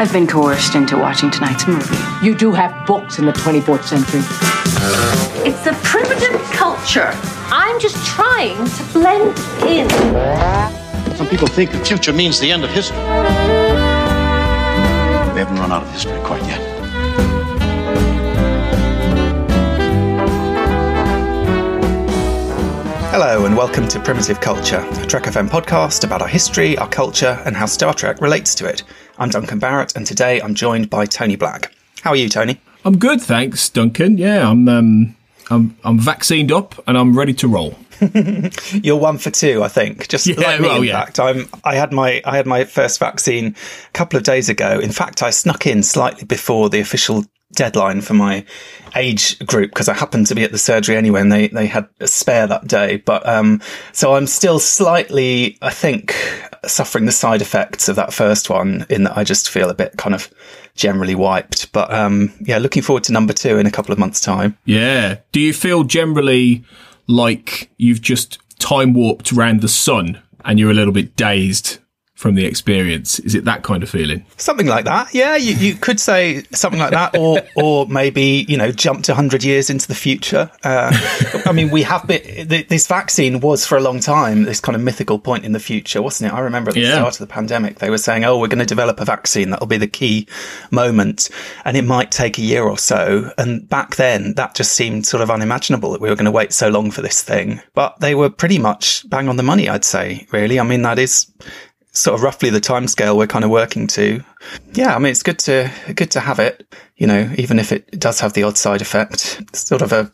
[0.00, 1.96] I've been coerced into watching tonight's movie.
[2.24, 4.20] You do have books in the 24th century.
[5.44, 7.10] It's a primitive culture.
[7.50, 9.36] I'm just trying to blend
[9.68, 9.90] in.
[11.16, 12.96] Some people think the future means the end of history.
[12.96, 13.02] We
[15.40, 16.78] haven't run out of history quite yet.
[23.10, 27.42] Hello and welcome to Primitive Culture, a Trek FM podcast about our history, our culture,
[27.44, 28.84] and how Star Trek relates to it.
[29.18, 31.72] I'm Duncan Barrett, and today I'm joined by Tony Black.
[32.02, 32.60] How are you, Tony?
[32.84, 34.16] I'm good, thanks, Duncan.
[34.16, 35.16] Yeah, I'm um,
[35.50, 37.76] I'm I'm vaccinated up and I'm ready to roll.
[38.72, 40.06] You're one for two, I think.
[40.08, 41.04] Just Yeah, like me, well, in yeah.
[41.04, 41.18] fact.
[41.18, 41.48] I'm.
[41.64, 42.22] I had my.
[42.24, 43.56] I had my first vaccine
[43.88, 44.78] a couple of days ago.
[44.78, 47.24] In fact, I snuck in slightly before the official
[47.54, 48.44] deadline for my
[48.94, 51.88] age group because I happened to be at the surgery anyway, and they they had
[51.98, 52.98] a spare that day.
[52.98, 53.60] But um,
[53.92, 56.14] so I'm still slightly, I think,
[56.66, 58.86] suffering the side effects of that first one.
[58.90, 60.30] In that I just feel a bit kind of
[60.74, 61.72] generally wiped.
[61.72, 64.56] But um, yeah, looking forward to number two in a couple of months' time.
[64.64, 65.18] Yeah.
[65.32, 66.64] Do you feel generally
[67.06, 71.78] like you've just time warped around the sun and you're a little bit dazed
[72.18, 73.20] from the experience?
[73.20, 74.26] Is it that kind of feeling?
[74.36, 75.36] Something like that, yeah.
[75.36, 79.70] You, you could say something like that, or or maybe you know jumped hundred years
[79.70, 80.50] into the future.
[80.64, 80.90] Uh,
[81.46, 82.48] I mean, we have been.
[82.48, 85.60] th- This vaccine was for a long time this kind of mythical point in the
[85.60, 86.34] future, wasn't it?
[86.34, 86.94] I remember at the Yeah.
[86.96, 89.66] start of the pandemic, they were saying, "Oh, we're going to develop a vaccine that'll
[89.68, 90.26] be the key
[90.70, 91.28] moment,
[91.64, 95.22] and it might take a year or so." And back then, that just seemed sort
[95.22, 97.60] of unimaginable that we were going to wait so long for this thing.
[97.74, 100.26] But they were pretty much bang on the money, I'd say.
[100.32, 101.26] Really, I mean, that is
[101.98, 104.22] sort of roughly the timescale we're kind of working to.
[104.72, 107.98] Yeah, I mean it's good to good to have it, you know, even if it
[107.98, 109.38] does have the odd side effect.
[109.48, 110.10] It's sort of a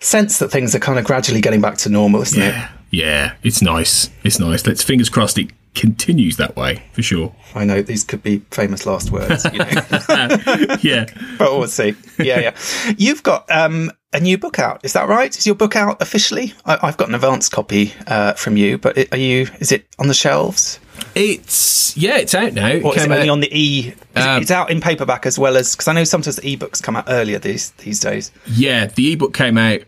[0.00, 2.54] sense that things are kind of gradually getting back to normal, isn't it?
[2.90, 4.10] Yeah, it's nice.
[4.22, 4.66] It's nice.
[4.66, 7.34] Let's fingers crossed it continues that way for sure.
[7.54, 9.66] I know these could be famous last words, you know.
[10.82, 11.06] Yeah.
[11.38, 11.94] but we'll see.
[12.18, 12.56] Yeah, yeah.
[12.96, 14.84] You've got um, a new book out.
[14.84, 15.36] Is that right?
[15.36, 16.52] Is your book out officially?
[16.64, 19.48] I, I've got an advance copy uh, from you, but it, are you?
[19.60, 20.78] Is it on the shelves?
[21.14, 22.68] It's yeah, it's out now.
[22.68, 23.92] It Or is it only out- on the e?
[24.16, 26.96] Um, it's out in paperback as well as because I know sometimes the ebooks come
[26.96, 28.30] out earlier these these days.
[28.46, 29.80] Yeah, the ebook came out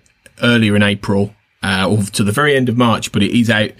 [0.43, 3.71] earlier in April, uh, or to the very end of March, but it is out,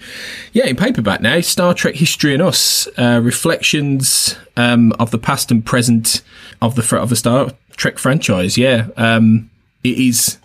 [0.53, 1.39] yeah, in paperback now.
[1.41, 6.21] Star Trek History and Us, uh, reflections um, of the past and present
[6.61, 8.57] of the of the Star Trek franchise.
[8.57, 9.49] Yeah, um,
[9.83, 10.37] it is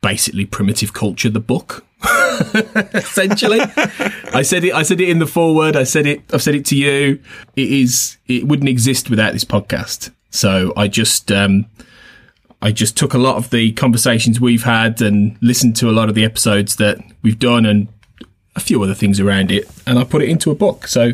[0.00, 1.30] basically primitive culture.
[1.30, 1.84] The book.
[2.94, 4.74] Essentially, I said it.
[4.74, 5.76] I said it in the foreword.
[5.76, 6.22] I said it.
[6.32, 7.20] I've said it to you.
[7.56, 8.16] It is.
[8.26, 10.10] It wouldn't exist without this podcast.
[10.30, 11.66] So I just, um,
[12.60, 16.08] I just took a lot of the conversations we've had and listened to a lot
[16.08, 17.88] of the episodes that we've done and
[18.56, 20.86] a few other things around it, and I put it into a book.
[20.86, 21.12] So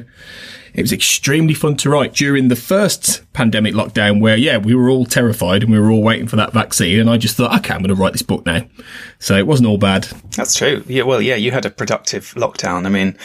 [0.75, 4.89] it was extremely fun to write during the first pandemic lockdown, where yeah, we were
[4.89, 7.75] all terrified and we were all waiting for that vaccine, and I just thought, okay,
[7.75, 8.63] I'm going to write this book now.
[9.19, 10.05] So it wasn't all bad.
[10.37, 10.85] That's true.
[10.87, 12.87] Yeah, well, yeah, you had a productive lockdown.
[12.87, 13.17] I mean,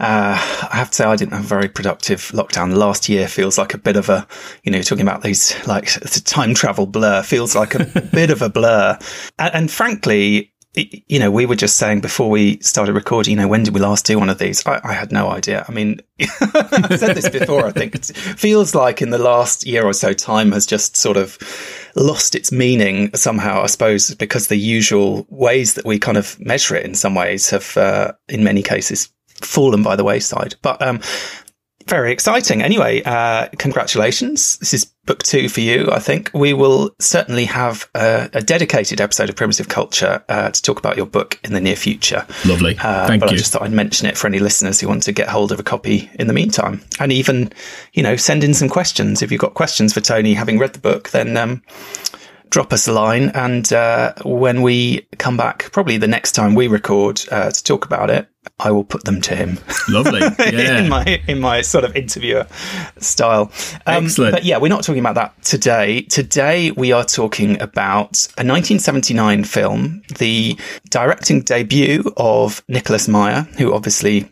[0.00, 0.32] uh,
[0.72, 2.74] I have to say, I didn't have a very productive lockdown.
[2.74, 4.26] Last year feels like a bit of a,
[4.64, 8.40] you know, talking about these like the time travel blur feels like a bit of
[8.40, 8.98] a blur.
[9.38, 13.48] And, and frankly, you know, we were just saying before we started recording, you know,
[13.48, 14.64] when did we last do one of these?
[14.66, 15.64] I, I had no idea.
[15.68, 17.66] I mean, I've said this before.
[17.66, 21.16] I think it feels like in the last year or so, time has just sort
[21.16, 21.38] of
[21.96, 26.76] lost its meaning somehow, I suppose, because the usual ways that we kind of measure
[26.76, 29.08] it in some ways have, uh, in many cases,
[29.42, 30.54] fallen by the wayside.
[30.62, 31.00] But, um,
[31.90, 32.62] Very exciting.
[32.62, 34.58] Anyway, uh, congratulations.
[34.58, 36.30] This is book two for you, I think.
[36.32, 40.96] We will certainly have a, a dedicated episode of Primitive Culture uh, to talk about
[40.96, 42.24] your book in the near future.
[42.46, 42.76] Lovely.
[42.78, 43.34] Uh, Thank but you.
[43.34, 45.58] I just thought I'd mention it for any listeners who want to get hold of
[45.58, 46.80] a copy in the meantime.
[47.00, 47.52] And even,
[47.92, 49.20] you know, send in some questions.
[49.20, 51.60] If you've got questions for Tony, having read the book, then um,
[52.50, 53.30] drop us a line.
[53.30, 57.84] And uh, when we come back, probably the next time we record uh, to talk
[57.84, 59.58] about it, I will put them to him.
[59.88, 60.20] Lovely.
[60.50, 60.80] Yeah.
[60.82, 62.46] in my in my sort of interviewer
[62.98, 63.52] style.
[63.86, 64.34] Um, Excellent.
[64.34, 66.02] But yeah, we're not talking about that today.
[66.02, 70.58] Today we are talking about a 1979 film, the
[70.88, 74.30] directing debut of Nicholas Meyer, who obviously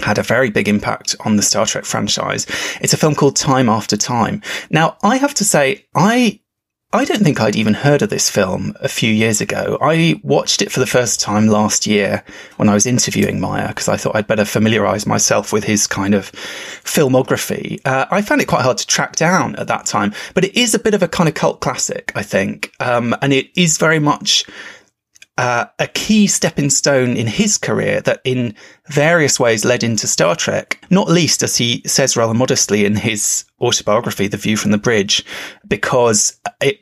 [0.00, 2.46] had a very big impact on the Star Trek franchise.
[2.80, 4.42] It's a film called Time After Time.
[4.70, 6.40] Now, I have to say, I
[6.90, 9.76] I don't think I'd even heard of this film a few years ago.
[9.78, 12.24] I watched it for the first time last year
[12.56, 16.14] when I was interviewing Meyer because I thought I'd better familiarize myself with his kind
[16.14, 17.78] of filmography.
[17.84, 20.74] Uh, I found it quite hard to track down at that time, but it is
[20.74, 22.72] a bit of a kind of cult classic, I think.
[22.80, 24.46] Um, and it is very much
[25.36, 28.54] uh, a key stepping stone in his career that in
[28.88, 33.44] various ways led into Star Trek, not least as he says rather modestly in his
[33.60, 35.24] autobiography, The View from the Bridge,
[35.66, 36.80] because it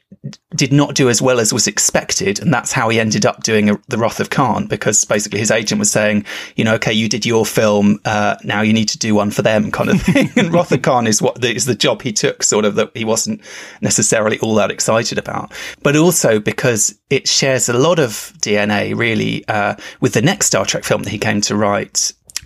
[0.54, 2.38] did not do as well as was expected.
[2.38, 5.50] And that's how he ended up doing a, The Wrath of Khan, because basically his
[5.50, 6.24] agent was saying,
[6.54, 9.42] you know, okay, you did your film, uh, now you need to do one for
[9.42, 10.30] them kind of thing.
[10.36, 12.90] and Wrath of Khan is what the, is the job he took, sort of that
[12.94, 13.40] he wasn't
[13.80, 15.52] necessarily all that excited about.
[15.82, 18.10] But also because it shares a lot of
[18.40, 21.95] DNA really, uh, with the next Star Trek film that he came to write,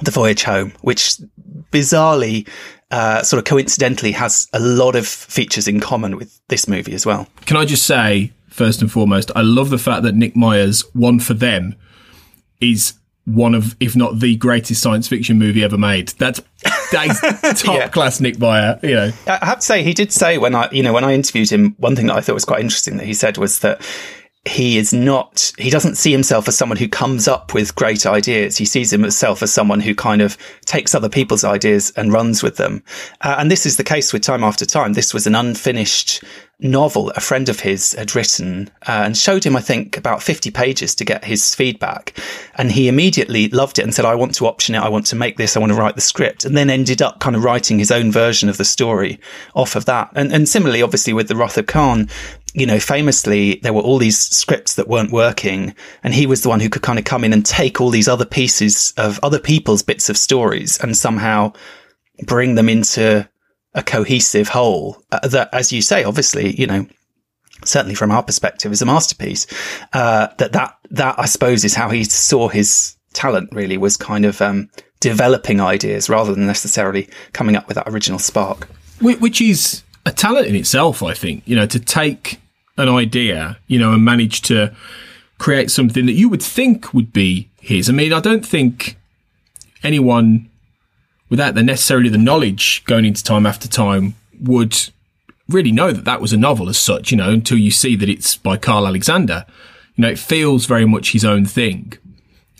[0.02, 1.16] The Voyage Home, which
[1.70, 2.48] bizarrely,
[2.90, 7.06] uh, sort of coincidentally has a lot of features in common with this movie as
[7.06, 7.26] well.
[7.46, 11.20] Can I just say, first and foremost, I love the fact that Nick Meyer's, One
[11.20, 11.76] for Them,
[12.60, 12.94] is
[13.26, 16.08] one of, if not the greatest science fiction movie ever made.
[16.18, 16.40] That's,
[16.92, 17.88] top Yeah.
[17.88, 19.12] class Nick Meyer, you know.
[19.26, 21.74] I have to say, he did say when I, you know, when I interviewed him,
[21.78, 23.80] one thing that I thought was quite interesting that he said was that
[24.46, 28.56] he is not, he doesn't see himself as someone who comes up with great ideas.
[28.56, 32.56] He sees himself as someone who kind of takes other people's ideas and runs with
[32.56, 32.82] them.
[33.20, 34.94] Uh, and this is the case with Time After Time.
[34.94, 36.24] This was an unfinished
[36.62, 40.50] novel a friend of his had written uh, and showed him, I think, about 50
[40.50, 42.16] pages to get his feedback.
[42.54, 44.80] And he immediately loved it and said, I want to option it.
[44.80, 45.56] I want to make this.
[45.56, 46.44] I want to write the script.
[46.44, 49.20] And then ended up kind of writing his own version of the story
[49.54, 50.10] off of that.
[50.14, 52.08] And, and similarly, obviously, with the Wrath of Khan,
[52.54, 55.74] you know, famously, there were all these scripts that weren't working.
[56.02, 58.08] And he was the one who could kind of come in and take all these
[58.08, 61.52] other pieces of other people's bits of stories and somehow
[62.24, 63.28] bring them into
[63.74, 66.86] a cohesive whole uh, that, as you say, obviously, you know,
[67.64, 69.46] certainly from our perspective is a masterpiece.
[69.92, 74.24] Uh, that, that, that I suppose is how he saw his talent really was kind
[74.24, 74.70] of, um,
[75.00, 78.68] developing ideas rather than necessarily coming up with that original spark.
[79.00, 82.40] Which is a talent in itself, I think, you know, to take
[82.76, 84.74] an idea, you know, and manage to
[85.38, 87.88] create something that you would think would be his.
[87.88, 88.96] I mean, I don't think
[89.82, 90.48] anyone
[91.28, 94.76] without the necessarily the knowledge going into time after time would
[95.48, 98.08] really know that that was a novel as such, you know, until you see that
[98.08, 99.44] it's by Karl Alexander.
[99.96, 101.94] You know, it feels very much his own thing.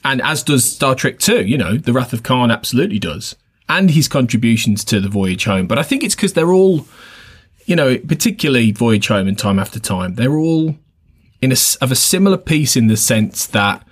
[0.05, 3.37] And as does Star Trek 2, you know, The Wrath of Khan absolutely does.
[3.69, 5.67] And his contributions to The Voyage Home.
[5.67, 6.87] But I think it's because they're all,
[7.67, 10.77] you know, particularly Voyage Home and Time After Time, they're all
[11.41, 13.87] in a, of a similar piece in the sense that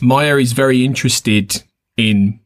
[0.00, 1.62] Meyer is very interested
[1.96, 2.40] in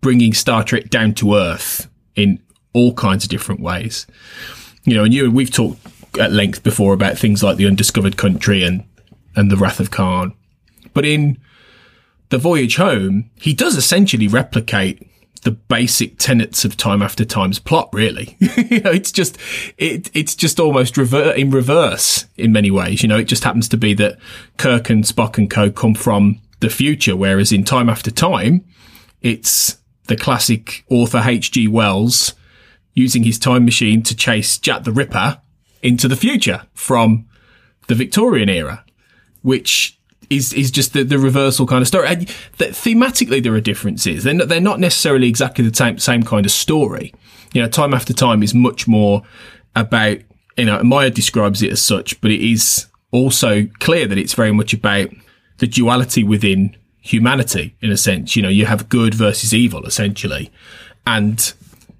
[0.00, 4.06] bringing Star Trek down to earth in all kinds of different ways.
[4.84, 5.78] You know, and you and we've talked
[6.18, 8.84] at length before about things like the Undiscovered Country and
[9.36, 10.32] and the Wrath of Khan,
[10.92, 11.38] but in
[12.28, 15.08] the Voyage Home, he does essentially replicate
[15.44, 17.88] the basic tenets of Time After Time's plot.
[17.92, 19.38] Really, you know, it's just
[19.78, 23.02] it it's just almost rever- in reverse in many ways.
[23.02, 24.18] You know, it just happens to be that
[24.56, 28.64] Kirk and Spock and Co come from the future, whereas in Time After Time,
[29.22, 31.68] it's the classic author H.G.
[31.68, 32.34] Wells
[32.94, 35.40] using his time machine to chase Jack the Ripper
[35.82, 37.26] into the future from
[37.86, 38.84] the Victorian era,
[39.42, 39.98] which
[40.36, 42.08] is is just the, the reversal kind of story.
[42.08, 44.24] And th- thematically, there are differences.
[44.24, 47.14] They're not, they're not necessarily exactly the same same kind of story.
[47.52, 49.22] You know, time after time is much more
[49.76, 50.18] about
[50.56, 50.82] you know.
[50.82, 55.08] Meyer describes it as such, but it is also clear that it's very much about
[55.58, 57.76] the duality within humanity.
[57.80, 60.50] In a sense, you know, you have good versus evil, essentially,
[61.06, 61.52] and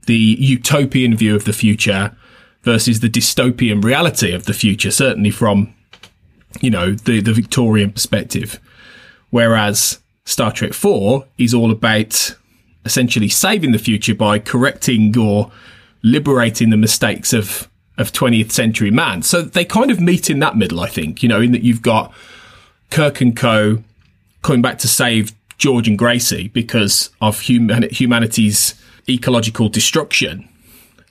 [0.06, 2.14] the utopian view of the future
[2.62, 4.90] versus the dystopian reality of the future.
[4.90, 5.74] Certainly from
[6.60, 8.60] you know, the, the Victorian perspective.
[9.30, 12.34] Whereas Star Trek 4 is all about
[12.84, 15.50] essentially saving the future by correcting or
[16.02, 19.22] liberating the mistakes of of 20th century man.
[19.22, 21.82] So they kind of meet in that middle, I think, you know, in that you've
[21.82, 22.12] got
[22.90, 23.84] Kirk and Co
[24.42, 28.74] coming back to save George and Gracie because of human- humanity's
[29.08, 30.48] ecological destruction.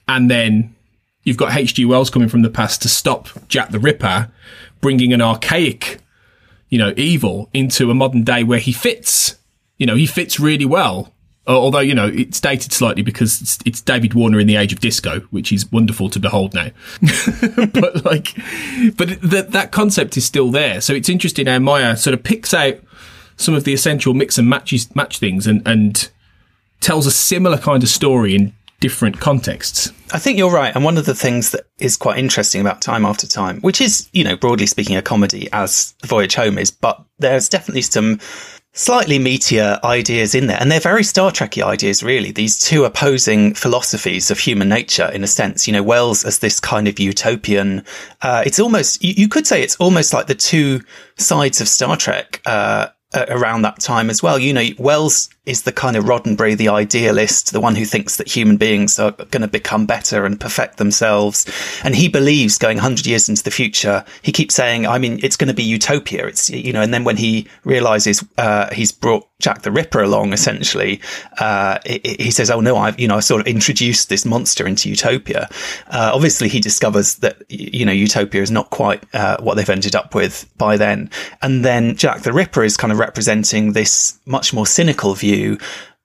[0.08, 0.76] And then
[1.24, 1.86] you've got H.G.
[1.86, 4.30] Wells coming from the past to stop Jack the Ripper,
[4.84, 6.00] bringing an archaic,
[6.70, 9.38] you know, evil into a modern day where he fits.
[9.78, 11.14] You know, he fits really well.
[11.48, 14.72] Uh, although, you know, it's dated slightly because it's, it's David Warner in the age
[14.72, 16.70] of disco, which is wonderful to behold now.
[17.74, 18.36] but like,
[18.96, 20.80] but that, that concept is still there.
[20.80, 22.76] So it's interesting how Meyer sort of picks out
[23.36, 26.10] some of the essential mix and matches, match things and, and
[26.82, 29.92] tells a similar kind of story in different contexts.
[30.12, 30.76] I think you're right.
[30.76, 34.10] And one of the things that is quite interesting about Time After Time, which is,
[34.14, 38.20] you know, broadly speaking, a comedy as Voyage Home is, but there's definitely some
[38.74, 40.58] slightly meatier ideas in there.
[40.60, 42.32] And they're very Star Trekky ideas, really.
[42.32, 45.68] These two opposing philosophies of human nature, in a sense.
[45.68, 47.86] You know, Wells as this kind of utopian,
[48.22, 50.82] uh, it's almost, you, you, could say it's almost like the two
[51.18, 54.40] sides of Star Trek, uh, around that time as well.
[54.40, 58.28] You know, Wells is the kind of Roddenberry, the idealist, the one who thinks that
[58.28, 61.46] human beings are going to become better and perfect themselves.
[61.84, 65.36] And he believes going 100 years into the future, he keeps saying, I mean, it's
[65.36, 66.28] going to be utopia.
[66.28, 70.34] It's, you know, and then when he realizes, uh, he's brought Jack the Ripper along,
[70.34, 71.02] essentially,
[71.40, 74.90] uh, he says, Oh no, I've, you know, I sort of introduced this monster into
[74.90, 75.50] utopia.
[75.88, 79.96] Uh, obviously he discovers that, you know, utopia is not quite, uh, what they've ended
[79.96, 81.10] up with by then.
[81.42, 85.58] And then Jack the Ripper is kind of representing this much more cynical view view.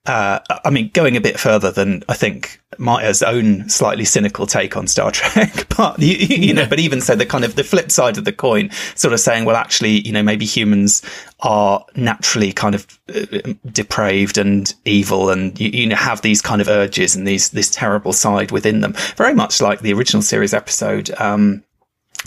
[0.09, 4.75] Uh, I mean, going a bit further than I think Meyer's own slightly cynical take
[4.75, 7.91] on Star Trek, but you, you know, but even so, the kind of the flip
[7.91, 11.03] side of the coin, sort of saying, well, actually, you know, maybe humans
[11.41, 16.59] are naturally kind of uh, depraved and evil, and you, you know, have these kind
[16.59, 20.55] of urges and these this terrible side within them, very much like the original series
[20.55, 21.11] episode.
[21.19, 21.63] Um,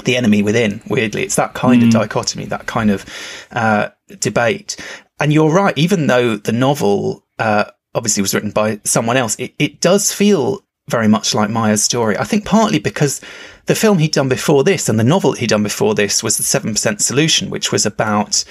[0.04, 1.84] the enemy within weirdly it's that kind mm.
[1.84, 3.04] of dichotomy that kind of
[3.50, 4.74] uh, debate
[5.22, 9.52] and you're right, even though the novel, uh, obviously was written by someone else, it,
[9.58, 12.16] it does feel very much like Meyer's story.
[12.16, 13.20] I think partly because
[13.66, 16.44] the film he'd done before this and the novel he'd done before this was The
[16.44, 18.44] 7% Solution, which was about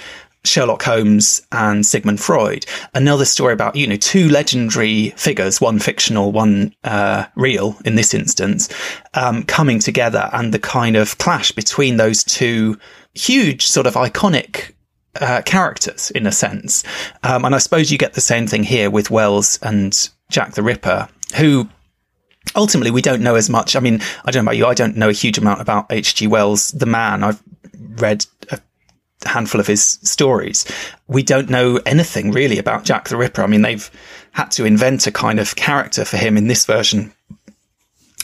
[0.44, 2.66] Sherlock Holmes and Sigmund Freud.
[2.94, 8.12] Another story about, you know, two legendary figures, one fictional, one uh, real in this
[8.12, 8.68] instance,
[9.14, 12.78] um, coming together and the kind of clash between those two
[13.14, 14.72] huge sort of iconic
[15.20, 16.84] uh, characters in a sense.
[17.22, 20.62] Um, and I suppose you get the same thing here with Wells and Jack the
[20.62, 21.68] Ripper, who
[22.56, 23.76] ultimately we don't know as much.
[23.76, 24.66] I mean, I don't know about you.
[24.66, 26.26] I don't know a huge amount about H.G.
[26.26, 27.22] Wells, the man.
[27.22, 27.42] I've
[27.96, 28.60] read a
[29.26, 30.64] handful of his stories.
[31.06, 33.42] We don't know anything really about Jack the Ripper.
[33.42, 33.90] I mean, they've
[34.32, 37.12] had to invent a kind of character for him in this version.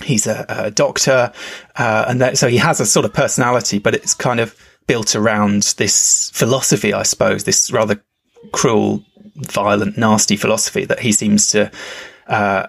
[0.02, 1.32] He's a, a doctor,
[1.76, 4.56] uh, and that, so he has a sort of personality, but it's kind of
[4.88, 8.02] built around this philosophy, I suppose, this rather
[8.50, 9.04] cruel,
[9.36, 11.70] violent, nasty philosophy that he seems to
[12.26, 12.66] uh,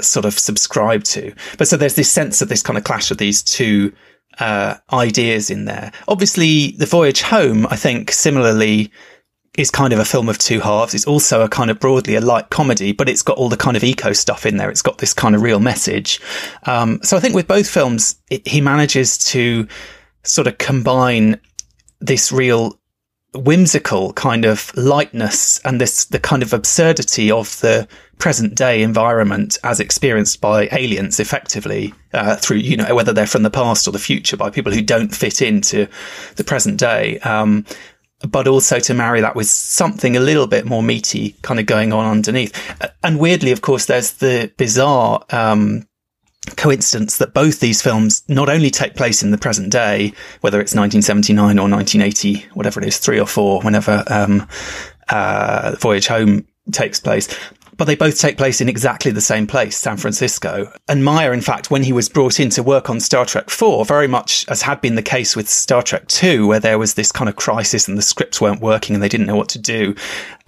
[0.00, 1.32] sort of subscribe to.
[1.58, 3.92] But so there's this sense of this kind of clash of these two
[4.40, 5.92] uh, ideas in there.
[6.08, 8.90] Obviously, The Voyage Home, I think, similarly
[9.56, 10.94] is kind of a film of two halves.
[10.94, 13.76] It's also a kind of broadly a light comedy, but it's got all the kind
[13.76, 14.70] of eco stuff in there.
[14.70, 16.20] It's got this kind of real message.
[16.64, 19.66] Um, so I think with both films, it, he manages to
[20.22, 21.40] sort of combine
[22.00, 22.78] this real
[23.34, 27.86] whimsical kind of lightness and this the kind of absurdity of the
[28.18, 33.42] present day environment as experienced by aliens effectively uh, through you know whether they're from
[33.42, 35.86] the past or the future by people who don't fit into
[36.36, 37.66] the present day um,
[38.26, 41.92] but also to marry that with something a little bit more meaty kind of going
[41.92, 42.52] on underneath.
[43.02, 45.87] And weirdly of course there's the bizarre um,
[46.56, 50.74] coincidence that both these films not only take place in the present day, whether it's
[50.74, 54.46] 1979 or 1980, whatever it is, three or four, whenever um,
[55.08, 57.28] uh, Voyage Home takes place,
[57.78, 60.70] but they both take place in exactly the same place, San Francisco.
[60.88, 63.84] And Meyer, in fact, when he was brought in to work on Star Trek 4,
[63.84, 67.12] very much as had been the case with Star Trek 2, where there was this
[67.12, 69.94] kind of crisis and the scripts weren't working and they didn't know what to do,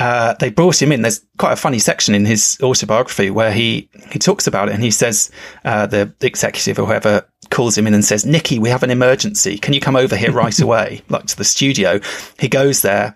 [0.01, 1.03] uh, they brought him in.
[1.03, 4.83] There's quite a funny section in his autobiography where he, he talks about it and
[4.83, 5.31] he says,
[5.65, 9.57] uh, the executive or whoever calls him in and says, Nicky, we have an emergency.
[9.57, 11.03] Can you come over here right away?
[11.09, 12.01] like to the studio.
[12.41, 13.15] He goes there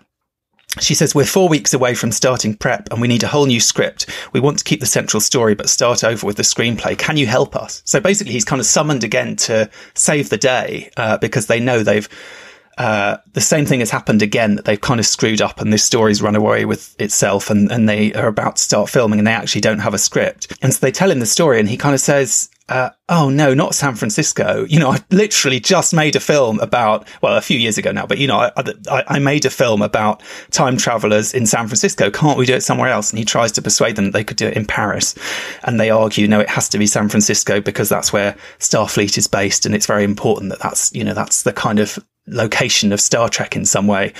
[0.79, 3.59] she says, We're four weeks away from starting prep and we need a whole new
[3.59, 4.09] script.
[4.33, 6.97] We want to keep the central story, but start over with the screenplay.
[6.97, 7.81] Can you help us?
[7.85, 11.83] So basically, he's kind of summoned again to save the day uh, because they know
[11.83, 12.09] they've
[12.77, 15.83] uh, the same thing has happened again that they've kind of screwed up and this
[15.83, 19.31] story's run away with itself and, and they are about to start filming and they
[19.31, 20.57] actually don't have a script.
[20.61, 23.53] And so they tell him the story and he kind of says, uh, oh no,
[23.53, 24.65] not San Francisco.
[24.67, 28.07] You know, I literally just made a film about, well, a few years ago now,
[28.07, 28.51] but you know, I,
[28.89, 32.09] I, I, made a film about time travelers in San Francisco.
[32.09, 33.11] Can't we do it somewhere else?
[33.11, 35.13] And he tries to persuade them that they could do it in Paris.
[35.63, 39.27] And they argue, no, it has to be San Francisco because that's where Starfleet is
[39.27, 39.67] based.
[39.67, 43.29] And it's very important that that's, you know, that's the kind of location of Star
[43.29, 44.13] Trek in some way.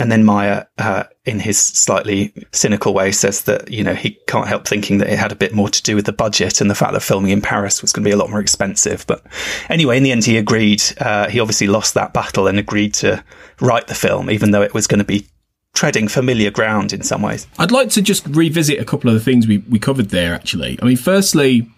[0.00, 4.48] And then Meyer, uh, in his slightly cynical way, says that, you know, he can't
[4.48, 6.74] help thinking that it had a bit more to do with the budget and the
[6.74, 9.06] fact that filming in Paris was going to be a lot more expensive.
[9.06, 9.24] But
[9.68, 10.82] anyway, in the end, he agreed.
[10.98, 13.22] Uh, he obviously lost that battle and agreed to
[13.60, 15.26] write the film, even though it was going to be
[15.74, 17.46] treading familiar ground in some ways.
[17.58, 20.78] I'd like to just revisit a couple of the things we, we covered there, actually.
[20.82, 21.68] I mean, firstly,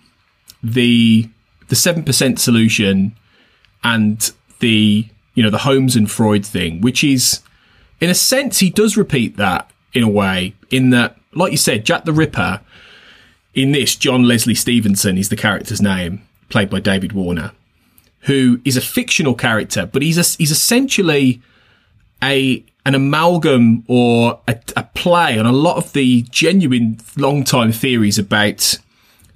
[0.62, 1.28] the
[1.68, 3.16] the 7% solution
[3.82, 7.40] and the you know, the Holmes and Freud thing, which is,
[8.00, 11.84] in a sense, he does repeat that in a way, in that, like you said,
[11.84, 12.60] Jack the Ripper,
[13.54, 17.52] in this, John Leslie Stevenson is the character's name, played by David Warner,
[18.22, 21.40] who is a fictional character, but he's a, he's essentially
[22.22, 27.72] a an amalgam or a, a play on a lot of the genuine long time
[27.72, 28.78] theories about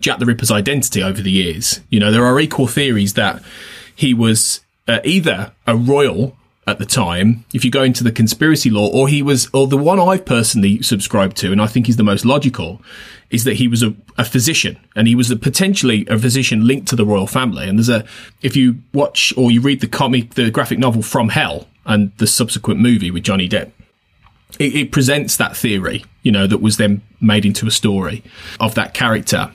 [0.00, 1.80] Jack the Ripper's identity over the years.
[1.88, 3.42] You know, there are equal theories that
[3.94, 8.68] he was uh, either a royal at the time, if you go into the conspiracy
[8.68, 11.96] lore, or he was, or the one I've personally subscribed to, and I think is
[11.96, 12.82] the most logical,
[13.30, 16.88] is that he was a, a physician and he was a, potentially a physician linked
[16.88, 17.68] to the royal family.
[17.68, 18.04] And there's a,
[18.42, 22.26] if you watch or you read the comic, the graphic novel From Hell and the
[22.26, 23.70] subsequent movie with Johnny Depp,
[24.58, 28.22] it presents that theory, you know, that was then made into a story
[28.60, 29.52] of that character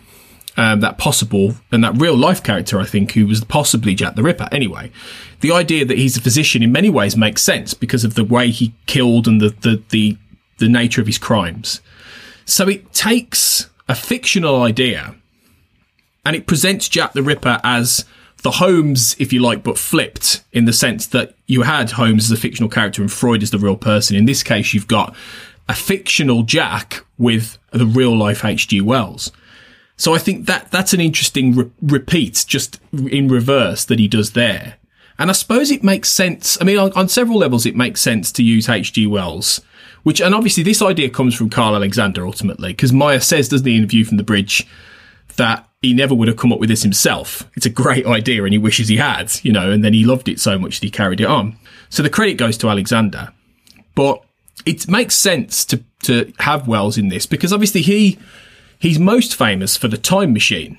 [0.57, 4.23] um, that possible and that real life character, I think, who was possibly Jack the
[4.23, 4.47] Ripper.
[4.51, 4.91] Anyway,
[5.41, 8.49] the idea that he's a physician in many ways makes sense because of the way
[8.49, 10.17] he killed and the, the, the,
[10.59, 11.81] the nature of his crimes.
[12.45, 15.15] So it takes a fictional idea
[16.25, 18.05] and it presents Jack the Ripper as
[18.43, 22.37] the Holmes, if you like, but flipped in the sense that you had Holmes as
[22.37, 24.15] a fictional character and Freud as the real person.
[24.15, 25.15] In this case, you've got
[25.67, 28.81] a fictional Jack with the real life H.G.
[28.81, 29.31] Wells.
[29.97, 34.31] So I think that that's an interesting re- repeat, just in reverse that he does
[34.31, 34.75] there.
[35.19, 36.57] And I suppose it makes sense.
[36.59, 39.05] I mean, on, on several levels, it makes sense to use H.G.
[39.07, 39.61] Wells,
[40.01, 43.77] which, and obviously this idea comes from Karl Alexander ultimately, because Meyer says, doesn't he,
[43.77, 44.67] in View from the Bridge,
[45.35, 47.49] that he never would have come up with this himself.
[47.55, 50.27] It's a great idea and he wishes he had, you know, and then he loved
[50.29, 51.57] it so much that he carried it on.
[51.89, 53.31] So the credit goes to Alexander.
[53.93, 54.23] But
[54.65, 58.17] it makes sense to, to have Wells in this because obviously he,
[58.83, 60.77] He's most famous for The Time Machine.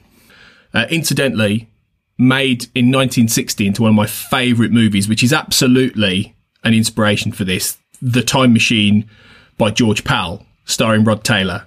[0.75, 1.71] Uh, incidentally,
[2.19, 7.45] made in 1960 into one of my favourite movies, which is absolutely an inspiration for
[7.45, 7.79] this.
[8.03, 9.09] The Time Machine
[9.57, 11.65] by George Pal, starring Rod Taylor.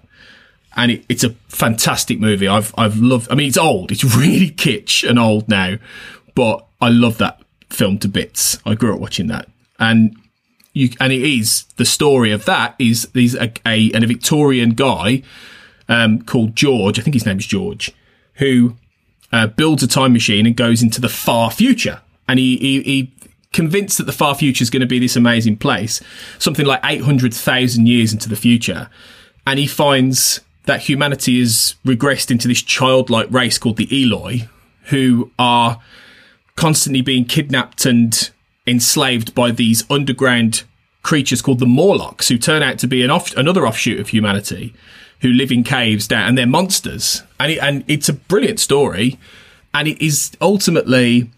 [0.76, 2.47] And it, it's a fantastic movie.
[2.47, 3.91] I've, I've loved, I mean, it's old.
[3.91, 5.78] It's really kitsch and old now,
[6.36, 8.60] but I love that film to bits.
[8.63, 9.50] I grew up watching that.
[9.80, 10.15] And
[10.73, 15.23] you, and it is, the story of that is, is a, a, a Victorian guy
[15.89, 17.00] um, called George.
[17.00, 17.91] I think his name's George,
[18.36, 18.76] who
[19.32, 22.02] uh, builds a time machine and goes into the far future.
[22.28, 23.13] And he, he, he
[23.54, 26.02] convinced that the far future is going to be this amazing place,
[26.39, 28.89] something like 800,000 years into the future.
[29.45, 34.47] And he finds that humanity has regressed into this childlike race called the Eloi,
[34.86, 35.80] who are
[36.56, 38.30] constantly being kidnapped and
[38.65, 40.63] enslaved by these underground
[41.04, 44.73] creatures called the Morlocks, who turn out to be an off- another offshoot of humanity
[45.21, 47.23] who live in caves down, and they're monsters.
[47.39, 49.19] And it, and it's a brilliant story,
[49.73, 51.30] and it is ultimately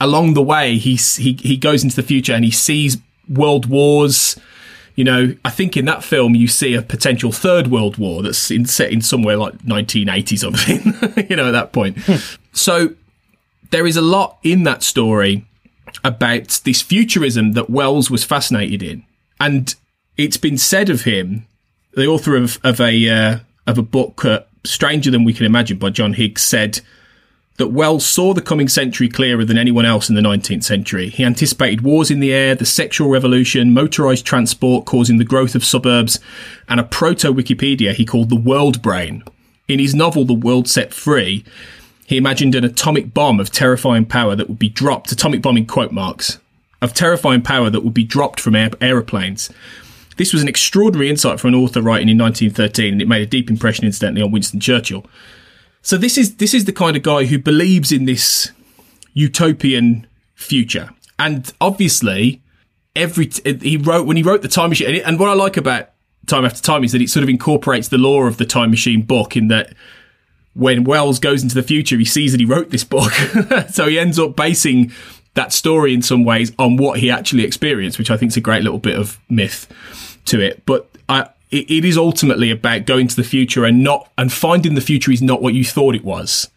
[0.00, 4.38] along the way he he he goes into the future and he sees world wars.
[4.94, 8.50] You know, I think in that film you see a potential third world war that's
[8.50, 11.26] in, set in somewhere like 1980 something.
[11.30, 11.98] you know, at that point.
[11.98, 12.16] Hmm.
[12.52, 12.94] so
[13.70, 15.44] there is a lot in that story
[16.02, 19.04] about this futurism that Wells was fascinated in,
[19.40, 19.74] and
[20.16, 21.46] it's been said of him
[21.98, 25.78] the author of, of a uh, of a book, uh, Stranger Than We Can Imagine,
[25.78, 26.80] by John Higgs, said
[27.56, 31.08] that Wells saw the coming century clearer than anyone else in the 19th century.
[31.08, 35.64] He anticipated wars in the air, the sexual revolution, motorized transport causing the growth of
[35.64, 36.20] suburbs,
[36.68, 39.24] and a proto Wikipedia he called the world brain.
[39.66, 41.44] In his novel, The World Set Free,
[42.06, 45.66] he imagined an atomic bomb of terrifying power that would be dropped, atomic bomb in
[45.66, 46.38] quote marks,
[46.80, 49.50] of terrifying power that would be dropped from aeroplanes.
[50.18, 53.26] This was an extraordinary insight from an author writing in 1913, and it made a
[53.26, 55.06] deep impression, incidentally, on Winston Churchill.
[55.80, 58.50] So this is this is the kind of guy who believes in this
[59.14, 62.42] utopian future, and obviously,
[62.96, 65.90] every he wrote when he wrote the time machine, and, what I like about
[66.26, 69.02] Time After Time is that it sort of incorporates the lore of the time machine
[69.02, 69.72] book in that
[70.52, 73.12] when Wells goes into the future, he sees that he wrote this book,
[73.70, 74.90] so he ends up basing
[75.34, 78.40] that story in some ways on what he actually experienced, which I think is a
[78.40, 79.72] great little bit of myth
[80.28, 80.64] to it.
[80.66, 84.74] But I, it, it is ultimately about going to the future and not and finding
[84.74, 86.48] the future is not what you thought it was.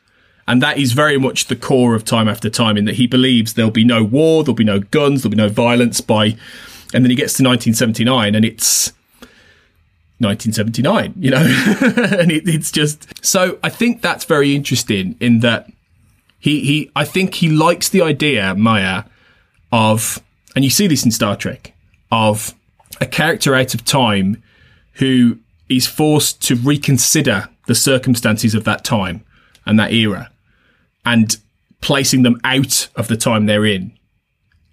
[0.48, 3.54] And that is very much the core of time after time in that he believes
[3.54, 6.36] there'll be no war, there'll be no guns, there'll be no violence by,
[6.94, 8.92] and then he gets to 1979 and it's
[10.18, 11.38] 1979, you know,
[12.20, 15.72] and it, it's just, so I think that's very interesting in that
[16.40, 19.06] he, he, I think he likes the idea, Meyer,
[19.72, 20.22] of,
[20.56, 21.74] and you see this in Star Trek,
[22.12, 22.54] of
[23.02, 24.42] a character out of time
[24.94, 29.26] who is forced to reconsider the circumstances of that time
[29.66, 30.32] and that era
[31.06, 31.38] and
[31.82, 33.92] placing them out of the time they're in.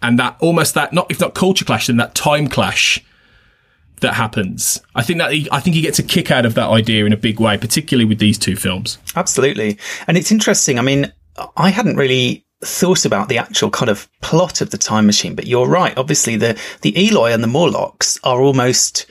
[0.03, 3.05] And that almost that not if not culture clash, then that time clash
[4.01, 4.81] that happens.
[4.95, 7.12] I think that he, I think he gets a kick out of that idea in
[7.12, 8.99] a big way, particularly with these two films.
[9.17, 10.79] Absolutely, and it's interesting.
[10.79, 11.12] I mean,
[11.57, 15.47] I hadn't really thought about the actual kind of plot of the time machine, but
[15.47, 15.97] you're right.
[15.97, 19.07] Obviously, the the Eloi and the Morlocks are almost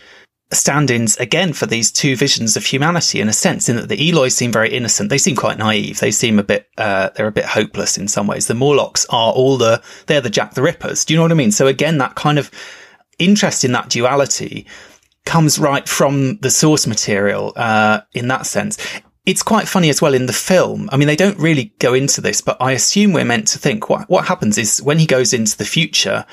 [0.52, 4.30] stand-ins again for these two visions of humanity in a sense in that the Eloi
[4.30, 5.10] seem very innocent.
[5.10, 6.00] They seem quite naive.
[6.00, 8.48] They seem a bit, uh, they're a bit hopeless in some ways.
[8.48, 11.04] The Morlocks are all the, they're the Jack the Rippers.
[11.04, 11.52] Do you know what I mean?
[11.52, 12.50] So again, that kind of
[13.20, 14.66] interest in that duality
[15.26, 18.78] comes right from the source material, uh, in that sense.
[19.28, 20.88] It's quite funny as well in the film.
[20.90, 23.90] I mean, they don't really go into this, but I assume we're meant to think
[23.90, 26.26] what, what happens is when he goes into the future,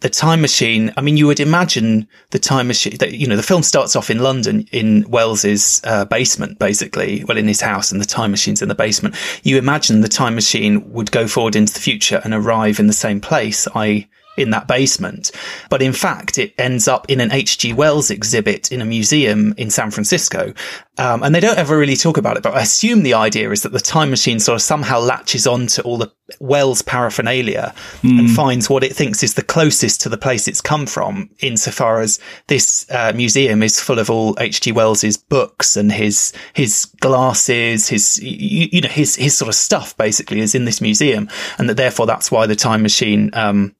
[0.00, 0.92] the time machine.
[0.96, 4.10] I mean, you would imagine the time machine that, you know, the film starts off
[4.10, 8.62] in London in Wells's uh, basement, basically, well, in his house and the time machine's
[8.62, 9.14] in the basement.
[9.44, 12.92] You imagine the time machine would go forward into the future and arrive in the
[12.92, 15.30] same place, I in that basement.
[15.68, 17.72] But in fact, it ends up in an H.G.
[17.72, 20.52] Wells exhibit in a museum in San Francisco.
[20.98, 23.62] Um, and they don't ever really talk about it, but I assume the idea is
[23.62, 28.18] that the time machine sort of somehow latches on to all the Wells paraphernalia mm.
[28.18, 32.00] and finds what it thinks is the closest to the place it's come from, insofar
[32.00, 34.72] as this uh, museum is full of all H.G.
[34.72, 39.96] Wells's books and his his glasses, his you, you, know his his sort of stuff
[39.96, 43.74] basically is in this museum, and that therefore that's why the time machine um,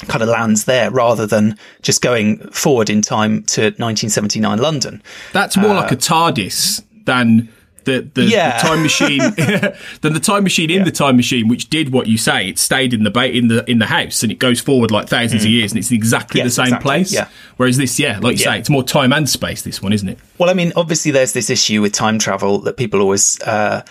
[0.00, 5.02] kind of lands there rather than just going forward in time to 1979 London.
[5.32, 7.48] That's more uh, like a TARDIS than
[7.84, 8.60] the, the, yeah.
[8.60, 9.18] the time machine
[10.00, 10.84] than the time machine in yeah.
[10.84, 12.48] the time machine, which did what you say.
[12.48, 15.08] It stayed in the ba- in the in the house and it goes forward like
[15.08, 15.46] thousands mm.
[15.46, 16.88] of years and it's exactly yes, the same exactly.
[16.88, 17.12] place.
[17.12, 17.28] Yeah.
[17.56, 19.62] Whereas this, yeah, like you say, it's more time and space.
[19.62, 20.18] This one, isn't it?
[20.38, 23.84] Well, I mean, obviously, there's this issue with time travel that people always uh,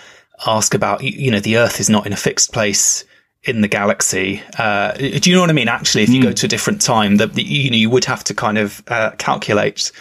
[0.46, 1.04] ask about.
[1.04, 3.06] You, you know, the Earth is not in a fixed place
[3.44, 4.42] in the galaxy.
[4.58, 5.68] Uh, do you know what I mean?
[5.68, 6.24] Actually, if you mm.
[6.24, 9.12] go to a different time, that you know you would have to kind of uh,
[9.18, 9.92] calculate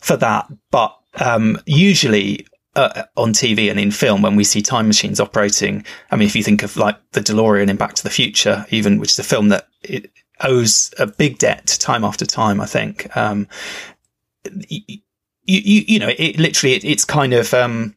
[0.00, 0.46] for that.
[0.70, 5.84] But um, usually uh, on TV and in film, when we see time machines operating,
[6.10, 8.98] I mean, if you think of like the DeLorean in Back to the Future, even
[8.98, 10.10] which is a film that it
[10.42, 13.14] owes a big debt to time after time, I think.
[13.16, 13.48] Um,
[14.68, 15.00] you,
[15.44, 17.96] you, you, know, it literally, it, it's kind of, um,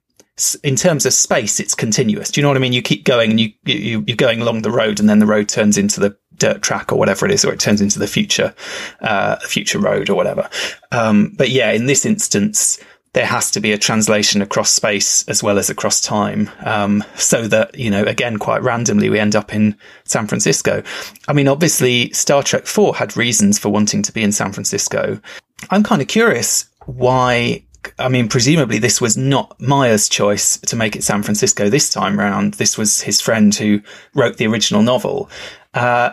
[0.63, 2.31] in terms of space, it's continuous.
[2.31, 2.73] Do you know what I mean?
[2.73, 5.47] You keep going and you, you, you're going along the road and then the road
[5.47, 8.53] turns into the dirt track or whatever it is, or it turns into the future,
[9.01, 10.49] uh, future road or whatever.
[10.91, 12.79] Um, but yeah, in this instance,
[13.13, 16.49] there has to be a translation across space as well as across time.
[16.65, 20.81] Um, so that, you know, again, quite randomly, we end up in San Francisco.
[21.27, 25.21] I mean, obviously Star Trek 4 had reasons for wanting to be in San Francisco.
[25.69, 27.63] I'm kind of curious why
[27.99, 32.17] I mean, presumably this was not Meyer's choice to make it San Francisco this time
[32.19, 32.55] round.
[32.55, 33.81] This was his friend who
[34.13, 35.29] wrote the original novel.
[35.73, 36.11] Uh,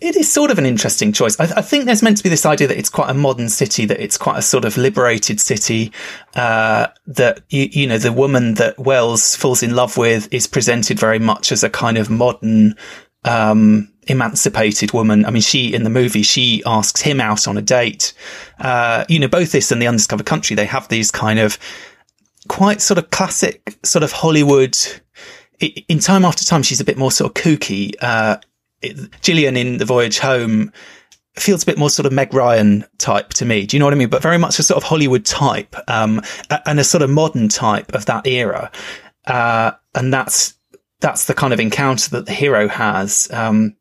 [0.00, 1.38] it is sort of an interesting choice.
[1.38, 3.86] I, I, think there's meant to be this idea that it's quite a modern city,
[3.86, 5.92] that it's quite a sort of liberated city,
[6.34, 10.98] uh, that, you, you, know, the woman that Wells falls in love with is presented
[10.98, 12.74] very much as a kind of modern,
[13.24, 15.24] um, emancipated woman.
[15.24, 18.12] I mean, she, in the movie, she asks him out on a date.
[18.58, 21.58] Uh, you know, both this and the Undiscovered Country, they have these kind of
[22.48, 24.76] quite sort of classic sort of Hollywood.
[25.60, 27.92] In time after time, she's a bit more sort of kooky.
[28.00, 28.38] Uh,
[29.22, 30.72] Gillian in The Voyage Home
[31.36, 33.66] feels a bit more sort of Meg Ryan type to me.
[33.66, 34.10] Do you know what I mean?
[34.10, 36.20] But very much a sort of Hollywood type, um,
[36.66, 38.70] and a sort of modern type of that era.
[39.26, 40.54] Uh, and that's,
[41.00, 43.28] that's the kind of encounter that the hero has.
[43.32, 43.74] Um,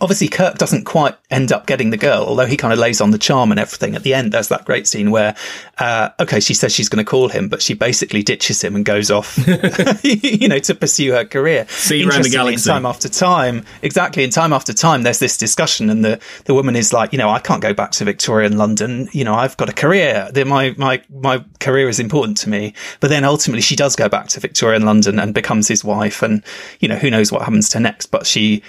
[0.00, 3.10] obviously Kirk doesn't quite end up getting the girl, although he kind of lays on
[3.10, 3.94] the charm and everything.
[3.94, 5.34] At the end, there's that great scene where,
[5.78, 8.84] uh, okay, she says she's going to call him, but she basically ditches him and
[8.84, 9.38] goes off,
[10.04, 11.66] you know, to pursue her career.
[11.68, 12.70] See you around the galaxy.
[12.70, 14.24] Time after time, exactly.
[14.24, 17.30] And time after time, there's this discussion, and the the woman is like, you know,
[17.30, 19.08] I can't go back to Victorian London.
[19.12, 20.30] You know, I've got a career.
[20.46, 22.74] My my my career is important to me.
[23.00, 26.42] But then ultimately, she does go back to Victorian London and becomes his wife, and
[26.80, 28.06] you know, who knows what happens to next.
[28.06, 28.62] But she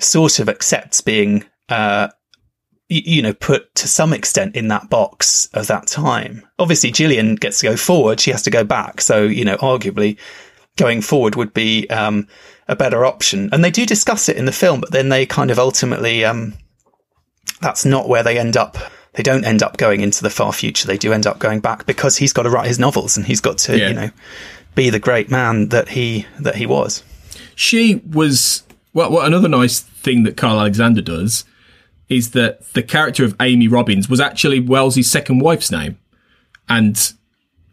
[0.00, 2.08] sort of accepts being, uh,
[2.90, 6.46] y- you know, put to some extent in that box of that time.
[6.58, 8.20] Obviously, Gillian gets to go forward.
[8.20, 9.00] She has to go back.
[9.00, 10.16] So, you know, arguably
[10.76, 12.28] going forward would be, um,
[12.68, 13.48] a better option.
[13.52, 16.54] And they do discuss it in the film, but then they kind of ultimately, um,
[17.60, 18.76] that's not where they end up.
[19.14, 20.86] They don't end up going into the far future.
[20.86, 23.40] They do end up going back because he's got to write his novels and he's
[23.40, 23.88] got to, Yeah.
[23.88, 24.10] you know,
[24.74, 27.02] be the great man that he, that he was.
[27.54, 28.62] she was
[28.96, 31.44] well, what another nice thing that Karl Alexander does
[32.08, 35.98] is that the character of Amy Robbins was actually Wells's second wife's name,
[36.66, 37.12] and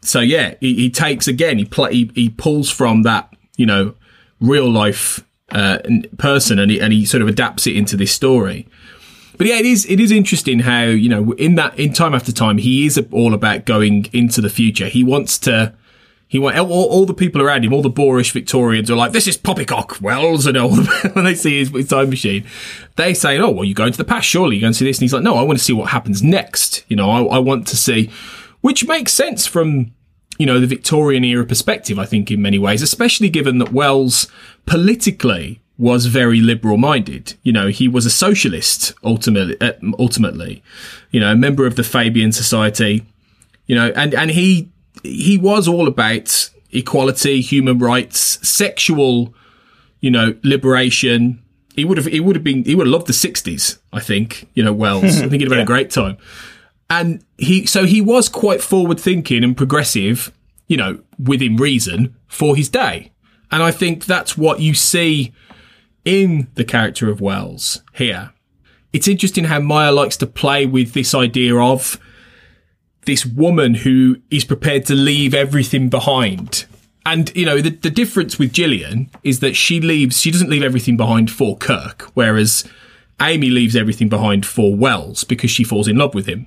[0.02, 3.94] so yeah, he, he takes again he, pl- he he pulls from that you know
[4.38, 5.78] real life uh,
[6.18, 8.68] person and he, and he sort of adapts it into this story.
[9.38, 12.32] But yeah, it is it is interesting how you know in that in time after
[12.32, 14.88] time he is all about going into the future.
[14.88, 15.74] He wants to.
[16.34, 16.58] He went.
[16.58, 19.98] all, all the people around him, all the boorish Victorians are like, "This is poppycock
[20.00, 22.44] Wells," and all the, when they see his, his time machine,
[22.96, 24.98] they say, "Oh, well, you go into the past, surely you go and see this."
[24.98, 26.84] And he's like, "No, I want to see what happens next.
[26.88, 28.10] You know, I, I want to see,"
[28.62, 29.92] which makes sense from
[30.36, 32.00] you know the Victorian era perspective.
[32.00, 34.26] I think in many ways, especially given that Wells
[34.66, 37.34] politically was very liberal minded.
[37.44, 39.56] You know, he was a socialist ultimately.
[39.60, 40.64] Uh, ultimately,
[41.12, 43.06] you know, a member of the Fabian Society.
[43.68, 44.72] You know, and and he
[45.04, 49.32] he was all about equality, human rights, sexual,
[50.00, 51.42] you know, liberation.
[51.74, 53.78] He would have, he would have been, he would have loved the sixties.
[53.92, 55.18] I think, you know, Wells.
[55.18, 56.16] I think he'd have had a great time.
[56.90, 60.32] And he, so he was quite forward thinking and progressive,
[60.66, 63.12] you know, within reason for his day.
[63.50, 65.32] And I think that's what you see
[66.04, 68.32] in the character of Wells here.
[68.92, 71.98] It's interesting how Meyer likes to play with this idea of
[73.06, 76.66] this woman who is prepared to leave everything behind.
[77.06, 80.62] And, you know, the, the difference with Gillian is that she leaves, she doesn't leave
[80.62, 82.64] everything behind for Kirk, whereas
[83.20, 86.46] Amy leaves everything behind for Wells because she falls in love with him.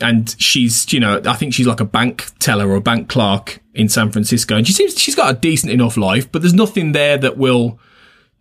[0.00, 3.60] And she's, you know, I think she's like a bank teller or a bank clerk
[3.74, 4.56] in San Francisco.
[4.56, 7.78] And she seems, she's got a decent enough life, but there's nothing there that will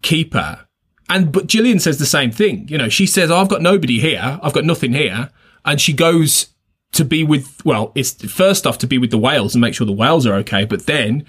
[0.02, 0.65] keep her.
[1.08, 2.67] And, but Gillian says the same thing.
[2.67, 4.39] You know, she says, oh, I've got nobody here.
[4.41, 5.30] I've got nothing here.
[5.63, 6.48] And she goes
[6.93, 9.88] to be with, well, it's first off to be with the whales and make sure
[9.88, 10.65] the whales are okay.
[10.65, 11.25] But then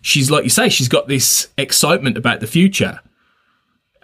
[0.00, 3.00] she's, like you say, she's got this excitement about the future.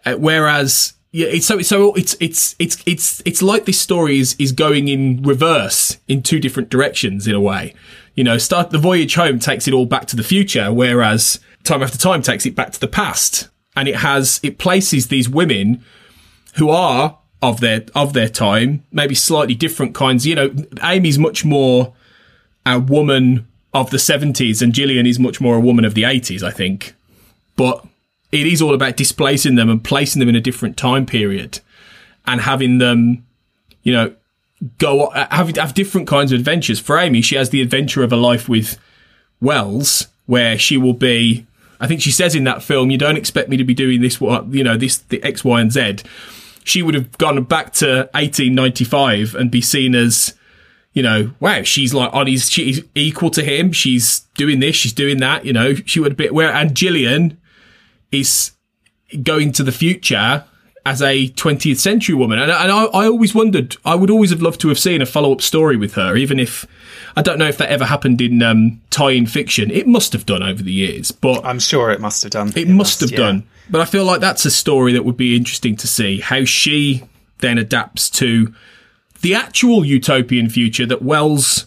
[0.04, 4.36] Uh, whereas, yeah, it's so, so it's, it's, it's, it's, it's like this story is,
[4.38, 7.74] is going in reverse in two different directions in a way.
[8.14, 11.82] You know, start, the voyage home takes it all back to the future, whereas time
[11.82, 13.48] after time takes it back to the past.
[13.74, 15.84] And it has, it places these women
[16.56, 20.26] who are of their of their time, maybe slightly different kinds.
[20.26, 21.94] You know, Amy's much more
[22.66, 26.42] a woman of the seventies, and Gillian is much more a woman of the eighties,
[26.42, 26.94] I think.
[27.56, 27.84] But
[28.32, 31.60] it is all about displacing them and placing them in a different time period,
[32.26, 33.24] and having them,
[33.82, 34.14] you know,
[34.78, 36.80] go have have different kinds of adventures.
[36.80, 38.78] For Amy, she has the adventure of a life with
[39.40, 41.46] Wells, where she will be.
[41.80, 44.20] I think she says in that film, "You don't expect me to be doing this,
[44.20, 45.98] what you know, this the X, Y, and Z."
[46.68, 50.34] She would have gone back to 1895 and be seen as,
[50.92, 53.72] you know, wow, she's like on his, she's equal to him.
[53.72, 55.44] She's doing this, she's doing that.
[55.44, 57.40] You know, she would be where, and Gillian
[58.12, 58.52] is
[59.22, 60.44] going to the future
[60.84, 62.38] as a 20th century woman.
[62.38, 65.06] And, and I, I always wondered, I would always have loved to have seen a
[65.06, 66.66] follow up story with her, even if
[67.16, 69.70] I don't know if that ever happened in um, tie in fiction.
[69.70, 72.52] It must have done over the years, but I'm sure it must have done.
[72.56, 73.18] it, must have yeah.
[73.18, 73.46] done.
[73.70, 77.04] But I feel like that's a story that would be interesting to see how she
[77.38, 78.54] then adapts to
[79.20, 81.66] the actual utopian future that Wells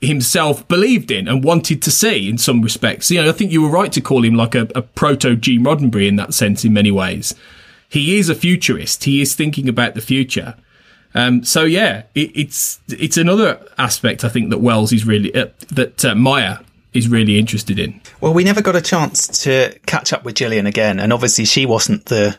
[0.00, 3.10] himself believed in and wanted to see in some respects.
[3.10, 5.64] You know, I think you were right to call him like a, a proto Gene
[5.64, 7.34] Roddenberry in that sense, in many ways.
[7.88, 9.04] He is a futurist.
[9.04, 10.56] He is thinking about the future.
[11.14, 15.46] Um, so yeah, it, it's it's another aspect I think that Wells is really uh,
[15.70, 16.60] that uh, Meyer
[16.96, 18.00] is really interested in.
[18.20, 21.66] Well, we never got a chance to catch up with Gillian again, and obviously she
[21.66, 22.36] wasn't the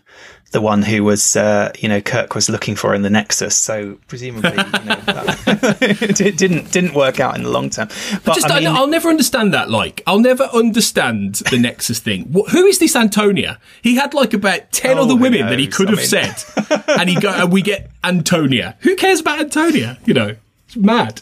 [0.51, 3.53] the one who was, uh, you know, Kirk was looking for in the Nexus.
[3.57, 4.61] So presumably, you know,
[5.05, 7.89] that it didn't didn't work out in the long term.
[8.23, 9.69] But Just, I mean, will never understand that.
[9.69, 12.31] Like, I'll never understand the Nexus thing.
[12.51, 13.59] Who is this Antonia?
[13.81, 16.85] He had like about ten Oh, other women that he could I have mean- said,
[16.97, 18.77] and he go, and we get Antonia.
[18.81, 19.97] Who cares about Antonia?
[20.05, 20.35] You know,
[20.67, 21.21] it's mad.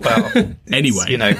[0.00, 0.32] Well,
[0.72, 1.32] Anyway, you know,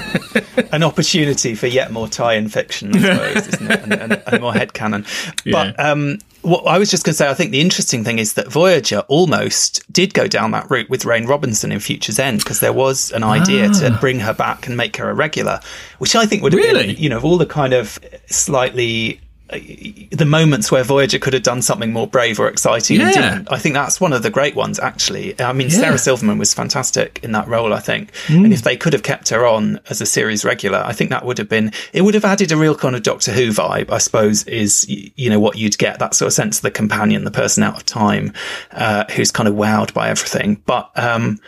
[0.71, 2.99] an opportunity for yet more tie-in fiction, I
[3.33, 3.79] suppose, isn't it?
[3.83, 5.05] And, and, and more headcanon.
[5.51, 5.91] But Yeah.
[5.91, 8.51] um, what I was just going to say, I think the interesting thing is that
[8.51, 12.73] Voyager almost did go down that route with Rain Robinson in Future's End because there
[12.73, 15.61] was an idea to bring her back and make her a regular,
[15.99, 16.87] which I think would have Really?
[16.93, 19.21] been, you know, of all the kind of slightly
[19.59, 23.51] the moments where Voyager could have done something more brave or exciting and didn't.
[23.51, 25.39] I think that's one of the great ones, actually.
[25.39, 25.77] I mean, Yeah.
[25.77, 28.11] Sarah Silverman was fantastic in that role, I think.
[28.29, 31.25] And if they could have kept her on as a series regular, I think that
[31.25, 33.97] would have been, it would have added a real kind of Doctor Who vibe, I
[33.97, 37.31] suppose, is, you know, what you'd get that sort of sense of the companion, the
[37.31, 38.33] person out of time,
[38.71, 40.61] uh, who's kind of wowed by everything.
[40.65, 41.39] But, um,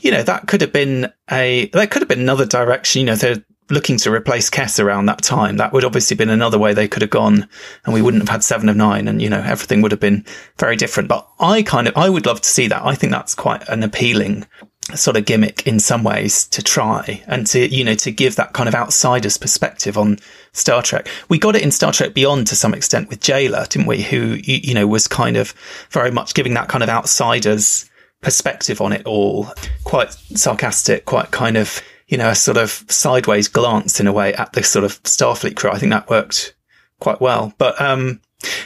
[0.00, 3.00] you know, that could have been a, that could have been another direction.
[3.00, 5.56] You know, they're looking to replace Kes around that time.
[5.56, 7.48] That would obviously been another way they could have gone
[7.84, 10.24] and we wouldn't have had seven of nine and, you know, everything would have been
[10.58, 11.08] very different.
[11.08, 12.84] But I kind of, I would love to see that.
[12.84, 14.46] I think that's quite an appealing
[14.94, 18.52] sort of gimmick in some ways to try and to, you know, to give that
[18.52, 20.18] kind of outsider's perspective on
[20.52, 21.08] Star Trek.
[21.28, 24.02] We got it in Star Trek Beyond to some extent with Jaylah, didn't we?
[24.02, 25.54] Who, you you know, was kind of
[25.90, 27.88] very much giving that kind of outsider's
[28.20, 29.48] perspective on it all.
[29.84, 31.80] Quite sarcastic, quite kind of,
[32.12, 35.56] you know, a sort of sideways glance in a way at the sort of Starfleet
[35.56, 35.70] crew.
[35.70, 36.54] I think that worked
[37.00, 37.54] quite well.
[37.56, 38.20] But, um,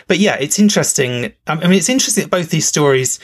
[0.08, 1.32] but yeah, it's interesting.
[1.46, 3.20] I mean, it's interesting that both these stories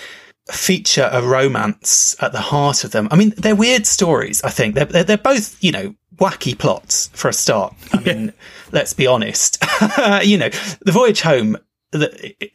[0.48, 3.08] feature a romance at the heart of them.
[3.10, 4.76] I mean, they're weird stories, I think.
[4.76, 7.74] They're, they're, they're both, you know, wacky plots for a start.
[7.92, 8.32] I mean,
[8.70, 9.58] let's be honest.
[10.22, 10.50] you know,
[10.82, 11.56] The Voyage Home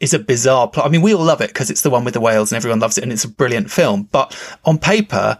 [0.00, 0.86] is a bizarre plot.
[0.86, 2.80] I mean, we all love it because it's the one with the whales and everyone
[2.80, 4.04] loves it and it's a brilliant film.
[4.04, 5.38] But on paper,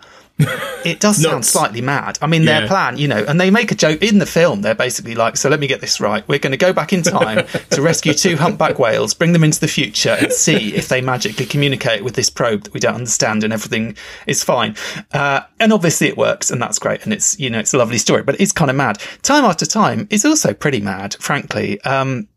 [0.84, 2.18] it does sound slightly mad.
[2.22, 2.68] I mean, their Yeah.
[2.68, 4.62] plan, you know, and they make a joke in the film.
[4.62, 6.26] They're basically like, so let me get this right.
[6.28, 9.58] We're going to go back in time to rescue two humpback whales, bring them into
[9.60, 13.42] the future and see if they magically communicate with this probe that we don't understand
[13.44, 13.96] and everything
[14.26, 14.76] is fine.
[15.12, 17.02] Uh, and obviously it works and that's great.
[17.04, 18.98] And it's, you know, it's a lovely story, but it's kind of mad.
[19.22, 21.80] Time after time is also pretty mad, frankly.
[21.82, 22.28] Um,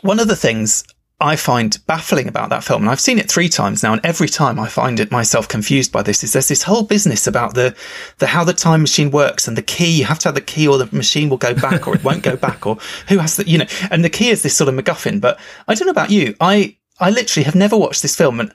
[0.00, 0.84] one of the things
[1.20, 4.28] I find baffling about that film, and I've seen it three times now, and every
[4.28, 7.74] time I find it myself confused by this, is there's this whole business about the,
[8.18, 9.98] the how the time machine works and the key.
[9.98, 12.22] You have to have the key, or the machine will go back, or it won't
[12.22, 12.76] go back, or
[13.08, 13.66] who has the, you know.
[13.90, 15.20] And the key is this sort of MacGuffin.
[15.20, 16.36] But I don't know about you.
[16.40, 18.54] I I literally have never watched this film and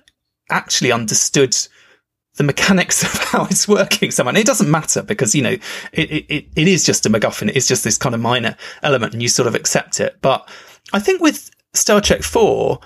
[0.50, 1.58] actually understood
[2.38, 4.30] the mechanics of how it's working somehow.
[4.30, 5.58] And it doesn't matter because, you know,
[5.92, 7.50] it, it, it- it is just a MacGuffin.
[7.50, 10.18] It is just this kind of minor element and you sort of accept it.
[10.22, 10.48] But
[10.94, 12.80] I think with Star Trek 4,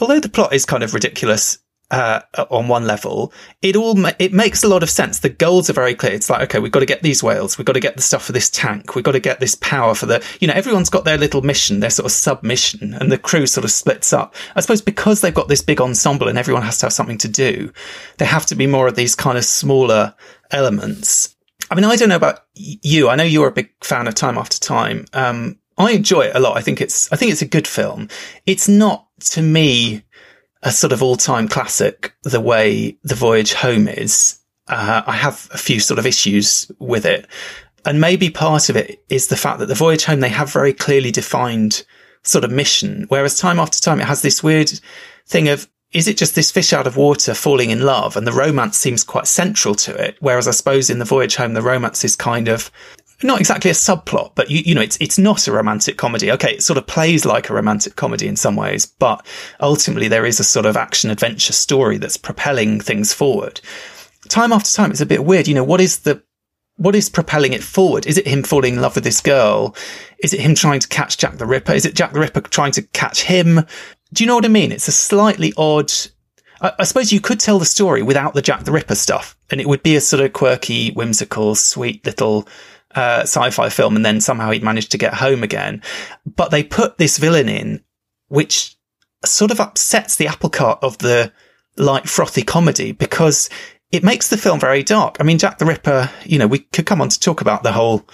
[0.00, 1.58] although the plot is kind of ridiculous,
[1.92, 5.18] uh, on one level, it all, ma- it makes a lot of sense.
[5.18, 6.12] The goals are very clear.
[6.12, 7.58] It's like, okay, we've got to get these whales.
[7.58, 8.94] We've got to get the stuff for this tank.
[8.94, 11.80] We've got to get this power for the, you know, everyone's got their little mission,
[11.80, 14.34] their sort of submission and the crew sort of splits up.
[14.56, 17.28] I suppose because they've got this big ensemble and everyone has to have something to
[17.28, 17.70] do,
[18.16, 20.14] there have to be more of these kind of smaller
[20.50, 21.36] elements.
[21.70, 23.10] I mean, I don't know about you.
[23.10, 25.04] I know you're a big fan of Time After Time.
[25.12, 26.56] Um, I enjoy it a lot.
[26.56, 28.08] I think it's, I think it's a good film.
[28.46, 30.04] It's not to me
[30.62, 34.38] a sort of all-time classic the way The Voyage Home is.
[34.68, 37.26] Uh, I have a few sort of issues with it.
[37.84, 40.72] And maybe part of it is the fact that The Voyage Home, they have very
[40.72, 41.84] clearly defined
[42.22, 44.70] sort of mission, whereas time after time it has this weird
[45.26, 48.16] thing of, is it just this fish out of water falling in love?
[48.16, 50.16] And the romance seems quite central to it.
[50.20, 52.70] Whereas I suppose in The Voyage Home, the romance is kind of,
[53.24, 56.30] not exactly a subplot, but you, you know, it's, it's not a romantic comedy.
[56.32, 56.54] Okay.
[56.54, 59.24] It sort of plays like a romantic comedy in some ways, but
[59.60, 63.60] ultimately there is a sort of action adventure story that's propelling things forward.
[64.28, 65.48] Time after time, it's a bit weird.
[65.48, 66.22] You know, what is the,
[66.76, 68.06] what is propelling it forward?
[68.06, 69.76] Is it him falling in love with this girl?
[70.22, 71.72] Is it him trying to catch Jack the Ripper?
[71.72, 73.60] Is it Jack the Ripper trying to catch him?
[74.12, 74.72] Do you know what I mean?
[74.72, 75.92] It's a slightly odd,
[76.60, 79.60] I, I suppose you could tell the story without the Jack the Ripper stuff and
[79.60, 82.48] it would be a sort of quirky, whimsical, sweet little,
[82.94, 83.96] uh, sci-fi film.
[83.96, 85.82] And then somehow he'd managed to get home again.
[86.26, 87.82] But they put this villain in,
[88.28, 88.76] which
[89.24, 91.32] sort of upsets the apple cart of the
[91.76, 93.48] light, frothy comedy because
[93.90, 95.16] it makes the film very dark.
[95.20, 97.72] I mean, Jack the Ripper, you know, we could come on to talk about the
[97.72, 98.08] whole,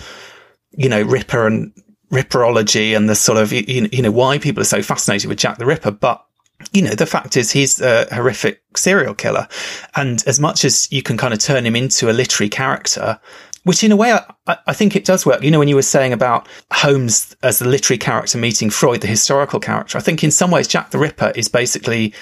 [0.73, 1.73] you know, Ripper and
[2.13, 5.59] Ripperology and the sort of, you you know, why people are so fascinated with Jack
[5.59, 5.93] the Ripper.
[5.93, 6.25] But,
[6.73, 9.47] you know, the fact is he's a horrific serial killer.
[9.95, 13.21] And as much as you can kind of turn him into a literary character,
[13.69, 15.43] which in a way, I, I, think it does work.
[15.43, 19.07] You know, when you were saying about Holmes as the literary character meeting Freud, the
[19.07, 22.15] historical character, I think in some ways Jack the Ripper is basically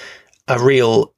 [0.49, 1.13] a real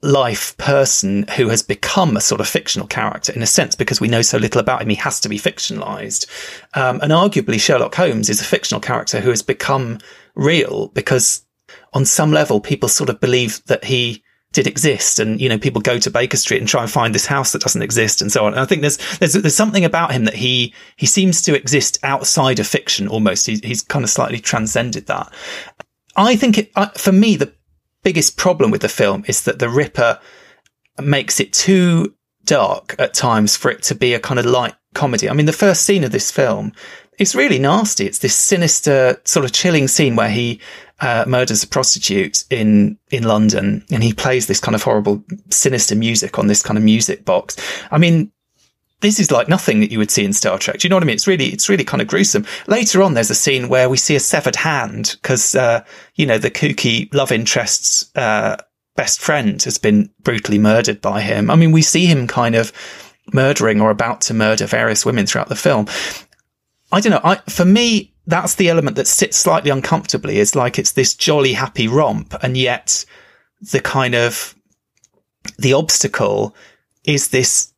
[0.00, 4.06] life person who has become a sort of fictional character in a sense because we
[4.06, 4.88] know so little about him.
[4.88, 6.28] He has to be fictionalized.
[6.74, 9.98] Um, and arguably Sherlock Holmes is a fictional character who has become
[10.36, 11.44] real because
[11.92, 14.22] on some level people sort of believe that he
[14.52, 15.18] did exist.
[15.18, 17.62] And, you know, people go to Baker Street and try and find this house that
[17.62, 18.52] doesn't exist and so on.
[18.52, 21.98] And I think there's, there's, there's something about him that he, he seems to exist
[22.02, 23.46] outside of fiction almost.
[23.46, 25.32] He's, he's kind of slightly transcended that.
[26.16, 27.52] I think it, for me, the
[28.02, 30.20] biggest problem with the film is that the Ripper
[31.00, 35.30] makes it too dark at times for it to be a kind of light comedy.
[35.30, 36.72] I mean, the first scene of this film
[37.18, 38.06] is really nasty.
[38.06, 40.60] It's this sinister, sort of chilling scene where he
[41.02, 45.96] uh, murders a prostitute in in London, and he plays this kind of horrible, sinister
[45.96, 47.56] music on this kind of music box.
[47.90, 48.32] I mean,
[49.00, 50.78] this is like nothing that you would see in Star Trek.
[50.78, 51.14] Do you know what I mean?
[51.14, 52.46] It's really, it's really kind of gruesome.
[52.68, 55.84] Later on, there's a scene where we see a severed hand because, uh,
[56.14, 58.56] you know, the kooky love interest's uh,
[58.94, 61.50] best friend has been brutally murdered by him.
[61.50, 62.72] I mean, we see him kind of
[63.32, 65.88] murdering or about to murder various women throughout the film.
[66.92, 67.20] I don't know.
[67.24, 71.54] I, for me, that's the element that sits slightly uncomfortably is like it's this jolly
[71.54, 73.04] happy romp and yet
[73.72, 74.54] the kind of
[75.58, 76.54] the obstacle
[77.04, 77.72] is this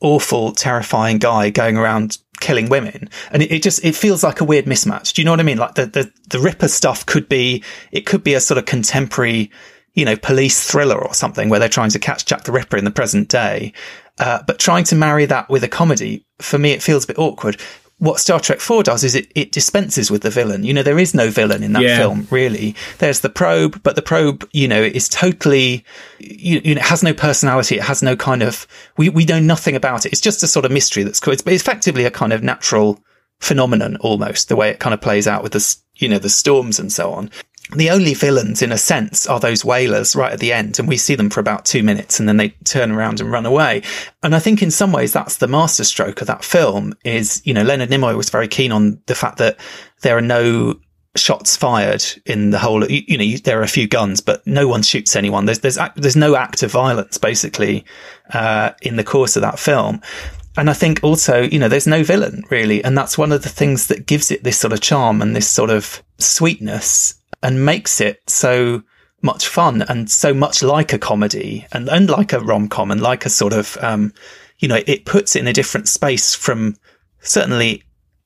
[0.00, 3.08] awful terrifying guy going around killing women.
[3.30, 5.14] And it, it, just it feels like a weird mismatch.
[5.14, 5.58] Do you know what i mean?
[5.58, 7.62] Like the, the the ripper stuff could be
[7.92, 9.50] it could be a sort of contemporary
[9.94, 12.84] you know police thriller or something where they're trying to catch jack the ripper in
[12.84, 13.72] the present day.
[14.18, 17.18] Uh, but trying to marry that with a comedy for me it feels a bit
[17.18, 17.58] awkward
[17.98, 20.64] what Star Trek 4 does is it, it dispenses with the villain.
[20.64, 21.98] You know, there is no villain in that yeah.
[21.98, 22.74] film, really.
[22.98, 25.84] There's the probe, but the probe, you know, is totally,
[26.18, 27.76] you, you know, it has no personality.
[27.76, 28.66] It has no kind of,
[28.96, 30.12] we, we know nothing about it.
[30.12, 31.32] It's just a sort of mystery that's cool.
[31.32, 32.98] It's effectively a kind of natural
[33.38, 36.80] phenomenon almost, the way it kind of plays out with the, you know, the storms
[36.80, 37.30] and so on
[37.76, 40.96] the only villains in a sense are those whalers right at the end and we
[40.96, 43.82] see them for about two minutes and then they turn around and run away
[44.22, 47.62] and i think in some ways that's the masterstroke of that film is you know
[47.62, 49.58] leonard nimoy was very keen on the fact that
[50.02, 50.74] there are no
[51.14, 54.66] shots fired in the whole you, you know there are a few guns but no
[54.66, 57.84] one shoots anyone there's there's there's no act of violence basically
[58.32, 60.00] uh, in the course of that film
[60.56, 62.84] and I think also, you know, there's no villain really.
[62.84, 65.48] And that's one of the things that gives it this sort of charm and this
[65.48, 68.82] sort of sweetness and makes it so
[69.22, 73.00] much fun and so much like a comedy and, and like a rom com and
[73.00, 74.12] like a sort of, um,
[74.58, 76.76] you know, it puts it in a different space from
[77.20, 77.82] certainly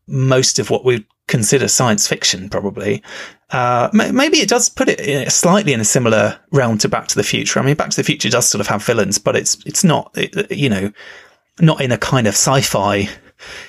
[0.07, 3.03] most of what we consider science fiction, probably.
[3.51, 7.23] Uh, maybe it does put it slightly in a similar realm to Back to the
[7.23, 7.61] Future.
[7.61, 10.11] I mean, Back to the Future does sort of have villains, but it's, it's not,
[10.17, 10.93] it, you know,
[11.61, 13.09] not in a kind of sci-fi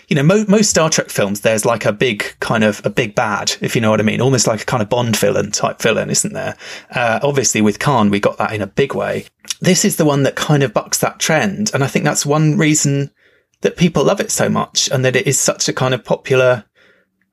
[0.07, 3.15] you know, mo- most Star Trek films, there's like a big kind of a big
[3.15, 5.81] bad, if you know what I mean, almost like a kind of Bond villain type
[5.81, 6.55] villain, isn't there?
[6.91, 9.25] Uh, obviously with Khan, we got that in a big way.
[9.59, 11.71] This is the one that kind of bucks that trend.
[11.73, 13.11] And I think that's one reason
[13.61, 16.65] that people love it so much and that it is such a kind of popular,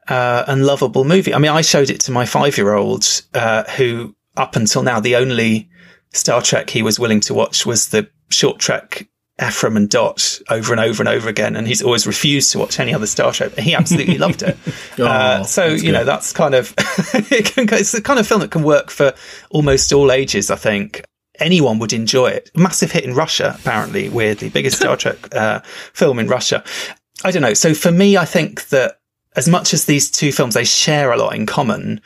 [0.08, 1.34] uh, and lovable movie.
[1.34, 5.00] I mean, I showed it to my five year old, uh, who up until now,
[5.00, 5.68] the only
[6.12, 9.08] Star Trek he was willing to watch was the short trek
[9.42, 12.78] Ephraim and Dot over and over and over again, and he's always refused to watch
[12.78, 13.56] any other Star Trek.
[13.58, 14.56] He absolutely loved it.
[14.98, 15.92] oh, uh, so you good.
[15.92, 19.12] know that's kind of it's the kind of film that can work for
[19.50, 20.50] almost all ages.
[20.50, 21.04] I think
[21.40, 22.50] anyone would enjoy it.
[22.54, 25.60] Massive hit in Russia, apparently, weirdly biggest Star Trek uh,
[25.92, 26.62] film in Russia.
[27.24, 27.54] I don't know.
[27.54, 29.00] So for me, I think that
[29.34, 32.00] as much as these two films they share a lot in common,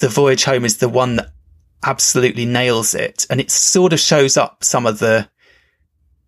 [0.00, 1.32] The Voyage Home is the one that
[1.84, 5.28] absolutely nails it, and it sort of shows up some of the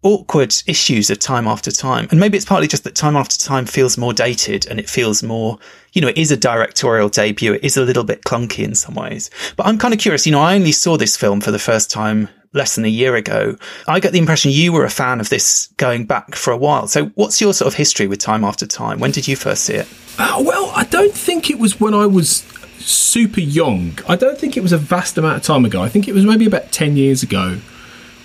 [0.04, 2.06] awkward issues of time after time.
[2.10, 5.22] And maybe it's partly just that time after time feels more dated and it feels
[5.22, 5.58] more,
[5.92, 7.54] you know, it is a directorial debut.
[7.54, 9.30] It is a little bit clunky in some ways.
[9.56, 11.90] But I'm kind of curious, you know, I only saw this film for the first
[11.90, 13.56] time less than a year ago.
[13.88, 16.86] I get the impression you were a fan of this going back for a while.
[16.86, 19.00] So what's your sort of history with time after time?
[19.00, 19.88] When did you first see it?
[20.18, 22.42] Uh, well, I don't think it was when I was
[22.78, 23.98] super young.
[24.06, 25.82] I don't think it was a vast amount of time ago.
[25.82, 27.58] I think it was maybe about 10 years ago.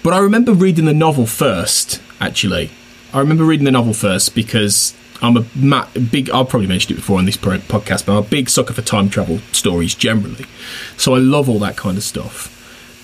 [0.02, 2.72] But I remember reading the novel first, actually.
[3.14, 6.96] I remember reading the novel first because I'm a ma- big, I've probably mentioned it
[7.02, 10.46] before on this podcast, but I'm a big sucker for time travel stories generally.
[10.96, 12.56] So I love all that kind of stuff.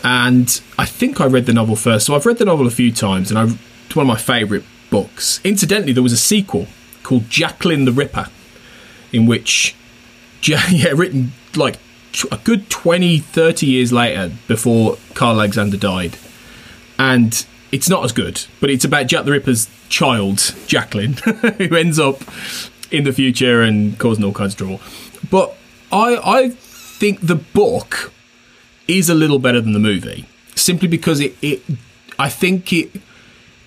[0.03, 2.05] And I think I read the novel first.
[2.05, 4.63] So I've read the novel a few times and I, it's one of my favourite
[4.89, 5.41] books.
[5.43, 6.67] Incidentally, there was a sequel
[7.03, 8.27] called Jacqueline the Ripper,
[9.11, 9.75] in which,
[10.43, 11.77] yeah, written like
[12.31, 16.17] a good 20, 30 years later before Karl Alexander died
[16.97, 21.13] and it's not as good, but it's about Jack the Ripper's child, Jacqueline,
[21.57, 22.21] who ends up
[22.91, 24.81] in the future and causing all kinds of trouble.
[25.29, 25.55] But
[25.91, 28.13] I, I think the book
[28.87, 30.25] is a little better than the movie,
[30.55, 31.63] simply because it, it
[32.17, 32.91] I think it,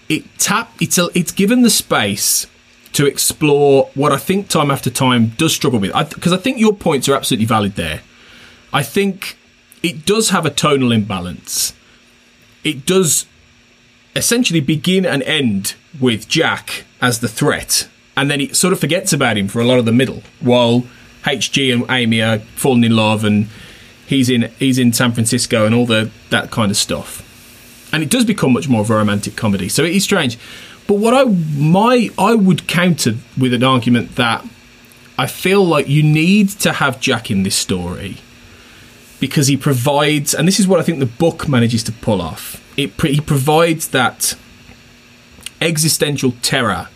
[0.08, 2.46] it tap, it's a, it's given the space
[2.92, 5.92] to explore what I think time after time does struggle with.
[6.14, 8.00] Because I, I think your points are absolutely valid there.
[8.72, 9.36] I think
[9.82, 11.74] it does have a tonal imbalance.
[12.64, 13.26] It does
[14.16, 19.12] essentially begin and end with Jack as the threat, and then it sort of forgets
[19.12, 20.84] about him for a lot of the middle, while
[21.24, 23.48] HG and Amy are falling in love, and
[24.06, 27.24] he's in he's in San Francisco and all the that kind of stuff.
[27.92, 29.68] And it does become much more of a romantic comedy.
[29.68, 30.38] So it is strange.
[30.86, 34.44] But what I my I would counter with an argument that
[35.18, 38.18] I feel like you need to have Jack in this story
[39.20, 42.62] because he provides, and this is what I think the book manages to pull off.
[42.76, 44.34] It he provides that
[45.60, 46.88] existential terror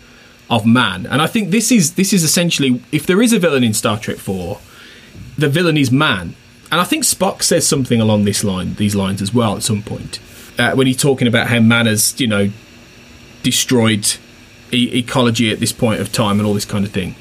[0.49, 3.63] of man, and I think this is this is essentially if there is a villain
[3.63, 4.59] in Star Trek Four,
[5.37, 6.35] the villain is man,
[6.71, 9.81] and I think Spock says something along this line, these lines as well at some
[9.81, 10.19] point
[10.57, 12.49] uh, when he's talking about how man has you know
[13.41, 14.17] destroyed
[14.71, 17.15] e- ecology at this point of time and all this kind of thing,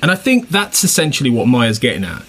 [0.00, 2.22] and I think that's essentially what Meyer's getting at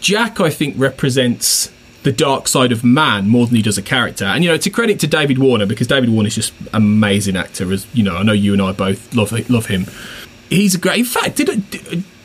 [0.00, 1.72] Jack, I think, represents
[2.02, 4.24] the dark side of man more than he does a character.
[4.24, 7.36] And you know, to credit to David Warner because David Warner is just an amazing
[7.36, 7.72] actor.
[7.72, 9.86] As you know, I know you and I both love love him.
[10.48, 11.00] He's a great.
[11.00, 11.56] In fact, did I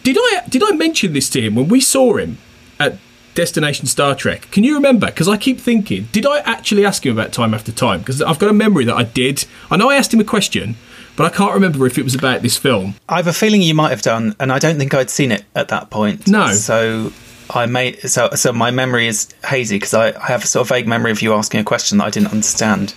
[0.04, 2.38] did I did I mention this to him when we saw him
[2.80, 2.98] at
[3.34, 4.50] Destination Star Trek?
[4.52, 5.08] Can you remember?
[5.08, 8.00] Because I keep thinking, did I actually ask him about Time After Time?
[8.00, 9.46] Because I've got a memory that I did.
[9.72, 10.76] I know I asked him a question.
[11.16, 12.96] But I can't remember if it was about this film.
[13.08, 15.46] I have a feeling you might have done, and I don't think I'd seen it
[15.54, 16.28] at that point.
[16.28, 16.52] No.
[16.54, 17.14] So
[17.50, 20.70] I made so so my memory is hazy because I, I, have a sort of
[20.70, 22.94] vague memory of you asking a question that I didn't understand.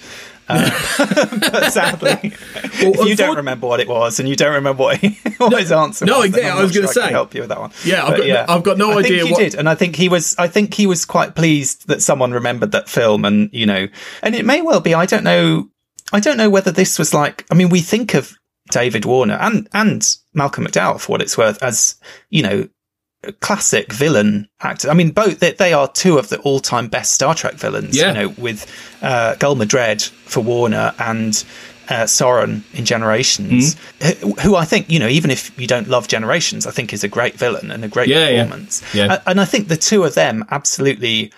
[0.48, 0.70] Uh,
[1.40, 2.32] but sadly,
[2.82, 5.50] well, if you don't remember what it was and you don't remember what, he, what
[5.50, 6.50] no, his answer no, was, exactly.
[6.50, 7.72] I was going to say help you with that one.
[7.84, 8.46] Yeah, I've, got, yeah.
[8.48, 9.18] I've got no I idea.
[9.18, 9.38] Think he what...
[9.38, 10.36] did, and I think he was.
[10.38, 13.88] I think he was quite pleased that someone remembered that film, and you know,
[14.22, 14.94] and it may well be.
[14.94, 15.68] I don't know.
[16.12, 17.44] I don't know whether this was like.
[17.50, 18.36] I mean, we think of
[18.70, 21.96] David Warner and and Malcolm McDowell for what it's worth as
[22.30, 22.68] you know
[23.40, 24.90] classic villain actor.
[24.90, 27.96] I mean, both they, they, are two of the all-time best Star Trek villains.
[27.96, 28.08] Yeah.
[28.08, 28.70] You know, with
[29.02, 31.44] uh, Gul Madred for Warner and
[31.88, 34.14] uh, Soran in Generations, mm.
[34.20, 37.04] who, who, I think you know, even if you don't love Generations, I think is
[37.04, 38.82] a great villain and a great yeah, performance.
[38.94, 39.06] Yeah.
[39.06, 39.22] yeah.
[39.26, 41.32] And I think the two of them absolutely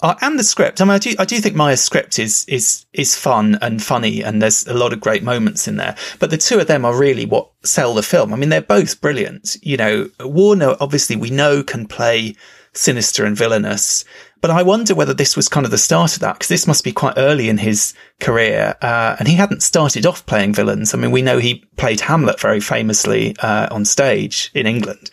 [0.00, 0.80] uh, and the script.
[0.80, 4.22] I mean, I do, I do think Meyer's script is is is fun and funny,
[4.22, 5.96] and there's a lot of great moments in there.
[6.18, 8.32] But the two of them are really what sell the film.
[8.32, 9.56] I mean, they're both brilliant.
[9.62, 12.36] You know, Warner obviously we know can play
[12.74, 14.04] sinister and villainous,
[14.40, 16.84] but I wonder whether this was kind of the start of that because this must
[16.84, 20.94] be quite early in his career, uh, and he hadn't started off playing villains.
[20.94, 25.10] I mean, we know he played Hamlet very famously uh, on stage in England,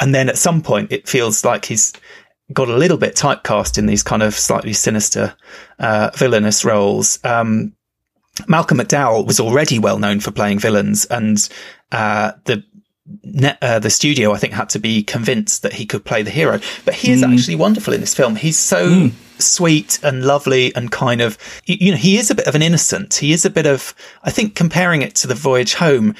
[0.00, 1.92] and then at some point it feels like he's
[2.54, 5.34] got a little bit typecast in these kind of slightly sinister,
[5.78, 7.18] uh, villainous roles.
[7.24, 7.74] Um,
[8.48, 11.48] Malcolm McDowell was already well known for playing villains, and
[11.92, 12.64] uh, the
[13.60, 16.60] uh, the studio I think had to be convinced that he could play the hero.
[16.84, 17.32] But he is mm.
[17.32, 18.34] actually wonderful in this film.
[18.36, 19.12] He's so mm.
[19.38, 23.14] sweet and lovely and kind of you know he is a bit of an innocent.
[23.14, 26.14] He is a bit of I think comparing it to the Voyage Home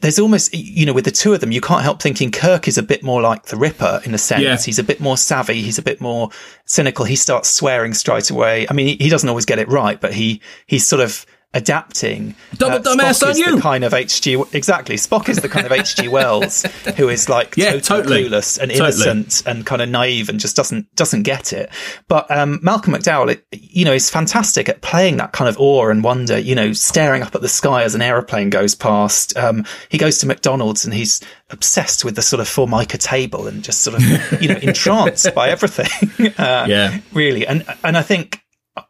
[0.00, 2.78] there's almost, you know, with the two of them, you can't help thinking Kirk is
[2.78, 4.42] a bit more like the Ripper in a sense.
[4.42, 4.56] Yeah.
[4.56, 5.62] He's a bit more savvy.
[5.62, 6.30] He's a bit more
[6.64, 7.04] cynical.
[7.04, 8.66] He starts swearing straight away.
[8.68, 12.34] I mean, he, he doesn't always get it right, but he, he's sort of adapting.
[12.54, 13.56] Double uh, dumbass on you.
[13.56, 14.96] The kind of HG exactly.
[14.96, 16.62] Spock is the kind of HG Wells
[16.96, 18.24] who is like yeah, totally, totally.
[18.24, 19.56] clueless and innocent totally.
[19.56, 21.70] and kind of naive and just doesn't doesn't get it.
[22.08, 25.88] But um, Malcolm McDowell, it, you know, is fantastic at playing that kind of awe
[25.88, 26.38] and wonder.
[26.38, 29.36] You know, staring up at the sky as an aeroplane goes past.
[29.36, 31.20] Um, he goes to McDonald's and he's
[31.50, 35.50] obsessed with the sort of formica table and just sort of you know entranced by
[35.50, 36.10] everything.
[36.38, 37.46] Uh, yeah, really.
[37.46, 38.40] And and I think,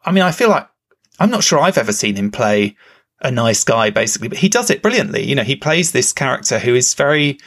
[0.05, 0.67] I mean, I feel like
[1.21, 2.75] I'm not sure I've ever seen him play
[3.21, 5.23] a nice guy, basically, but he does it brilliantly.
[5.23, 7.37] You know, he plays this character who is very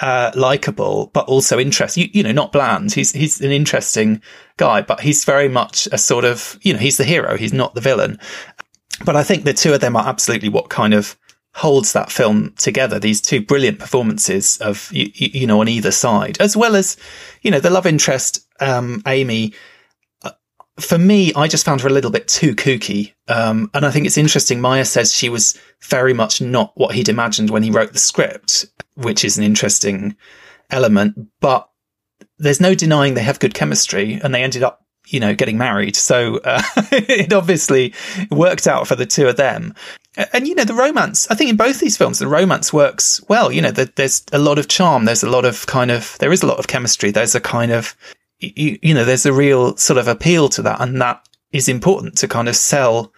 [0.00, 2.04] uh, likable, but also interesting.
[2.04, 2.92] You, you, know, not bland.
[2.92, 4.22] He's he's an interesting
[4.56, 7.36] guy, but he's very much a sort of you know he's the hero.
[7.36, 8.20] He's not the villain.
[9.04, 11.16] But I think the two of them are absolutely what kind of
[11.54, 13.00] holds that film together.
[13.00, 16.96] These two brilliant performances of you, you know on either side, as well as
[17.42, 19.52] you know the love interest um, Amy
[20.78, 23.12] for me, I just found her a little bit too kooky.
[23.28, 24.60] Um, and I think it's interesting.
[24.60, 28.66] Meyer says she was very much not what he'd imagined when he wrote the script,
[28.94, 30.16] which is an interesting
[30.70, 31.28] element.
[31.40, 31.68] But
[32.38, 35.96] there's no denying they have good chemistry and they ended up you know, getting married.
[35.96, 36.62] So uh,
[36.92, 37.94] it obviously
[38.30, 39.74] worked out for the two of them.
[40.32, 43.50] And, you know, the romance, I think in both these films, the romance works well.
[43.50, 45.04] You know, the, there's a lot of charm.
[45.04, 47.10] There's a lot of kind of, there is a lot of chemistry.
[47.10, 47.96] There's a kind of,
[48.56, 50.80] you, you know, there's a real sort of appeal to that.
[50.80, 53.12] And that is important to kind of sell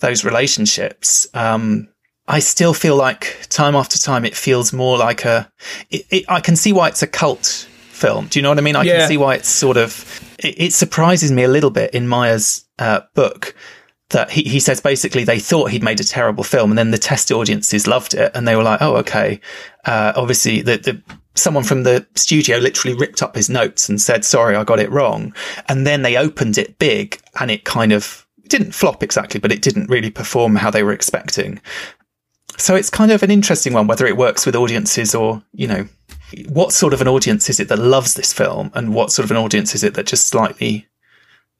[0.00, 1.26] those relationships.
[1.34, 1.88] Um,
[2.26, 5.50] I still feel like time after time, it feels more like a,
[5.90, 8.26] it, it, I can see why it's a cult film.
[8.26, 8.76] Do you know what I mean?
[8.76, 8.98] I Yeah.
[8.98, 12.64] can see why it's sort of, it, it surprises me a little bit in Meyer's
[12.78, 13.54] uh, book
[14.14, 16.98] that he, he says basically they thought he'd made a terrible film and then the
[16.98, 19.40] test audiences loved it and they were like, oh, okay.
[19.84, 21.02] Uh, obviously the, the,
[21.34, 24.90] someone from the studio literally ripped up his notes and said, sorry, I got it
[24.90, 25.34] wrong.
[25.68, 29.62] And then they opened it big and it kind of didn't flop exactly, but it
[29.62, 31.60] didn't really perform how they were expecting.
[32.56, 35.88] So it's kind of an interesting one, whether it works with audiences or, you know,
[36.48, 39.30] what sort of an audience is it that loves this film and what sort of
[39.30, 40.86] an audience is it that just slightly,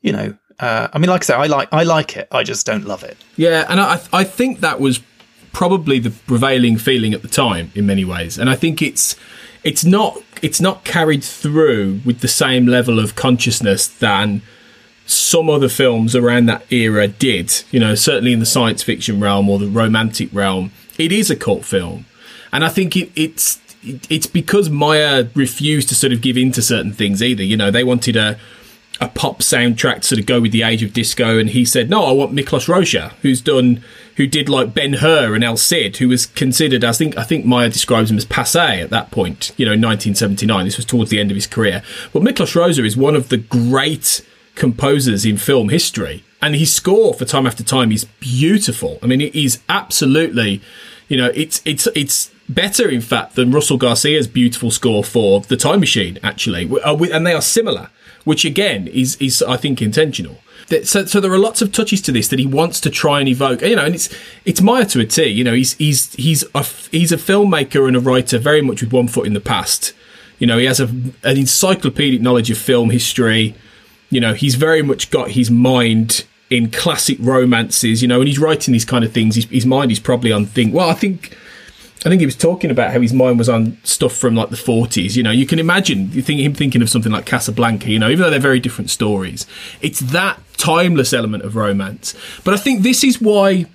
[0.02, 2.28] you know, uh, I mean, like I say, I like, I like it.
[2.30, 3.16] I just don't love it.
[3.36, 5.00] Yeah, and I, I think that was
[5.52, 9.16] probably the prevailing feeling at the time in many ways, and I think it's
[9.62, 14.42] it's not it's not carried through with the same level of consciousness than
[15.06, 17.64] some other films around that era did.
[17.70, 21.36] You know, certainly in the science fiction realm or the romantic realm, it is a
[21.36, 22.06] cult film,
[22.52, 23.60] and I think it, it's
[24.08, 27.42] it's because Meyer refused to sort of give in to certain things either.
[27.42, 28.38] You know, they wanted a
[29.00, 31.90] a pop soundtrack to sort of go with the age of disco, and he said,
[31.90, 33.82] "No, I want Miklós Rózsa, who's done,
[34.16, 37.44] who did like Ben Hur and El Cid, who was considered, I think, I think
[37.44, 39.52] Meyer describes him as passe at that point.
[39.56, 40.64] You know, in 1979.
[40.64, 41.82] This was towards the end of his career.
[42.12, 44.24] But Miklós Rózsa is one of the great
[44.54, 48.98] composers in film history, and his score for Time After Time is beautiful.
[49.02, 50.60] I mean, it is absolutely,
[51.08, 55.56] you know, it's it's it's better in fact than Russell Garcia's beautiful score for The
[55.56, 57.88] Time Machine, actually, Uh, and they are similar
[58.24, 60.38] which again is is I think intentional.
[60.84, 63.28] So, so there are lots of touches to this that he wants to try and
[63.28, 64.08] evoke, you know, and it's
[64.44, 65.26] it's Meyer to a T.
[65.26, 68.92] You know, he's he's he's a he's a filmmaker and a writer very much with
[68.92, 69.92] one foot in the past.
[70.38, 73.54] You know, he has a, an encyclopedic knowledge of film history.
[74.10, 78.00] You know, he's very much got his mind in classic romances.
[78.00, 79.36] You know, and he's writing these kind of things.
[79.36, 80.72] His, his mind is probably on thing.
[80.72, 81.36] Well, I think
[82.04, 84.56] I think he was talking about how his mind was on stuff from like the
[84.56, 85.16] 40s.
[85.16, 87.90] You know, you can imagine you think him thinking of something like Casablanca.
[87.90, 89.46] You know, even though they're very different stories,
[89.80, 92.14] it's that timeless element of romance.
[92.44, 93.66] But I think this is why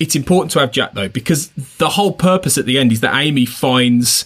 [0.00, 3.14] it's important to have Jack though, because the whole purpose at the end is that
[3.14, 4.24] Amy finds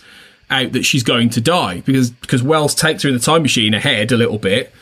[0.50, 3.74] out that she's going to die because because Wells takes her in the time machine
[3.74, 4.72] ahead a little bit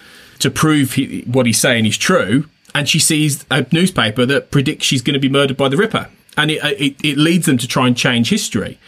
[0.40, 4.86] to prove he, what he's saying is true, and she sees a newspaper that predicts
[4.86, 7.58] she's going to be murdered by the Ripper, and it, uh, it it leads them
[7.58, 8.78] to try and change history.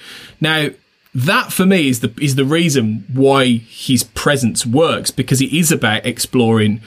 [0.41, 0.71] Now,
[1.15, 5.71] that for me is the is the reason why his presence works because it is
[5.71, 6.81] about exploring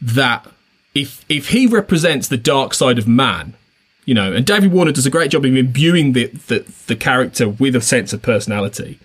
[0.00, 0.46] that
[0.94, 3.54] if if he represents the dark side of man,
[4.04, 7.48] you know, and David Warner does a great job of imbuing the the, the character
[7.48, 8.98] with a sense of personality,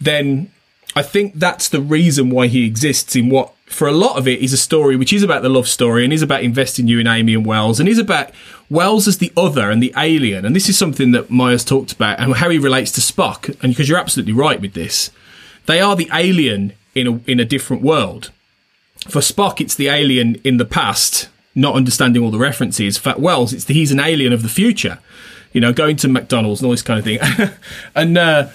[0.00, 0.50] then
[0.94, 4.40] I think that's the reason why he exists in what for a lot of it
[4.40, 7.06] is a story which is about the love story and is about investing you in
[7.06, 8.30] Amy and Wells and is about
[8.68, 10.44] Wells as the other and the alien.
[10.44, 13.48] And this is something that Meyer's talked about and how he relates to Spock.
[13.62, 15.10] And because you're absolutely right with this,
[15.66, 18.30] they are the alien in a in a different world.
[19.08, 22.98] For Spock, it's the alien in the past, not understanding all the references.
[22.98, 24.98] For Wells, it's the, he's an alien of the future.
[25.52, 27.50] You know, going to McDonald's and all this kind of thing.
[27.94, 28.48] and uh,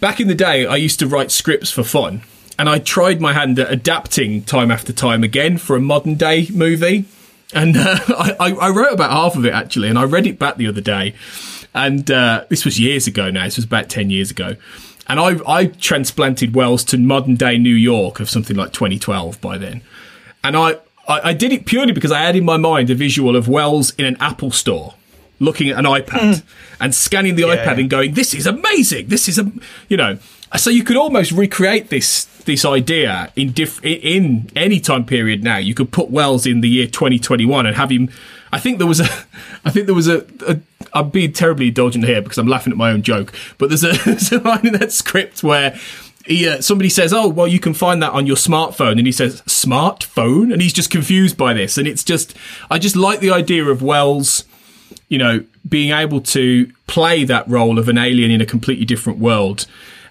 [0.00, 2.22] back in the day, I used to write scripts for fun,
[2.58, 6.48] and I tried my hand at adapting time after time again for a modern day
[6.52, 7.04] movie.
[7.54, 7.98] And uh,
[8.40, 10.80] I, I wrote about half of it actually, and I read it back the other
[10.80, 11.14] day.
[11.74, 13.44] And uh, this was years ago now.
[13.44, 14.56] This was about ten years ago.
[15.08, 19.56] And I, I transplanted Wells to modern day New York of something like 2012 by
[19.56, 19.80] then.
[20.44, 20.72] And I,
[21.08, 23.94] I, I did it purely because I had in my mind a visual of Wells
[23.94, 24.94] in an Apple store
[25.40, 26.42] looking at an iPad
[26.80, 29.08] and scanning the iPad and going, "This is amazing.
[29.08, 29.50] This is a
[29.88, 30.18] you know."
[30.56, 35.58] So you could almost recreate this this idea in diff- in any time period now.
[35.58, 38.10] You could put Wells in the year 2021 and have him.
[38.50, 39.04] I think there was a.
[39.64, 40.26] I think there was a.
[40.46, 40.58] a
[40.94, 43.32] I'm being terribly indulgent here because I'm laughing at my own joke.
[43.58, 45.78] But there's a, there's a line in that script where.
[46.26, 49.12] He, uh, somebody says, "Oh, well, you can find that on your smartphone," and he
[49.12, 51.78] says, "Smartphone," and he's just confused by this.
[51.78, 52.36] And it's just,
[52.70, 54.44] I just like the idea of Wells,
[55.08, 59.20] you know, being able to play that role of an alien in a completely different
[59.20, 59.64] world.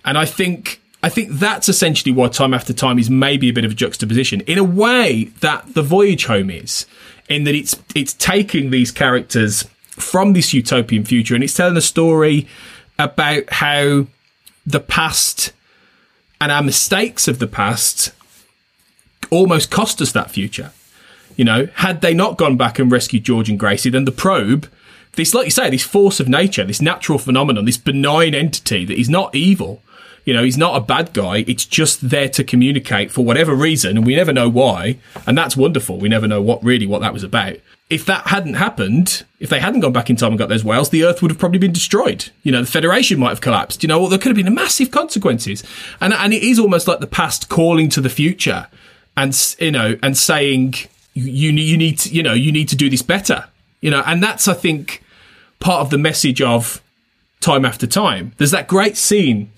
[0.05, 3.65] And I think I think that's essentially why Time After Time is maybe a bit
[3.65, 6.85] of a juxtaposition in a way that The Voyage Home is,
[7.29, 11.81] in that it's it's taking these characters from this utopian future and it's telling a
[11.81, 12.47] story
[12.99, 14.05] about how
[14.65, 15.53] the past
[16.39, 18.11] and our mistakes of the past
[19.31, 20.71] almost cost us that future.
[21.35, 24.69] You know, had they not gone back and rescued George and Gracie, then the probe,
[25.13, 28.99] this, like you say, this force of nature, this natural phenomenon, this benign entity that
[28.99, 29.81] is not evil,
[30.27, 31.45] you know, he's not a bad guy.
[31.47, 34.97] It's just there to communicate for whatever reason, and we never know why.
[35.25, 35.99] And that's wonderful.
[35.99, 37.55] We never know what really what that was about.
[37.89, 40.89] If that hadn't happened, if they hadn't gone back in time and got those whales,
[40.89, 42.29] the Earth would have probably been destroyed.
[42.43, 43.83] You know, the Federation might have collapsed.
[43.83, 45.63] You know, or there could have been massive consequences.
[46.01, 48.67] And and it is almost like the past calling to the future,
[49.15, 50.73] and you know, and saying
[51.13, 53.45] you need you need to, you know you need to do this better.
[53.79, 55.01] You know, and that's I think
[55.61, 56.81] part of the message of
[57.39, 58.33] time after time.
[58.35, 59.51] There's that great scene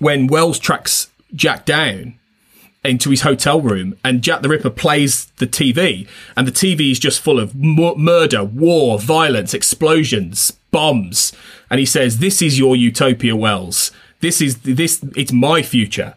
[0.00, 2.14] when Wells tracks Jack down
[2.82, 6.98] into his hotel room and Jack the Ripper plays the TV and the TV is
[6.98, 11.32] just full of murder, war, violence, explosions, bombs.
[11.68, 13.92] And he says, this is your utopia, Wells.
[14.20, 16.14] This is this, it's my future.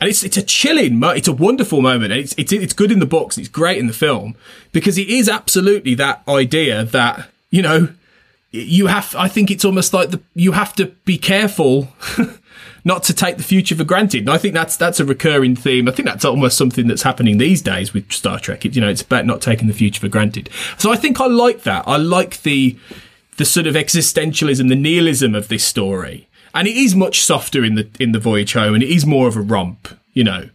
[0.00, 2.12] And it's, it's a chilling, it's a wonderful moment.
[2.12, 3.38] And it's, it's, it's good in the books.
[3.38, 4.34] It's great in the film
[4.72, 7.88] because it is absolutely that idea that, you know,
[8.50, 11.88] you have, I think it's almost like the, you have to be careful
[12.84, 14.20] not to take the future for granted.
[14.20, 15.88] And I think that's that's a recurring theme.
[15.88, 18.64] I think that's almost something that's happening these days with Star Trek.
[18.64, 20.50] It, you know, it's about not taking the future for granted.
[20.78, 21.84] So I think I like that.
[21.86, 22.76] I like the
[23.36, 26.28] the sort of existentialism, the nihilism of this story.
[26.54, 29.28] And it is much softer in the in the voyage home, and it is more
[29.28, 30.50] of a romp, you know.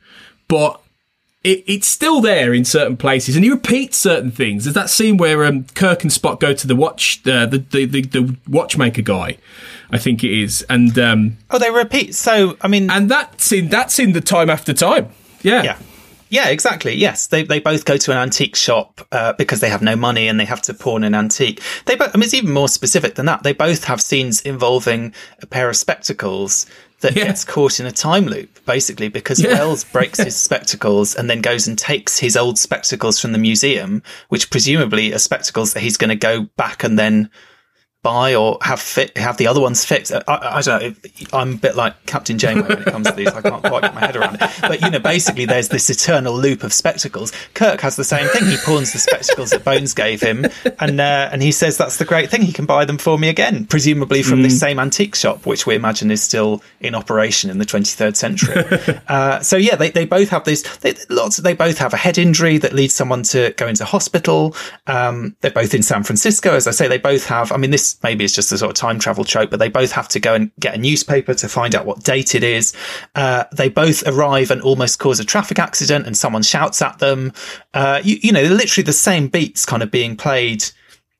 [0.47, 0.79] But
[1.43, 4.65] it, it's still there in certain places, and he repeats certain things.
[4.65, 7.85] There's that scene where um, Kirk and Spock go to the watch, uh, the, the,
[7.85, 9.37] the the watchmaker guy,
[9.91, 12.15] I think it is, and um, oh, they repeat.
[12.15, 15.09] So I mean, and that's in that's in the time after time.
[15.41, 15.77] Yeah, yeah.
[16.29, 16.93] Yeah, exactly.
[16.93, 20.27] Yes, they they both go to an antique shop uh, because they have no money
[20.27, 21.61] and they have to pawn an antique.
[21.85, 23.43] They both, I mean, it's even more specific than that.
[23.43, 26.65] They both have scenes involving a pair of spectacles
[26.99, 27.25] that yeah.
[27.25, 29.53] gets caught in a time loop, basically, because yeah.
[29.53, 34.01] Wells breaks his spectacles and then goes and takes his old spectacles from the museum,
[34.29, 37.29] which presumably are spectacles that he's going to go back and then
[38.03, 40.13] buy or have fit have the other ones fixed.
[40.13, 41.09] I, I don't know.
[41.33, 43.27] I'm a bit like Captain Janeway when it comes to these.
[43.27, 44.49] I can't quite get my head around it.
[44.61, 47.33] But you know, basically, there's this eternal loop of spectacles.
[47.53, 48.45] Kirk has the same thing.
[48.45, 50.45] He pawns the spectacles that Bones gave him,
[50.79, 52.43] and uh, and he says that's the great thing.
[52.43, 54.43] He can buy them for me again, presumably from mm.
[54.43, 58.99] this same antique shop, which we imagine is still in operation in the 23rd century.
[59.07, 60.63] uh, so yeah, they, they both have these.
[60.77, 61.37] They, lots.
[61.37, 64.55] They both have a head injury that leads someone to go into hospital.
[64.85, 66.87] Um, they're both in San Francisco, as I say.
[66.87, 67.51] They both have.
[67.51, 69.91] I mean, this maybe it's just a sort of time travel trope, but they both
[69.91, 72.73] have to go and get a newspaper to find out what date it is.
[73.15, 77.33] Uh, they both arrive and almost cause a traffic accident and someone shouts at them.
[77.73, 80.63] Uh, you, you know, they're literally the same beats kind of being played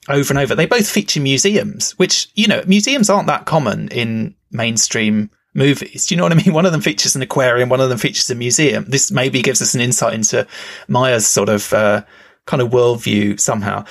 [0.10, 0.56] over and over.
[0.56, 6.08] They both feature museums, which, you know, museums aren't that common in mainstream movies.
[6.08, 6.54] Do you know what I mean?
[6.54, 8.86] One of them features an aquarium, one of them features a museum.
[8.88, 10.48] This maybe gives us an insight into
[10.88, 12.04] Meyer's sort of, uh,
[12.46, 13.86] kind of worldview somehow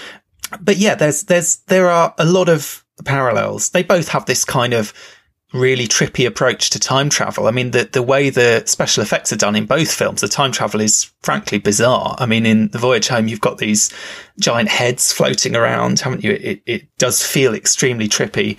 [0.60, 3.70] but yeah, there's, there's, there are a lot of parallels.
[3.70, 4.92] They both have this kind of
[5.52, 7.46] really trippy approach to time travel.
[7.46, 10.52] I mean, the, the way the special effects are done in both films, the time
[10.52, 12.16] travel is frankly bizarre.
[12.18, 13.92] I mean, in The Voyage Home, you've got these
[14.40, 16.32] giant heads floating around, haven't you?
[16.32, 18.56] It, it does feel extremely trippy.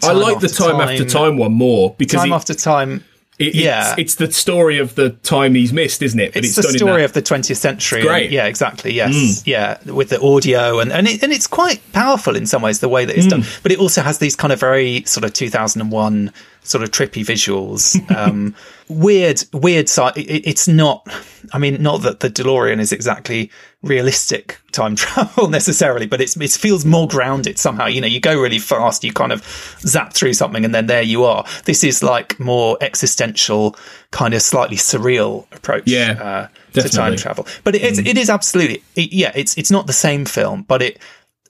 [0.00, 3.04] Time I like the time, time, after time one more because time it, after time
[3.38, 6.34] it, yeah, it's, it's, the story of the time he's missed, isn't it?
[6.34, 8.00] But it's, it's the story of the 20th century.
[8.00, 8.24] It's great.
[8.24, 8.92] And, yeah, exactly.
[8.92, 9.46] Yes, mm.
[9.46, 12.88] yeah, with the audio and and, it, and it's quite powerful in some ways the
[12.88, 13.30] way that it's mm.
[13.30, 13.44] done.
[13.62, 16.32] But it also has these kind of very sort of 2001
[16.62, 17.96] sort of trippy visuals.
[18.18, 18.56] Um,
[18.88, 20.16] weird, weird side.
[20.16, 21.06] It, it's not.
[21.52, 23.50] I mean, not that the DeLorean is exactly
[23.82, 27.86] realistic time travel necessarily, but it's it feels more grounded somehow.
[27.86, 29.42] You know, you go really fast, you kind of
[29.80, 31.44] zap through something, and then there you are.
[31.64, 33.76] This is like more existential,
[34.10, 35.84] kind of slightly surreal approach.
[35.86, 36.12] Yeah.
[36.12, 38.06] Uh, to time travel, but it, it's, mm.
[38.06, 41.00] it is absolutely, it, yeah, it's, it's not the same film, but it,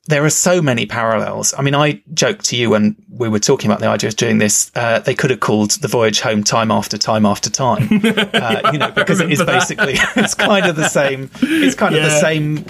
[0.08, 1.52] there are so many parallels.
[1.56, 4.38] I mean, I joked to you when we were talking about the idea of doing
[4.38, 4.72] this.
[4.74, 8.78] Uh, they could have called the voyage home time after time after time, uh, you
[8.78, 11.30] know, because it is basically it's kind of the same.
[11.42, 12.06] It's kind yeah.
[12.06, 12.64] of the same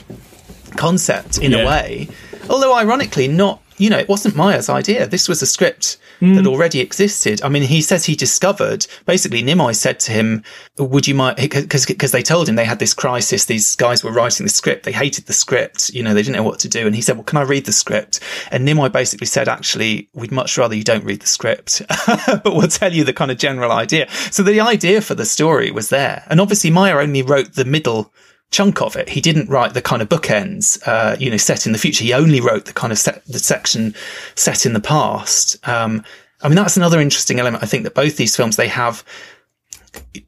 [0.76, 1.58] concept in yeah.
[1.58, 2.08] a way,
[2.50, 5.06] although ironically, not you know, it wasn't Meyer's idea.
[5.06, 6.36] This was a script mm.
[6.36, 7.42] that already existed.
[7.42, 10.42] I mean, he says he discovered, basically, Nimoy said to him,
[10.78, 13.44] would you mind, because, because they told him they had this crisis.
[13.44, 14.84] These guys were writing the script.
[14.84, 15.90] They hated the script.
[15.90, 16.86] You know, they didn't know what to do.
[16.86, 18.20] And he said, well, can I read the script?
[18.50, 22.68] And Nimoy basically said, actually, we'd much rather you don't read the script, but we'll
[22.68, 24.10] tell you the kind of general idea.
[24.30, 26.24] So the idea for the story was there.
[26.28, 28.12] And obviously Meyer only wrote the middle
[28.50, 29.08] chunk of it.
[29.08, 32.04] He didn't write the kind of bookends, uh, you know, set in the future.
[32.04, 33.94] He only wrote the kind of set, the section
[34.34, 35.56] set in the past.
[35.68, 36.04] Um,
[36.42, 37.62] I mean, that's another interesting element.
[37.62, 39.04] I think that both these films, they have,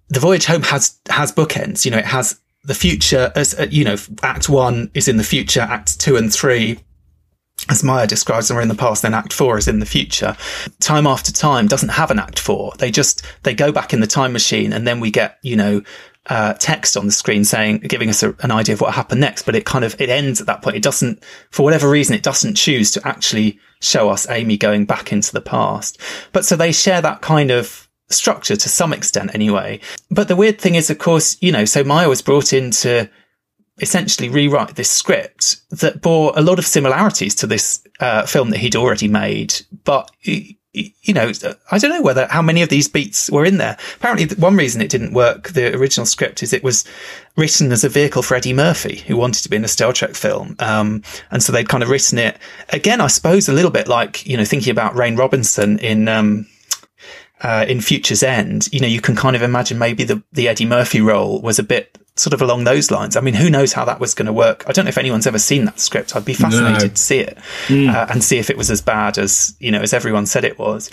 [0.09, 3.85] The Voyage Home has, has bookends, you know, it has the future as uh, you
[3.85, 6.79] know, Act One is in the future, Act Two and Three
[7.69, 10.37] as Meyer describes them are in the past, then Act Four is in the future.
[10.79, 12.73] Time after time doesn't have an Act Four.
[12.79, 15.83] They just they go back in the time machine, and then we get you know
[16.31, 19.43] uh, text on the screen saying giving us a, an idea of what happened next.
[19.43, 20.77] But it kind of it ends at that point.
[20.77, 25.13] It doesn't, for whatever reason, it doesn't choose to actually show us Amy going back
[25.13, 26.01] into the past.
[26.33, 29.81] But so they share that kind of structure to some extent anyway.
[30.11, 33.11] But the weird thing is, of course, you know, so Meyer was brought in to
[33.81, 38.59] essentially rewrite this script that bore a lot of similarities to this uh, film that
[38.59, 39.55] he'd already made.
[39.85, 40.11] But,
[40.73, 41.33] you know,
[41.73, 43.77] I don't know whether how many of these beats were in there.
[43.97, 46.85] Apparently, one reason it didn't work, the original script, is it was
[47.37, 50.15] written as a vehicle for Eddie Murphy, who wanted to be in a Star Trek
[50.15, 50.55] film.
[50.61, 51.03] Um,
[51.33, 54.37] and so they'd kind of written it again, I suppose, a little bit like, you
[54.37, 56.47] know, thinking about Rain Robinson in, um,
[57.41, 60.67] uh, in Future's End, you know, you can kind of imagine maybe the, the Eddie
[60.67, 63.17] Murphy role was a bit sort of along those lines.
[63.17, 64.65] I mean, who knows how that was going to work?
[64.67, 66.15] I don't know if anyone's ever seen that script.
[66.15, 66.89] I'd be fascinated no.
[66.89, 67.93] to see it mm.
[67.93, 70.59] uh, and see if it was as bad as, you know, as everyone said it
[70.59, 70.91] was.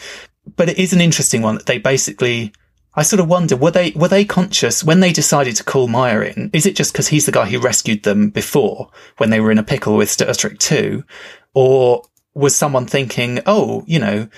[0.56, 2.54] But it is an interesting one that they basically,
[2.96, 6.24] I sort of wonder, were they, were they conscious when they decided to call Meyer
[6.24, 6.50] in?
[6.54, 9.58] Is it just because he's the guy who rescued them before when they were in
[9.60, 11.04] a pickle with Star Trek 2?
[11.54, 12.04] Or
[12.34, 14.30] was someone thinking, oh, you know,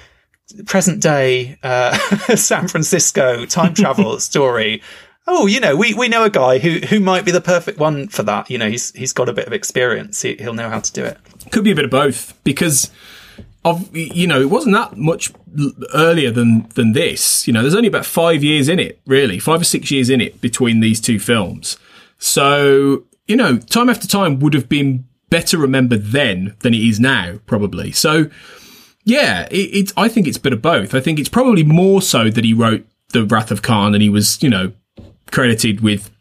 [0.66, 1.96] present day uh,
[2.36, 4.82] San Francisco time travel story.
[5.32, 8.08] Oh, you know, we, we know a guy who, who might be the perfect one
[8.08, 8.50] for that.
[8.50, 10.24] You know, he's he's got a bit of experience.
[10.24, 11.20] He, will know how to do it.
[11.52, 12.90] Could be a bit of both because
[13.64, 15.32] of you know it wasn't that much
[15.94, 17.46] earlier than than this.
[17.48, 20.20] You know, there's only about five years in it, really, five or six years in
[20.20, 21.78] it between these two films.
[22.18, 27.00] So you know, time after time would have been better remembered then than it is
[27.00, 27.92] now, probably.
[27.92, 28.32] So
[29.04, 29.94] yeah, it, it's.
[29.96, 30.94] I think it's a bit of both.
[30.94, 34.10] I think it's probably more so that he wrote the Wrath of Khan and he
[34.10, 34.72] was, you know,
[35.32, 36.12] credited with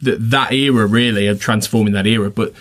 [0.00, 2.30] that era really of transforming that era.
[2.30, 2.52] But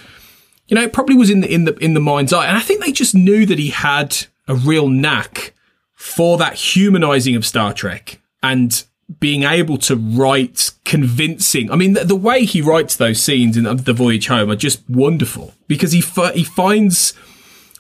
[0.68, 2.62] you know, it probably was in the in the in the mind's eye, and I
[2.62, 4.18] think they just knew that he had
[4.48, 5.54] a real knack
[5.94, 8.84] for that humanizing of Star Trek and
[9.20, 11.72] being able to write convincing.
[11.72, 14.82] I mean, the, the way he writes those scenes in the voyage home are just
[14.90, 16.02] wonderful because he
[16.34, 17.14] he finds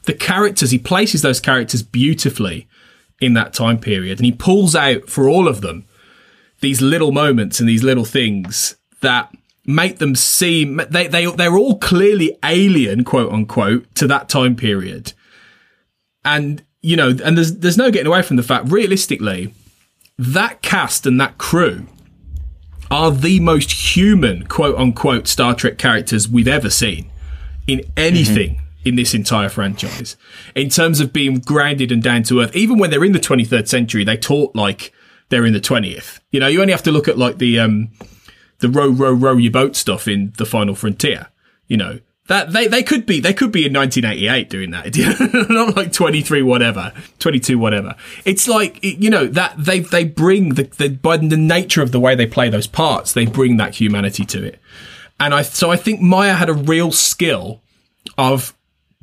[0.05, 2.67] the characters, he places those characters beautifully
[3.19, 5.85] in that time period and he pulls out for all of them
[6.61, 9.33] these little moments and these little things that
[9.65, 15.13] make them seem they they they're all clearly alien quote unquote to that time period
[16.23, 19.53] and you know and there's there's no getting away from the fact realistically
[20.17, 21.85] that cast and that crew
[22.89, 27.11] are the most human quote unquote Star Trek characters we've ever seen
[27.67, 30.15] in anything mm-hmm in this entire franchise
[30.55, 32.55] in terms of being grounded and down to earth.
[32.55, 34.93] Even when they're in the 23rd century, they talk like
[35.29, 36.19] they're in the 20th.
[36.31, 37.89] You know, you only have to look at like the, um,
[38.59, 41.27] the row, row, row your boat stuff in the final frontier.
[41.67, 45.47] You know, that they, they could be, they could be in 1988 doing that.
[45.49, 47.95] Not like 23, whatever, 22, whatever.
[48.25, 51.99] It's like, you know, that they, they bring the, the, by the nature of the
[51.99, 54.59] way they play those parts, they bring that humanity to it.
[55.19, 57.61] And I, so I think Meyer had a real skill
[58.17, 58.53] of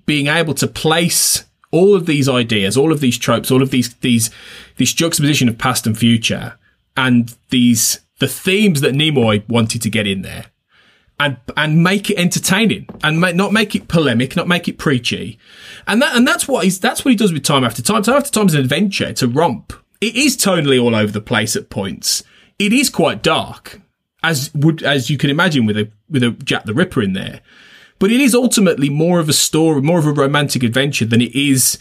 [0.06, 1.44] being able to place
[1.74, 4.30] all of these ideas, all of these tropes, all of these these
[4.76, 6.56] this juxtaposition of past and future,
[6.96, 10.46] and these the themes that Nimoy wanted to get in there,
[11.18, 15.36] and and make it entertaining, and not make it polemic, not make it preachy,
[15.88, 18.02] and that and that's what he's that's what he does with Time After Time.
[18.02, 19.72] Time After Time is an adventure, it's a romp.
[20.00, 22.22] It is tonally all over the place at points.
[22.56, 23.80] It is quite dark,
[24.22, 27.40] as would as you can imagine with a with a Jack the Ripper in there
[27.99, 31.34] but it is ultimately more of a story, more of a romantic adventure than it
[31.34, 31.78] is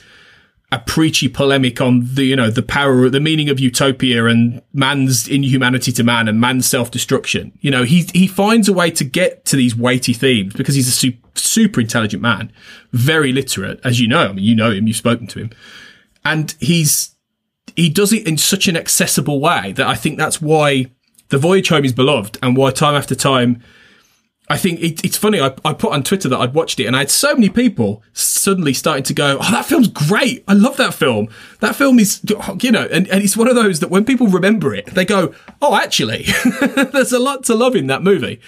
[0.71, 5.27] a preachy polemic on the, you know, the power, the meaning of utopia and man's
[5.27, 7.51] inhumanity to man and man's self-destruction.
[7.61, 10.87] You know, he, he finds a way to get to these weighty themes because he's
[10.87, 12.51] a super, super intelligent man,
[12.91, 14.29] very literate, as you know.
[14.29, 15.51] I mean, you know him, you've spoken to him.
[16.25, 17.15] And he's,
[17.75, 20.87] he does it in such an accessible way that I think that's why
[21.29, 23.61] the voyage home is beloved and why time after time
[24.53, 25.41] I think it, it's funny.
[25.41, 28.03] I, I, put on Twitter that I'd watched it, and I had so many people
[28.13, 30.43] suddenly starting to go, "Oh, that film's great!
[30.47, 31.27] I love that film.
[31.59, 32.21] That film is,
[32.61, 35.33] you know." And, and it's one of those that when people remember it, they go,
[35.59, 36.27] "Oh, actually,
[36.91, 38.39] there's a lot to love in that movie."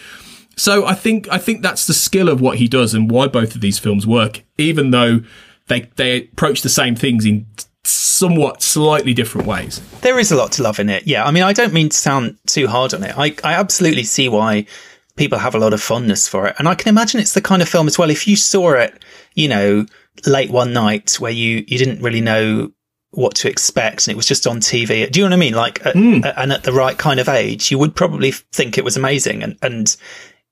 [0.56, 3.56] So I think I think that's the skill of what he does and why both
[3.56, 5.22] of these films work, even though
[5.70, 7.48] they they approach the same things in
[7.84, 9.82] somewhat slightly different ways.
[10.02, 11.08] There is a lot to love in it.
[11.08, 13.18] Yeah, I mean, I don't mean to sound too hard on it.
[13.18, 14.68] I I absolutely see why
[15.16, 16.56] people have a lot of fondness for it.
[16.60, 18.10] And I can imagine it's the kind of film as well.
[18.10, 19.04] If you saw it,
[19.34, 19.86] you know,
[20.26, 22.72] late one night where you, you didn't really know
[23.12, 25.10] what to expect and it was just on TV.
[25.10, 25.54] Do you know what I mean?
[25.54, 26.20] Like, at, Hmm.
[26.36, 29.58] and at the right kind of age, you would probably think it was amazing and,
[29.62, 29.96] and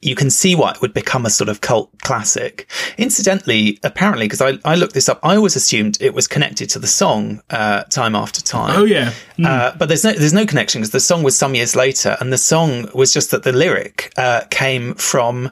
[0.05, 2.69] you can see why it would become a sort of cult classic.
[2.97, 6.79] Incidentally, apparently, because I, I looked this up, I always assumed it was connected to
[6.79, 8.75] the song, uh, Time After Time.
[8.75, 9.13] Oh yeah.
[9.43, 12.31] Uh, but there's no there's no connection because the song was some years later, and
[12.31, 15.51] the song was just that the lyric uh, came from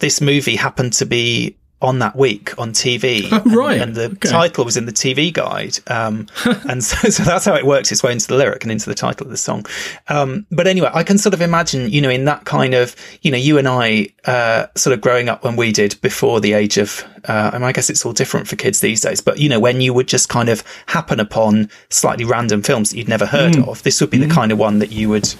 [0.00, 3.28] this movie happened to be on that week on TV.
[3.30, 3.72] Oh, right.
[3.80, 4.28] And, and the Okay.
[4.28, 5.78] title was in the TV guide.
[5.88, 6.28] Um,
[6.68, 8.94] and so, so that's how it works its way into the lyric and into the
[8.94, 9.66] title of the song.
[10.08, 13.30] Um, but anyway, I can sort of imagine, you know, in that kind of, you
[13.30, 16.78] know, you and I, uh, sort of growing up when we did before the age
[16.78, 19.60] of, uh, and I guess it's all different for kids these days, but you know,
[19.60, 23.56] when you would just kind of happen upon slightly random films that you'd never heard
[23.58, 25.32] of, this would be the kind of one that you would,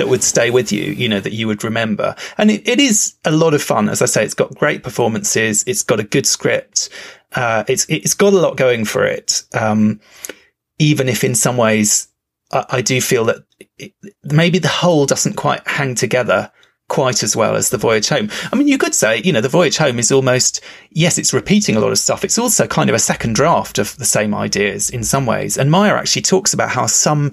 [0.00, 2.16] that would stay with you, you know, that you would remember.
[2.38, 3.90] And it, it is a lot of fun.
[3.90, 5.62] As I say, it's got great performances.
[5.66, 6.88] It's got a good script.
[7.36, 9.42] Uh, it's, it's got a lot going for it.
[9.52, 10.00] Um,
[10.78, 12.08] even if in some ways
[12.50, 13.44] I, I do feel that
[13.76, 13.92] it,
[14.24, 16.50] maybe the whole doesn't quite hang together
[16.88, 18.30] quite as well as the voyage home.
[18.50, 21.76] I mean, you could say, you know, the voyage home is almost, yes, it's repeating
[21.76, 22.24] a lot of stuff.
[22.24, 25.58] It's also kind of a second draft of the same ideas in some ways.
[25.58, 27.32] And Meyer actually talks about how some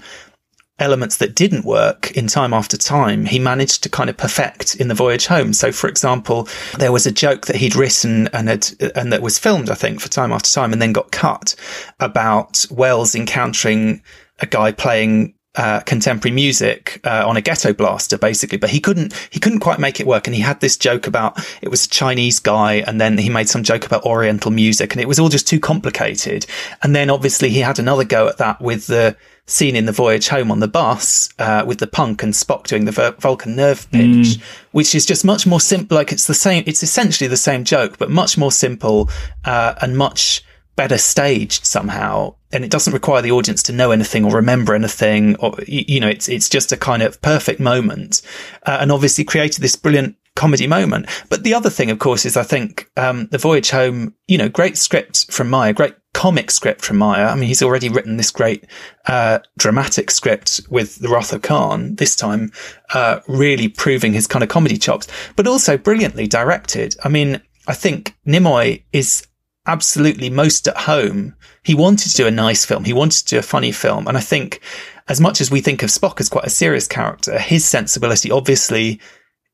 [0.80, 4.88] elements that didn't work in time after time, he managed to kind of perfect in
[4.88, 5.54] the voyage home.
[5.54, 6.48] So, for example,
[6.78, 10.00] there was a joke that he'd written and had, and that was filmed, I think,
[10.00, 11.56] for time after time and then got cut
[12.00, 14.02] about Wells encountering
[14.40, 19.14] a guy playing uh, contemporary music uh, on a ghetto blaster, basically, but he couldn't
[19.30, 20.28] he couldn't quite make it work.
[20.28, 23.50] And he had this joke about it was a Chinese guy, and then he made
[23.50, 26.46] some joke about Oriental music, and it was all just too complicated.
[26.84, 29.18] And then obviously he had another go at that with the
[29.50, 32.84] scene in the voyage home on the bus uh, with the punk and Spock doing
[32.84, 34.36] the Vul- Vulcan nerve pinch,
[34.72, 35.96] which is just much more simple.
[35.96, 39.10] Like it's the same, it's essentially the same joke, but much more simple
[39.46, 40.44] uh, and much
[40.78, 42.36] better staged somehow.
[42.54, 46.08] And it doesn't require the audience to know anything or remember anything, or you, know,
[46.08, 48.22] it's it's just a kind of perfect moment,
[48.66, 51.08] uh, and obviously created this brilliant comedy moment.
[51.28, 54.48] But the other thing, of course, is I think um, the Voyage Home, you know,
[54.48, 58.32] great script from Meyer great comic script from Meyer I mean, he's already written this
[58.32, 58.66] great
[59.08, 61.96] uh, dramatic script with The Wrath of Khan.
[61.96, 62.52] This time,
[62.94, 66.96] uh, really proving his kind of comedy chops, but also brilliantly directed.
[67.04, 69.28] I mean, I think Nimoy is
[69.68, 71.36] absolutely most at home.
[71.64, 72.86] He wanted to do a nice film.
[72.86, 74.08] He wanted to do a funny film.
[74.08, 74.62] And I think
[75.08, 79.00] as much as we think of Spock as quite a serious character, his sensibility obviously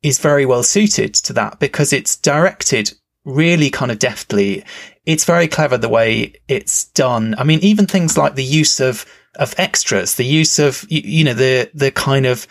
[0.01, 2.93] is very well suited to that because it's directed
[3.25, 4.63] really kind of deftly.
[5.05, 7.35] It's very clever the way it's done.
[7.37, 9.05] I mean, even things like the use of,
[9.35, 12.47] of extras, the use of, you, you know, the, the kind of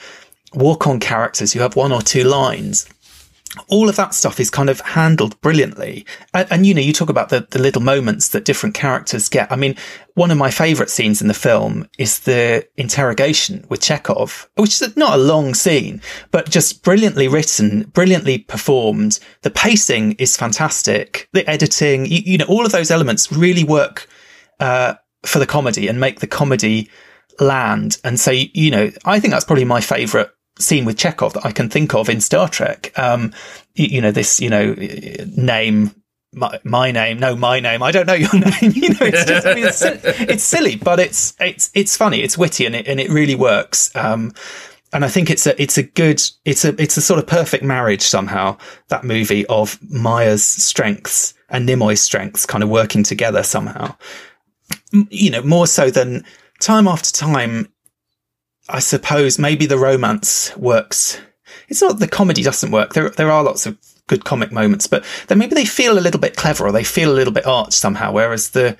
[0.54, 2.86] walk on characters who have one or two lines
[3.68, 6.06] all of that stuff is kind of handled brilliantly.
[6.32, 9.52] And, and, you know, you talk about the, the little moments that different characters get.
[9.52, 9.76] I mean,
[10.14, 14.96] one of my favorite scenes in the film is the interrogation with Chekhov, which is
[14.96, 16.00] not a long scene,
[16.30, 19.18] but just brilliantly written, brilliantly performed.
[19.42, 21.28] The pacing is fantastic.
[21.32, 24.08] The editing, you, you know, all of those elements really work,
[24.60, 24.94] uh,
[25.24, 26.90] for the comedy and make the comedy
[27.38, 27.98] land.
[28.02, 30.30] And so, you know, I think that's probably my favorite
[30.62, 32.92] scene with Chekhov that I can think of in Star Trek.
[32.98, 33.32] Um,
[33.74, 34.74] you, you know, this, you know,
[35.36, 35.94] name,
[36.32, 37.82] my, my name, no, my name.
[37.82, 38.72] I don't know your name.
[38.74, 42.22] You know, it's just, I mean, it's, it's silly, but it's, it's, it's funny.
[42.22, 43.94] It's witty and it, and it really works.
[43.94, 44.32] Um,
[44.92, 47.64] and I think it's a, it's a good, it's a, it's a sort of perfect
[47.64, 48.58] marriage somehow,
[48.88, 53.94] that movie of Meyer's strengths and Nimoy's strengths kind of working together somehow.
[54.90, 56.24] You know, more so than
[56.60, 57.71] time after time,
[58.68, 61.20] I suppose maybe the romance works.
[61.68, 62.94] It's not the comedy doesn't work.
[62.94, 66.20] There, there are lots of good comic moments, but then maybe they feel a little
[66.20, 68.12] bit clever or they feel a little bit arch somehow.
[68.12, 68.76] Whereas the,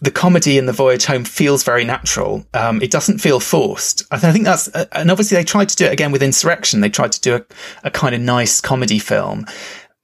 [0.00, 2.46] the comedy in the voyage home feels very natural.
[2.54, 4.04] Um, it doesn't feel forced.
[4.10, 6.22] I, th- I think that's, uh, and obviously they tried to do it again with
[6.22, 6.80] Insurrection.
[6.80, 7.44] They tried to do a,
[7.84, 9.46] a kind of nice comedy film.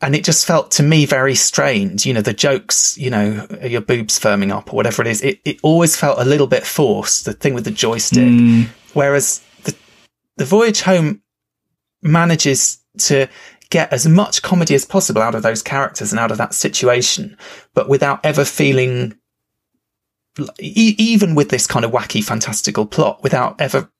[0.02, 2.06] And it just felt to me very strange.
[2.06, 5.20] You know, the jokes, you know, your boobs firming up or whatever it is.
[5.22, 8.26] It, it always felt a little bit forced, the thing with the joystick.
[8.26, 8.62] Hmm.
[8.94, 9.74] Whereas the,
[10.36, 11.22] the voyage home
[12.02, 13.28] manages to
[13.70, 17.36] get as much comedy as possible out of those characters and out of that situation,
[17.72, 19.16] but without ever feeling,
[20.58, 23.90] e- even with this kind of wacky, fantastical plot, without ever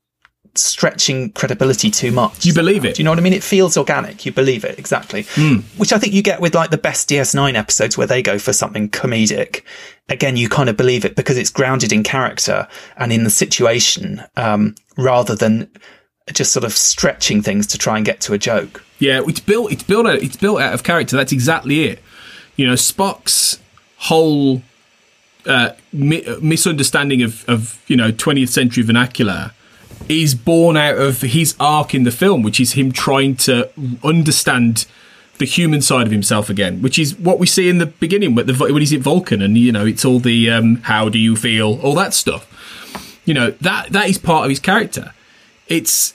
[0.54, 2.44] stretching credibility too much.
[2.44, 2.96] You believe it.
[2.96, 3.32] Do you know what I mean?
[3.32, 4.26] It feels organic.
[4.26, 5.22] You believe it exactly,
[5.76, 8.52] which I think you get with like the best DS9 episodes where they go for
[8.52, 9.62] something comedic.
[10.08, 14.22] Again, you kind of believe it because it's grounded in character and in the situation,
[14.36, 15.70] um, rather than
[16.32, 18.84] just sort of stretching things to try and get to a joke.
[18.98, 19.72] Yeah, it's built.
[19.72, 20.06] It's built.
[20.06, 21.16] Out, it's built out of character.
[21.16, 22.00] That's exactly it.
[22.56, 23.58] You know, Spock's
[23.96, 24.62] whole
[25.46, 29.52] uh, mi- misunderstanding of, of you know 20th century vernacular
[30.08, 33.70] is born out of his arc in the film, which is him trying to
[34.02, 34.86] understand
[35.38, 38.54] the human side of himself again, which is what we see in the beginning the,
[38.54, 41.80] when he's at Vulcan, and you know it's all the um, "How do you feel?"
[41.80, 42.46] all that stuff.
[43.24, 45.14] You know that that is part of his character.
[45.66, 46.14] It's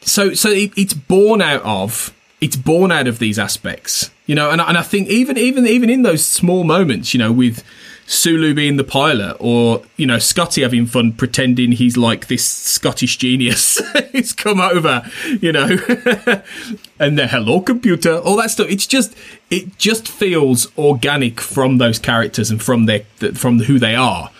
[0.00, 4.50] so so it, it's born out of it's born out of these aspects, you know,
[4.50, 7.64] and and I think even even even in those small moments, you know, with
[8.08, 13.18] Sulu being the pilot, or you know Scotty having fun pretending he's like this Scottish
[13.18, 13.82] genius.
[14.12, 15.02] he's come over,
[15.42, 15.66] you know,
[16.98, 18.66] and the hello computer, all that stuff.
[18.70, 19.14] It's just
[19.50, 23.00] it just feels organic from those characters and from their
[23.34, 24.30] from who they are.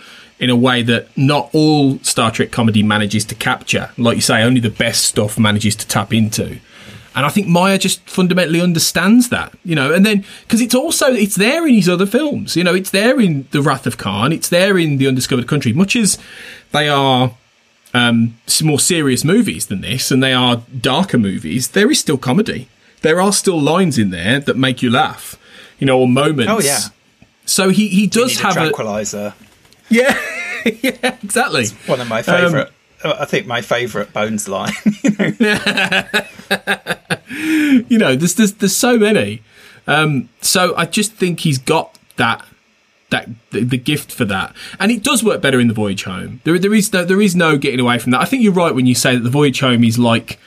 [0.41, 3.91] In a way that not all Star Trek comedy manages to capture.
[3.99, 6.61] Like you say, only the best stuff manages to tap into.
[7.19, 11.13] And I think Meyer just fundamentally understands that, you know, and then because it's also
[11.13, 14.33] it's there in his other films, you know, it's there in The Wrath of Khan,
[14.33, 16.17] it's there in The Undiscovered Country, much as
[16.71, 17.33] they are
[17.93, 21.67] um, more serious movies than this, and they are darker movies.
[21.71, 22.69] There is still comedy.
[23.01, 25.37] There are still lines in there that make you laugh,
[25.81, 26.53] you know, or moments.
[26.53, 26.83] Oh yeah.
[27.47, 29.35] So he he does have a tranquilizer.
[29.91, 30.17] Yeah,
[30.67, 31.63] yeah, exactly.
[31.63, 32.69] It's one of my favourite.
[32.69, 32.73] Um,
[33.05, 34.73] I think my favourite Bones line.
[37.89, 38.17] you, know?
[38.17, 39.43] there's, there's there's so many.
[39.87, 42.45] Um, so I just think he's got that
[43.11, 46.41] that the, the, gift for that, and it does work better in the Voyage Home.
[46.45, 48.21] There there is no, there is no getting away from that.
[48.21, 50.39] I think you're right when you say that the Voyage Home is like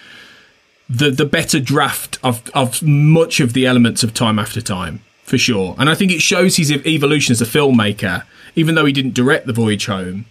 [0.89, 5.37] the the better draft of of much of the elements of Time After Time for
[5.37, 8.25] sure, and I think it shows his evolution as a filmmaker.
[8.53, 10.25] Even though he didn't direct the Voyage Home,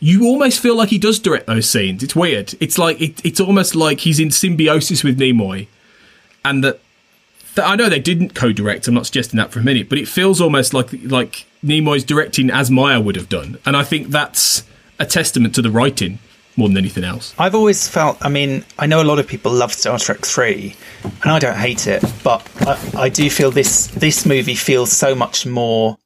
[0.00, 2.02] you almost feel like he does direct those scenes.
[2.02, 2.54] It's weird.
[2.60, 5.66] It's like it, it's almost like he's in symbiosis with Nimoy,
[6.44, 6.80] and that,
[7.54, 8.86] that I know they didn't co-direct.
[8.86, 12.50] I'm not suggesting that for a minute, but it feels almost like like Nimoy's directing
[12.50, 14.62] as Meyer would have done, and I think that's
[14.98, 16.18] a testament to the writing
[16.56, 17.34] more than anything else.
[17.38, 18.18] I've always felt.
[18.20, 21.56] I mean, I know a lot of people love Star Trek Three, and I don't
[21.56, 25.98] hate it, but I, I do feel this this movie feels so much more.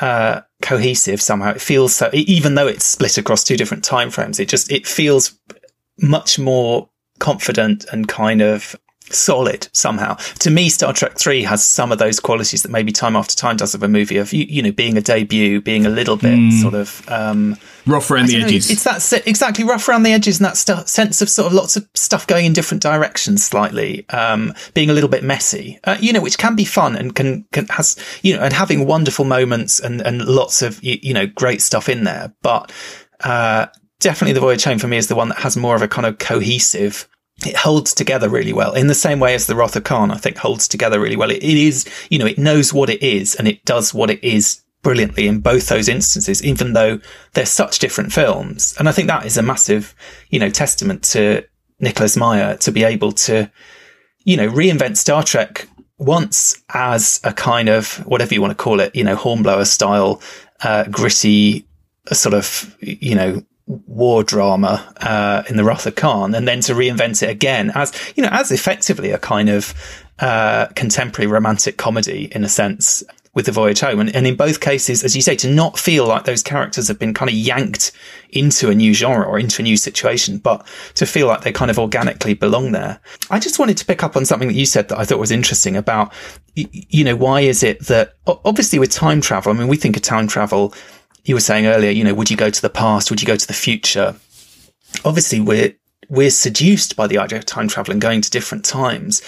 [0.00, 1.50] Uh, cohesive somehow.
[1.50, 4.86] It feels so, even though it's split across two different time frames, it just, it
[4.86, 5.38] feels
[6.00, 6.88] much more
[7.18, 8.74] confident and kind of
[9.14, 10.14] solid somehow.
[10.40, 13.56] To me, Star Trek 3 has some of those qualities that maybe time after time
[13.56, 16.38] does of a movie of, you, you know, being a debut, being a little bit
[16.38, 16.60] mm.
[16.60, 17.56] sort of, um,
[17.86, 18.70] rough around the edges.
[18.70, 21.76] It's that exactly rough around the edges and that st- sense of sort of lots
[21.76, 26.12] of stuff going in different directions slightly, um, being a little bit messy, uh, you
[26.12, 29.80] know, which can be fun and can, can has, you know, and having wonderful moments
[29.80, 32.32] and, and lots of, you know, great stuff in there.
[32.42, 32.72] But,
[33.20, 33.66] uh,
[34.02, 36.06] definitely the Voyage Home for me is the one that has more of a kind
[36.06, 37.08] of cohesive,
[37.46, 40.16] it holds together really well in the same way as the Wrath of Khan, I
[40.16, 41.30] think holds together really well.
[41.30, 44.22] It, it is, you know, it knows what it is and it does what it
[44.22, 47.00] is brilliantly in both those instances, even though
[47.34, 48.74] they're such different films.
[48.78, 49.94] And I think that is a massive,
[50.30, 51.44] you know, testament to
[51.80, 53.50] Nicholas Meyer to be able to,
[54.24, 55.68] you know, reinvent Star Trek
[55.98, 60.20] once as a kind of whatever you want to call it, you know, hornblower style,
[60.62, 61.66] uh, gritty,
[62.12, 66.74] sort of, you know, war drama uh, in the Wrath of Khan, and then to
[66.74, 69.74] reinvent it again as you know as effectively a kind of
[70.18, 73.02] uh, contemporary romantic comedy in a sense
[73.34, 73.98] with the voyage home.
[73.98, 76.98] And, and in both cases, as you say, to not feel like those characters have
[76.98, 77.92] been kind of yanked
[78.30, 81.70] into a new genre or into a new situation, but to feel like they kind
[81.70, 83.00] of organically belong there.
[83.30, 85.30] I just wanted to pick up on something that you said that I thought was
[85.30, 86.12] interesting about,
[86.54, 90.02] you know, why is it that obviously with time travel, I mean, we think of
[90.02, 90.74] time travel
[91.24, 93.10] you were saying earlier, you know, would you go to the past?
[93.10, 94.16] Would you go to the future?
[95.04, 95.74] Obviously, we're,
[96.08, 99.22] we're seduced by the idea of time travel and going to different times.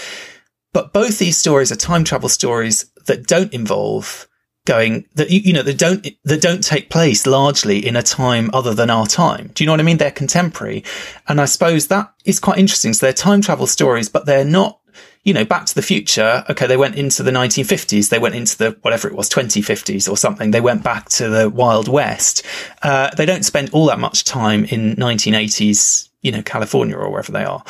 [0.73, 4.29] But both these stories are time travel stories that don't involve
[4.67, 8.75] going that you know that don't that don't take place largely in a time other
[8.75, 9.51] than our time.
[9.55, 9.99] Do you know what I mean?
[9.99, 10.85] They're contemporary,
[11.29, 12.93] and I suppose that is quite interesting.
[12.95, 14.81] So they're time travel stories, but they're not
[15.25, 18.57] you know, Back to the Future, okay, they went into the 1950s, they went into
[18.59, 20.51] the, whatever it was, 2050s or something.
[20.51, 22.45] They went back to the Wild West.
[22.83, 27.33] Uh, they don't spend all that much time in 1980s, you know, California or wherever
[27.33, 27.65] they are.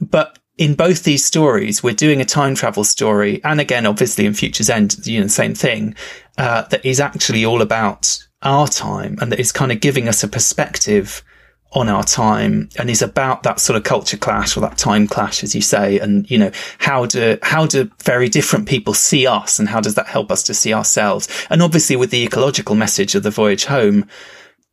[0.00, 3.44] But in both these stories, we're doing a time travel story.
[3.44, 5.94] And again, obviously in Future's End, you know, same thing,
[6.38, 10.22] uh, that is actually all about our time and that is kind of giving us
[10.22, 11.22] a perspective
[11.72, 15.42] on our time and is about that sort of culture clash or that time clash,
[15.42, 15.98] as you say.
[15.98, 19.94] And, you know, how do, how do very different people see us and how does
[19.96, 21.28] that help us to see ourselves?
[21.50, 24.08] And obviously with the ecological message of the voyage home,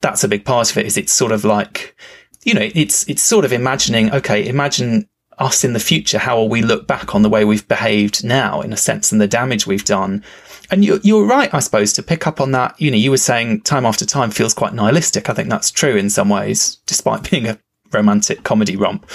[0.02, 1.96] that's a big part of it is it's sort of like,
[2.44, 5.08] you know, it's, it's sort of imagining, okay, imagine
[5.40, 8.62] us in the future, how will we look back on the way we've behaved now,
[8.62, 10.24] in a sense, and the damage we've done?
[10.72, 12.80] And you're, you're right, I suppose, to pick up on that.
[12.80, 15.30] You know, you were saying time after time feels quite nihilistic.
[15.30, 17.60] I think that's true in some ways, despite being a
[17.92, 19.10] romantic comedy romp.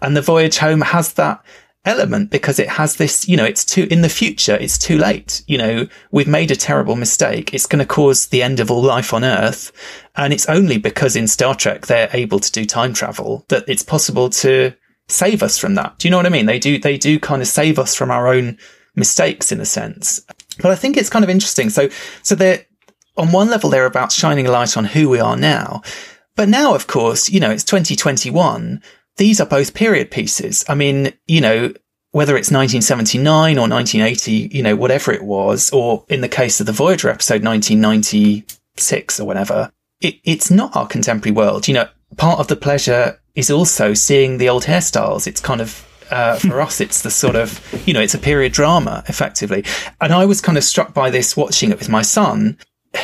[0.00, 1.44] And the voyage home has that
[1.84, 5.42] element because it has this, you know, it's too, in the future, it's too late.
[5.46, 7.52] You know, we've made a terrible mistake.
[7.52, 9.72] It's going to cause the end of all life on Earth.
[10.16, 13.82] And it's only because in Star Trek they're able to do time travel that it's
[13.82, 14.74] possible to
[15.08, 15.98] save us from that.
[15.98, 16.46] Do you know what I mean?
[16.46, 18.58] They do, they do kind of save us from our own
[18.96, 20.20] mistakes in a sense.
[20.60, 21.70] But I think it's kind of interesting.
[21.70, 21.88] So,
[22.22, 22.64] so they're,
[23.16, 25.82] on one level, they're about shining a light on who we are now.
[26.36, 28.82] But now, of course, you know, it's 2021.
[29.16, 30.64] These are both period pieces.
[30.68, 31.72] I mean, you know,
[32.10, 36.66] whether it's 1979 or 1980, you know, whatever it was, or in the case of
[36.66, 39.70] the Voyager episode, 1996 or whatever,
[40.00, 41.68] it, it's not our contemporary world.
[41.68, 45.26] You know, part of the pleasure is also seeing the old hairstyles.
[45.26, 48.52] It's kind of uh, for us, it's the sort of, you know, it's a period
[48.52, 49.64] drama effectively.
[50.00, 52.58] And I was kind of struck by this watching it with my son,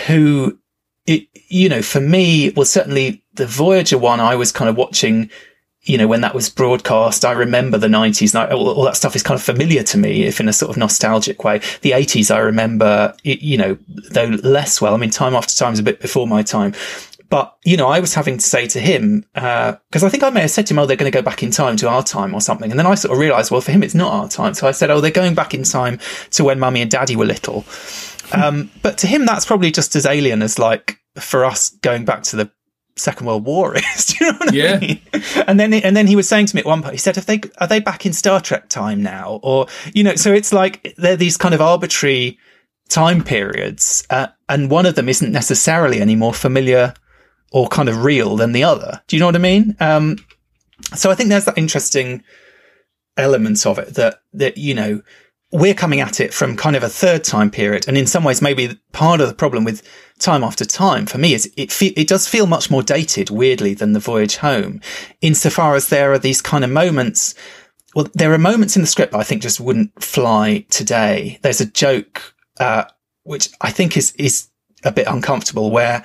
[0.07, 0.59] who,
[1.07, 5.31] it, you know, for me, well, certainly the Voyager one, I was kind of watching,
[5.83, 7.25] you know, when that was broadcast.
[7.25, 9.99] I remember the 90s and I, all, all, that stuff is kind of familiar to
[9.99, 11.59] me, if in a sort of nostalgic way.
[11.81, 13.79] The 80s, I remember, you know,
[14.11, 14.95] though less well.
[14.95, 16.75] I mean, time after time is a bit before my time
[17.31, 20.31] but, you know, I was having to say to him, because uh, I think I
[20.31, 22.03] may have said to him, oh, they're going to go back in time to our
[22.03, 22.71] time or something.
[22.71, 24.55] And then I sort of realized, well, for him, it's not our time.
[24.55, 26.01] So I said, oh, they're going back in time
[26.33, 27.65] to when mummy and daddy were little.
[28.33, 32.25] um, but to him, that's probably just as alien as like for us going back
[32.25, 32.51] to the
[32.97, 34.07] Second World War is.
[34.07, 34.75] Do you know what yeah.
[34.75, 35.01] I mean?
[35.47, 37.27] And then, and then he was saying to me at one point, he said, "If
[37.27, 40.95] they are they back in Star Trek time now, or you know?" So it's like
[40.99, 42.39] they're these kind of arbitrary
[42.89, 46.95] time periods, uh, and one of them isn't necessarily any more familiar
[47.51, 49.03] or kind of real than the other.
[49.07, 49.77] Do you know what I mean?
[49.81, 50.17] Um,
[50.95, 52.23] so I think there's that interesting
[53.17, 55.03] element of it that, that, you know,
[55.53, 57.89] we're coming at it from kind of a third time period.
[57.89, 59.83] And in some ways, maybe part of the problem with
[60.19, 63.75] time after time for me is it, fe- it does feel much more dated, weirdly,
[63.75, 64.81] than the voyage home
[65.21, 67.35] insofar as there are these kind of moments.
[67.97, 71.41] Well, there are moments in the script that I think just wouldn't fly today.
[71.43, 72.85] There's a joke, uh,
[73.25, 74.49] which I think is, is
[74.85, 76.05] a bit uncomfortable where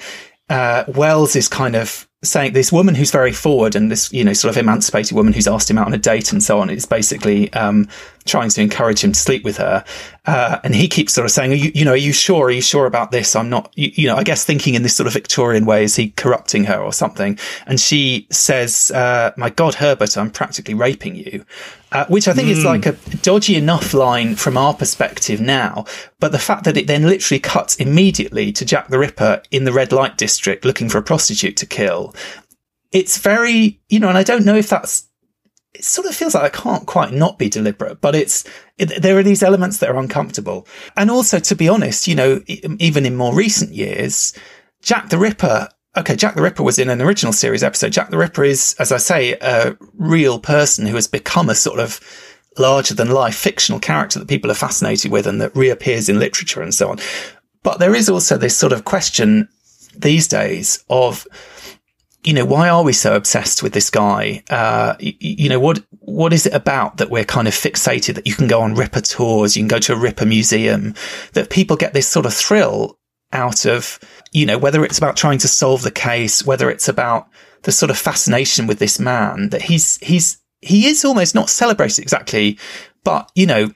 [0.49, 4.33] uh, Wells is kind of saying this woman who's very forward and this, you know,
[4.33, 6.85] sort of emancipated woman who's asked him out on a date and so on is
[6.85, 7.87] basically, um,
[8.25, 9.83] trying to encourage him to sleep with her.
[10.25, 12.47] Uh, and he keeps sort of saying, you, you, know, are you sure?
[12.47, 13.35] Are you sure about this?
[13.35, 15.95] I'm not, you, you, know, I guess thinking in this sort of Victorian way, is
[15.95, 17.37] he corrupting her or something?
[17.67, 21.45] And she says, uh, my God, Herbert, I'm practically raping you.
[21.91, 22.51] Uh, which I think mm.
[22.51, 25.85] is like a dodgy enough line from our perspective now.
[26.19, 29.71] But the fact that it then literally cuts immediately to Jack the Ripper in the
[29.71, 32.13] red light district looking for a prostitute to kill.
[32.91, 35.07] It's very, you know, and I don't know if that's
[35.75, 38.45] it sort of feels like I can't quite not be deliberate, but it's,
[38.77, 40.65] it, there are these elements that are uncomfortable.
[40.95, 44.33] And also, to be honest, you know, even in more recent years,
[44.81, 47.91] Jack the Ripper, okay, Jack the Ripper was in an original series episode.
[47.91, 51.79] Jack the Ripper is, as I say, a real person who has become a sort
[51.79, 51.99] of
[52.57, 56.61] larger than life fictional character that people are fascinated with and that reappears in literature
[56.61, 56.99] and so on.
[57.63, 59.49] But there is also this sort of question
[59.97, 61.27] these days of,
[62.25, 64.43] you know, why are we so obsessed with this guy?
[64.49, 68.25] Uh, you, you, know, what, what is it about that we're kind of fixated that
[68.25, 70.95] you can go on Ripper tours, you can go to a Ripper museum,
[71.33, 72.97] that people get this sort of thrill
[73.31, 73.99] out of,
[74.31, 77.27] you know, whether it's about trying to solve the case, whether it's about
[77.61, 82.01] the sort of fascination with this man that he's, he's, he is almost not celebrated
[82.01, 82.57] exactly,
[83.03, 83.69] but, you know,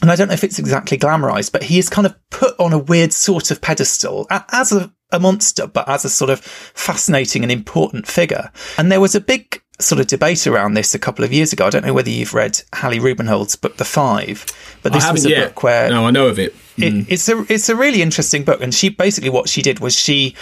[0.00, 2.72] and I don't know if it's exactly glamorized, but he is kind of put on
[2.72, 7.42] a weird sort of pedestal as a a monster, but as a sort of fascinating
[7.42, 8.50] and important figure.
[8.76, 11.66] And there was a big sort of debate around this a couple of years ago.
[11.66, 14.44] I don't know whether you've read Hallie Rubenhold's book, The Five,
[14.90, 15.48] but this was a yet.
[15.48, 16.54] book where no, I know of it.
[16.76, 17.02] Mm.
[17.02, 17.12] it.
[17.12, 20.34] It's a it's a really interesting book, and she basically what she did was she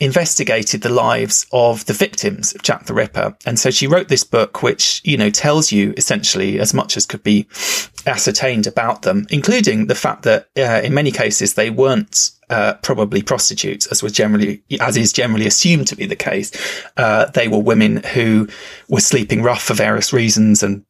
[0.00, 4.24] investigated the lives of the victims of Jack the Ripper, and so she wrote this
[4.24, 7.46] book, which you know tells you essentially as much as could be
[8.06, 13.22] ascertained about them, including the fact that uh, in many cases they weren't uh, probably
[13.22, 16.50] prostitutes, as was generally, as is generally assumed to be the case.
[16.96, 18.48] Uh, they were women who
[18.88, 20.84] were sleeping rough for various reasons and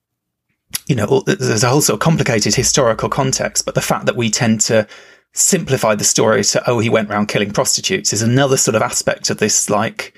[0.87, 4.31] you know, there's a whole sort of complicated historical context, but the fact that we
[4.31, 4.87] tend to
[5.33, 9.31] simplify the story to, oh, he went around killing prostitutes is another sort of aspect
[9.31, 10.15] of this, like,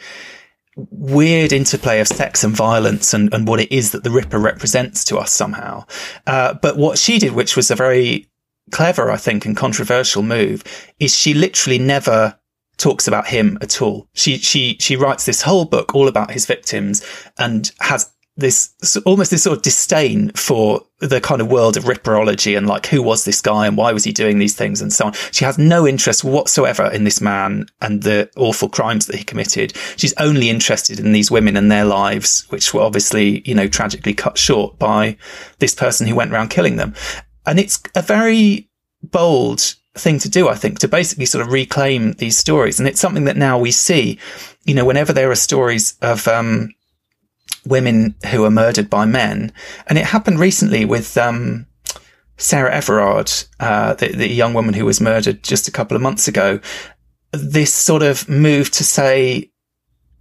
[0.91, 5.05] weird interplay of sex and violence and, and what it is that the Ripper represents
[5.05, 5.85] to us somehow.
[6.27, 8.27] Uh, but what she did, which was a very
[8.71, 10.65] clever, I think, and controversial move
[10.99, 12.39] is she literally never
[12.79, 14.09] talks about him at all.
[14.15, 17.05] She, she, she writes this whole book all about his victims
[17.39, 22.57] and has this almost this sort of disdain for the kind of world of ripperology
[22.57, 25.07] and like who was this guy and why was he doing these things and so
[25.07, 25.13] on.
[25.33, 29.77] She has no interest whatsoever in this man and the awful crimes that he committed.
[29.97, 34.15] She's only interested in these women and their lives, which were obviously, you know, tragically
[34.15, 35.19] cut short by
[35.59, 36.95] this person who went around killing them.
[37.45, 38.71] And it's a very
[39.03, 42.79] bold thing to do, I think, to basically sort of reclaim these stories.
[42.79, 44.19] And it's something that now we see,
[44.65, 46.71] you know, whenever there are stories of, um,
[47.67, 49.53] women who are murdered by men.
[49.87, 51.67] And it happened recently with, um,
[52.39, 53.31] Sarah Everard,
[53.61, 56.61] uh, the, the young woman who was murdered just a couple of months ago.
[57.31, 59.51] This sort of move to say,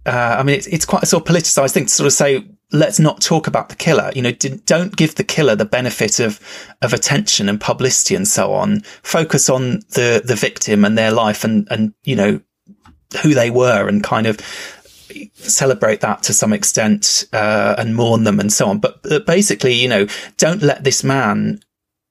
[0.06, 2.46] uh, I mean, it's, it's quite a sort of politicized thing to sort of say,
[2.70, 4.10] let's not talk about the killer.
[4.14, 6.40] You know, don't give the killer the benefit of,
[6.80, 8.80] of attention and publicity and so on.
[9.02, 12.40] Focus on the, the victim and their life and, and, you know,
[13.22, 14.38] who they were and kind of
[15.34, 18.78] celebrate that to some extent uh, and mourn them and so on.
[18.78, 20.06] But, but basically, you know,
[20.36, 21.60] don't let this man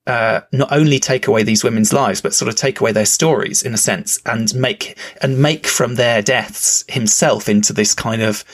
[0.06, 3.62] uh, not only take away these women's lives, but sort of take away their stories
[3.62, 8.44] in a sense and make and make from their deaths himself into this kind of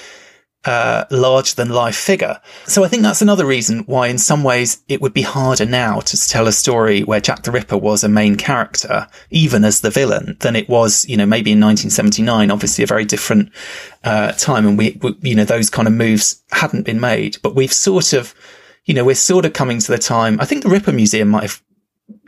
[0.65, 2.41] uh, larger than life figure.
[2.67, 6.01] So I think that's another reason why, in some ways, it would be harder now
[6.01, 9.91] to tell a story where Jack the Ripper was a main character, even as the
[9.91, 12.51] villain, than it was, you know, maybe in 1979.
[12.51, 13.53] Obviously, a very different
[14.05, 17.37] uh, time, and we, we, you know, those kind of moves hadn't been made.
[17.43, 18.35] But we've sort of,
[18.85, 20.41] you know, we're sort of coming to the time.
[20.41, 21.63] I think the Ripper Museum might have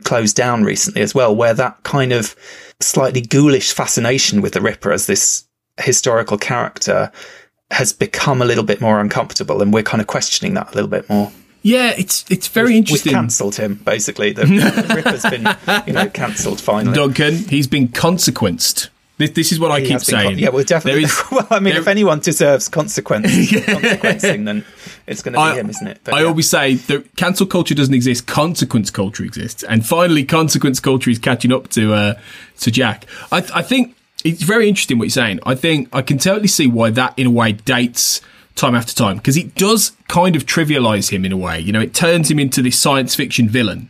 [0.03, 2.35] closed down recently as well, where that kind of
[2.79, 5.45] slightly ghoulish fascination with the Ripper as this
[5.79, 7.11] historical character
[7.71, 10.89] has become a little bit more uncomfortable, and we're kind of questioning that a little
[10.89, 11.31] bit more.
[11.63, 13.11] Yeah, it's it's very we've, interesting.
[13.11, 14.33] We've cancelled him basically.
[14.33, 14.45] The,
[14.87, 15.47] the Ripper's been
[15.87, 16.95] you know cancelled finally.
[16.95, 18.89] Duncan, he's been consequenced.
[19.17, 20.29] This, this is what I He keep has saying.
[20.31, 21.01] con- yeah, well, definitely.
[21.01, 23.27] There is- well, I mean, there- if anyone deserves consequence,
[23.65, 24.65] consequencing, then
[25.05, 25.99] it's going to be I, him, isn't it?
[26.03, 26.25] But I yeah.
[26.27, 31.19] always say that cancel culture doesn't exist, consequence culture exists, and finally, consequence culture is
[31.19, 32.13] catching up to uh,
[32.61, 33.05] to Jack.
[33.31, 35.39] I, I think it's very interesting what you're saying.
[35.45, 38.21] I think I can totally see why that, in a way, dates
[38.55, 41.59] time after time because it does kind of trivialize him in a way.
[41.59, 43.89] You know, it turns him into this science fiction villain.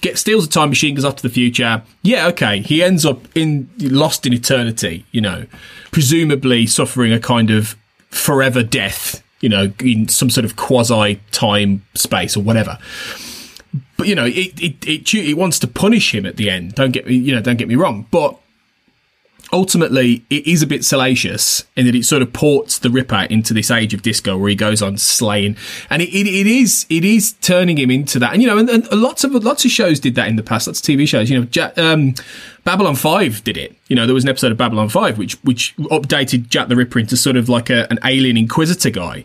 [0.00, 1.82] Get steals a time machine, goes off to the future.
[2.02, 2.60] Yeah, okay.
[2.60, 5.04] He ends up in lost in eternity.
[5.10, 5.46] You know,
[5.90, 7.76] presumably suffering a kind of
[8.08, 9.22] forever death.
[9.40, 12.78] You know, in some sort of quasi time space or whatever.
[13.96, 16.74] But you know, it it, it it wants to punish him at the end.
[16.74, 18.06] Don't get me, you know, don't get me wrong.
[18.10, 18.38] But
[19.52, 23.52] ultimately it is a bit salacious in that it sort of ports the Ripper into
[23.52, 25.56] this age of disco where he goes on slaying,
[25.90, 28.32] and it, it, it is it is turning him into that.
[28.32, 30.66] And you know, and, and lots of lots of shows did that in the past.
[30.66, 31.30] Lots of TV shows.
[31.30, 32.14] You know, Ja- um,
[32.64, 33.76] Babylon Five did it.
[33.88, 36.98] You know, there was an episode of Babylon Five which which updated Jack the Ripper
[36.98, 39.24] into sort of like a, an alien inquisitor guy,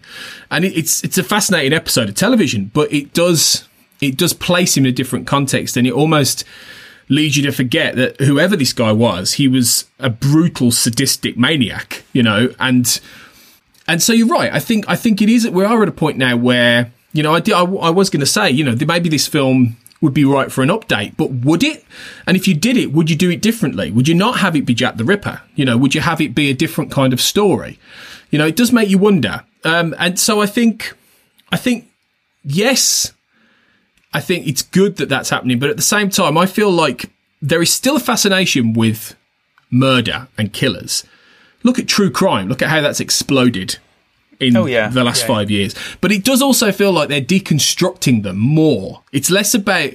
[0.51, 3.67] and it, it's it's a fascinating episode of television, but it does
[4.01, 6.43] it does place him in a different context, and it almost
[7.09, 12.03] leads you to forget that whoever this guy was, he was a brutal, sadistic maniac,
[12.13, 12.99] you know, and
[13.87, 14.51] and so you're right.
[14.51, 15.47] I think I think it is.
[15.49, 18.19] We are at a point now where you know I did, I, I was going
[18.21, 21.31] to say you know there maybe this film would be right for an update, but
[21.31, 21.83] would it?
[22.27, 23.91] And if you did it, would you do it differently?
[23.91, 25.41] Would you not have it be Jack the Ripper?
[25.55, 27.79] You know, would you have it be a different kind of story?
[28.29, 29.43] You know, it does make you wonder.
[29.63, 30.93] Um, and so I think,
[31.51, 31.89] I think,
[32.43, 33.11] yes,
[34.13, 37.09] I think it's good that that's happening, but at the same time, I feel like
[37.41, 39.15] there is still a fascination with
[39.69, 41.03] murder and killers.
[41.63, 42.47] Look at true crime.
[42.47, 43.77] Look at how that's exploded
[44.39, 44.87] in Oh, yeah.
[44.87, 45.27] the last Yeah.
[45.27, 45.75] five years.
[45.99, 49.01] But it does also feel like they're deconstructing them more.
[49.11, 49.91] It's less about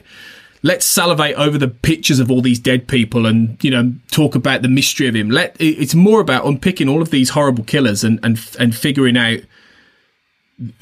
[0.65, 4.63] let's salivate over the pictures of all these dead people and you know talk about
[4.63, 5.31] the mystery of him.
[5.31, 9.41] Let it's more about unpicking all of these horrible killers and and and figuring out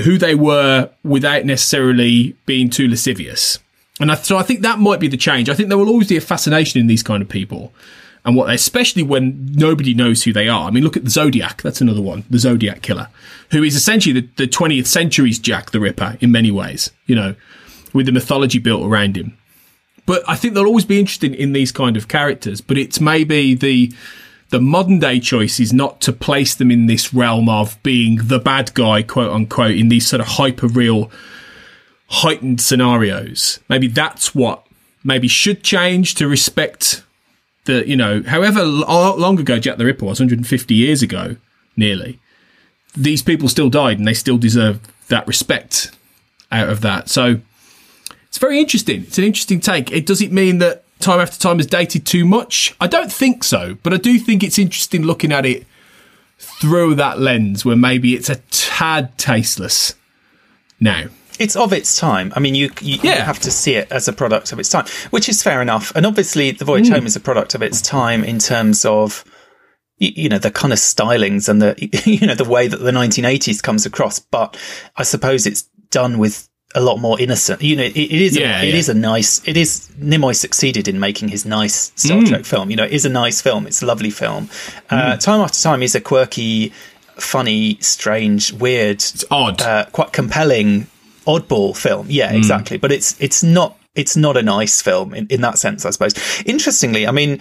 [0.03, 3.59] who they were without necessarily being too lascivious.
[4.01, 5.49] And I, so I think that might be the change.
[5.49, 7.73] I think there will always be a fascination in these kind of people
[8.25, 10.69] and what, especially when nobody knows who they are.
[10.69, 11.63] I mean, look at the Zodiac.
[11.63, 12.25] That's another one.
[12.29, 13.09] The Zodiac killer,
[13.51, 17.35] who is essentially the, the 20th century's Jack the Ripper in many ways, you know,
[17.93, 19.37] with the mythology built around him.
[20.07, 23.55] But I think they'll always be interested in these kind of characters, but it's maybe
[23.55, 23.93] the,
[24.51, 28.39] the modern day choice is not to place them in this realm of being the
[28.39, 31.11] bad guy, quote unquote, in these sort of hyper real,
[32.09, 33.61] heightened scenarios.
[33.69, 34.67] Maybe that's what
[35.05, 37.05] maybe should change to respect
[37.65, 41.37] the, you know, however lo- uh, long ago Jack the Ripper was, 150 years ago,
[41.77, 42.19] nearly.
[42.97, 45.93] These people still died and they still deserve that respect
[46.51, 47.09] out of that.
[47.09, 47.41] So
[48.27, 49.03] it's very interesting.
[49.03, 49.93] It's an interesting take.
[49.93, 52.75] It does it mean that time after time has dated too much?
[52.81, 55.67] I don't think so, but I do think it's interesting looking at it
[56.39, 59.95] through that lens where maybe it's a tad tasteless.
[60.79, 61.07] now.
[61.39, 62.35] It's of its time.
[62.37, 64.85] I mean, you you, you have to see it as a product of its time,
[65.09, 65.91] which is fair enough.
[65.97, 66.93] And obviously, The Voyage mm.
[66.93, 69.25] Home is a product of its time in terms of
[69.97, 71.75] you know the kind of stylings and the
[72.05, 74.19] you know the way that the 1980s comes across.
[74.19, 74.59] But
[74.97, 77.63] I suppose it's done with a lot more innocent.
[77.63, 78.77] You know, it, it is Yeah, a, it yeah.
[78.77, 79.47] is a nice.
[79.49, 82.29] It is Nimoy succeeded in making his nice Star Mm.
[82.29, 82.71] Trek film.
[82.71, 83.67] You know, it is a nice film.
[83.67, 84.49] It's a lovely film.
[84.89, 86.73] Uh, time after time is a quirky,
[87.17, 89.61] funny, strange, weird, It's odd.
[89.63, 90.87] uh, quite compelling
[91.27, 92.07] oddball film.
[92.09, 92.79] Yeah, exactly.
[92.79, 96.15] But it's it's not it's not a nice film in, in that sense, I suppose.
[96.47, 97.41] Interestingly, I mean,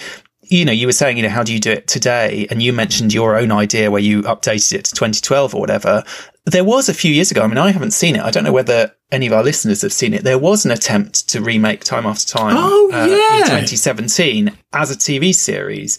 [0.49, 2.47] you know, you were saying, you know, how do you do it today?
[2.49, 6.03] And you mentioned your own idea where you updated it to 2012 or whatever.
[6.45, 7.41] There was a few years ago.
[7.43, 8.21] I mean, I haven't seen it.
[8.23, 10.23] I don't know whether any of our listeners have seen it.
[10.23, 14.95] There was an attempt to remake Time After Time Oh, uh, in 2017 as a
[14.95, 15.97] TV series.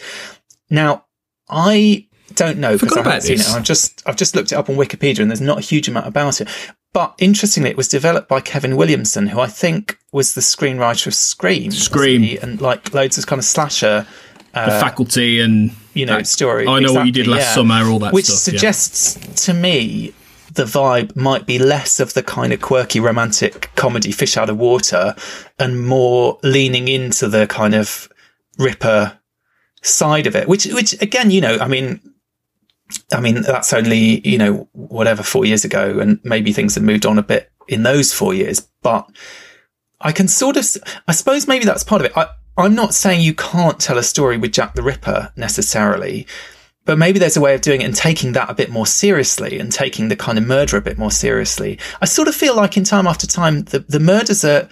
[0.68, 1.04] Now,
[1.48, 3.50] I don't know because I haven't seen this.
[3.52, 3.56] it.
[3.56, 6.06] I've just I've just looked it up on Wikipedia, and there's not a huge amount
[6.06, 6.48] about it.
[6.92, 11.14] But interestingly, it was developed by Kevin Williamson, who I think was the screenwriter of
[11.14, 12.38] Scream, Scream.
[12.42, 14.06] and like loads of kind of slasher,
[14.52, 16.66] Uh, the faculty and you know, that- story.
[16.66, 17.54] I know what you did last yeah.
[17.54, 18.52] summer, all that which stuff.
[18.52, 18.58] yeah.
[18.58, 20.12] suggests to me
[20.52, 24.58] the vibe might be less of the kind of quirky romantic comedy fish out of
[24.58, 25.14] water
[25.58, 28.08] and more leaning into the kind of
[28.58, 29.18] ripper
[29.82, 32.00] side of it which which again you know i mean
[33.12, 37.06] i mean that's only you know whatever 4 years ago and maybe things have moved
[37.06, 39.08] on a bit in those 4 years but
[40.00, 40.66] I can sort of,
[41.06, 42.16] I suppose maybe that's part of it.
[42.16, 42.28] I,
[42.60, 46.26] I'm not saying you can't tell a story with Jack the Ripper necessarily,
[46.84, 49.58] but maybe there's a way of doing it and taking that a bit more seriously
[49.58, 51.78] and taking the kind of murder a bit more seriously.
[52.00, 54.68] I sort of feel like in time after time, the, the murders are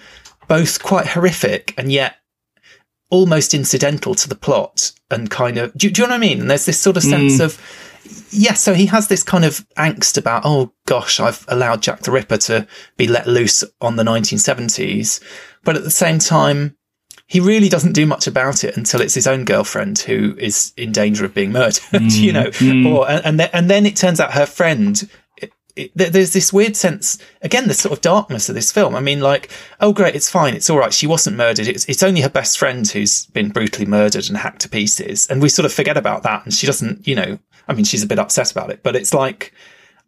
[0.49, 2.17] both quite horrific and yet
[3.11, 6.41] almost incidental to the plot and kind of, do, do you know what I mean?
[6.41, 7.45] And there's this sort of sense mm.
[7.45, 7.61] of,
[8.31, 12.11] yeah, so he has this kind of angst about, oh gosh, I've allowed Jack the
[12.11, 12.67] Ripper to
[12.97, 15.23] be let loose on the 1970s.
[15.63, 16.78] But at the same time,
[17.29, 20.93] he really doesn't do much about it until it's his own girlfriend who is in
[20.93, 22.91] danger of being murdered, you mm, know, mm.
[22.91, 25.09] or, and, and, then, and then it turns out her friend,
[25.77, 28.97] it, there's this weird sense, again, the sort of darkness of this film.
[28.97, 30.55] I mean, like, oh great, it's fine.
[30.55, 30.93] It's all right.
[30.93, 31.69] She wasn't murdered.
[31.69, 35.27] It's, it's only her best friend who's been brutally murdered and hacked to pieces.
[35.29, 36.45] And we sort of forget about that.
[36.45, 37.39] And she doesn't, you know,
[37.69, 39.53] I mean, she's a bit upset about it, but it's like,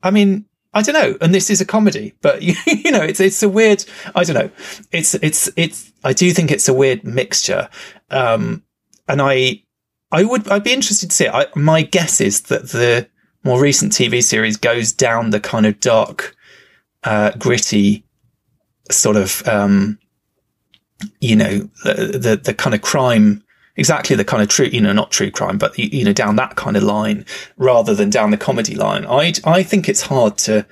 [0.02, 1.16] I mean, I don't know.
[1.20, 2.54] And this is a comedy, but you,
[2.90, 3.84] know, it's, it's a weird,
[4.14, 4.50] I don't know.
[4.92, 7.68] It's, it's, it's, I do think it's a weird mixture.
[8.10, 8.62] Um,
[9.08, 9.62] and I,
[10.12, 11.34] I would, I'd be interested to see it.
[11.34, 13.08] I, my guess is that the
[13.44, 16.36] more recent TV series goes down the kind of dark,
[17.04, 18.04] uh, gritty
[18.90, 19.98] sort of, um,
[21.20, 23.42] you know, the, the, the kind of crime,
[23.80, 26.54] exactly the kind of true, you know, not true crime, but you, know, down that
[26.54, 27.24] kind of line
[27.56, 29.06] rather than down the comedy line.
[29.06, 30.66] I, I think it's hard to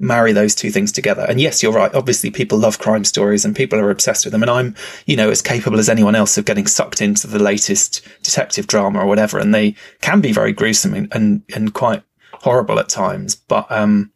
[0.00, 1.24] marry those two things together.
[1.28, 1.94] And yes, you're right.
[1.94, 4.42] Obviously people love crime stories and people are obsessed with them.
[4.42, 4.74] And I'm,
[5.06, 8.98] you know, as capable as anyone else of getting sucked into the latest detective drama
[8.98, 9.38] or whatever.
[9.38, 12.02] And they can be very gruesome and, and, and quite
[12.32, 13.36] horrible at times.
[13.36, 14.10] But, um,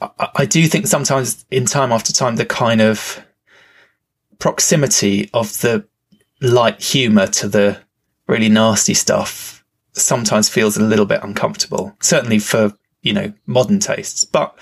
[0.00, 3.24] I, I do think sometimes in time after time, the kind of
[4.40, 5.86] proximity of the
[6.42, 7.78] light humor to the
[8.26, 11.94] really nasty stuff sometimes feels a little bit uncomfortable.
[12.00, 14.24] Certainly for, you know, modern tastes.
[14.24, 14.56] But,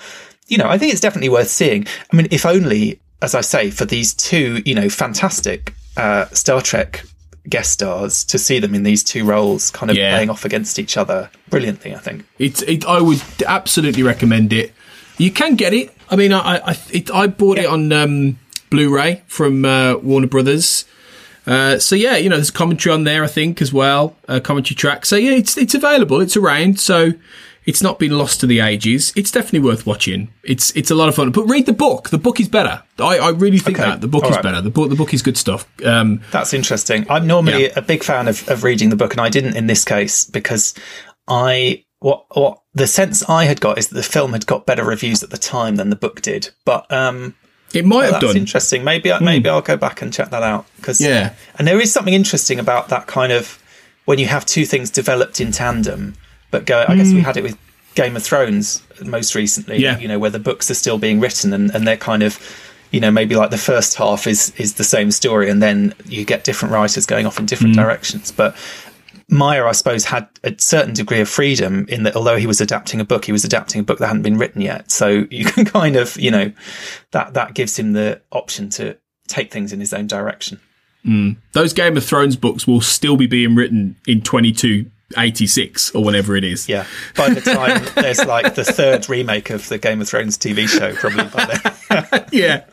[0.47, 1.85] you know, I think it's definitely worth seeing.
[2.11, 6.61] I mean, if only, as I say, for these two, you know, fantastic uh, Star
[6.61, 7.03] Trek
[7.49, 10.11] guest stars to see them in these two roles kind of Yeah.
[10.13, 12.25] playing off against each other brilliantly, I think.
[12.37, 12.61] It's.
[12.63, 14.73] It, I would absolutely recommend it.
[15.17, 15.91] You can get it.
[16.09, 18.37] I mean, I I, it, I bought it on um,
[18.69, 20.85] Blu-ray from uh, Warner Brothers.
[21.47, 24.75] Uh, so yeah, you know, there's commentary on there, I think, as well, uh, commentary
[24.75, 25.05] track.
[25.05, 26.21] So yeah, it's it's available.
[26.21, 26.79] It's around.
[26.79, 27.13] So
[27.65, 29.11] it's not been lost to the ages.
[29.15, 30.31] It's definitely worth watching.
[30.43, 31.31] It's it's a lot of fun.
[31.31, 32.09] But read the book.
[32.09, 32.83] The book is better.
[32.99, 33.89] I, I really think Okay.
[33.89, 34.43] that the book All is right.
[34.43, 34.61] better.
[34.61, 35.67] The book the book is good stuff.
[35.85, 37.05] Um, That's interesting.
[37.09, 37.73] I'm normally Yeah.
[37.75, 40.73] a big fan of, of reading the book, and I didn't in this case because
[41.27, 44.83] I what what the sense I had got is that the film had got better
[44.83, 46.49] reviews at the time than the book did.
[46.65, 47.35] But um,
[47.75, 48.31] it might have that's done.
[48.31, 48.37] Hmm.
[48.37, 48.83] interesting.
[48.83, 51.33] Maybe I, maybe I'll go back and check that out because Yeah.
[51.57, 53.61] and there is something interesting about that kind of
[54.05, 56.15] when you have two things developed in tandem.
[56.49, 57.57] But go, I guess we had it with
[57.95, 59.77] Game of Thrones most recently.
[59.77, 59.81] Hmm.
[59.83, 59.97] Yeah.
[59.99, 62.39] you know where the books are still being written and, and they're kind of
[62.91, 66.25] you know maybe like the first half is is the same story and then you
[66.25, 67.81] get different writers going off in different Hmm.
[67.81, 68.31] directions.
[68.31, 68.55] But
[69.31, 72.99] Meyer, I suppose, had a certain degree of freedom in that although he was adapting
[72.99, 74.91] a book, he was adapting a book that hadn't been written yet.
[74.91, 76.51] So you can kind of, you know,
[77.11, 78.97] that, that gives him the option to
[79.27, 80.59] take things in his own direction.
[81.03, 81.31] Hmm.
[81.53, 86.35] Those Game of Thrones books will still be being written in 22 86 or whatever
[86.37, 86.69] it is.
[86.69, 86.85] Yeah.
[87.17, 90.93] By the time there's like the third remake of the Game of Thrones TV show,
[90.93, 91.59] probably by
[91.89, 92.25] then.
[92.31, 92.63] yeah.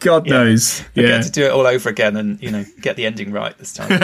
[0.00, 0.32] God Yeah.
[0.32, 0.84] knows.
[0.94, 1.08] We Yeah.
[1.18, 3.72] get to do it all over again and, you know, get the ending right this
[3.72, 3.98] time.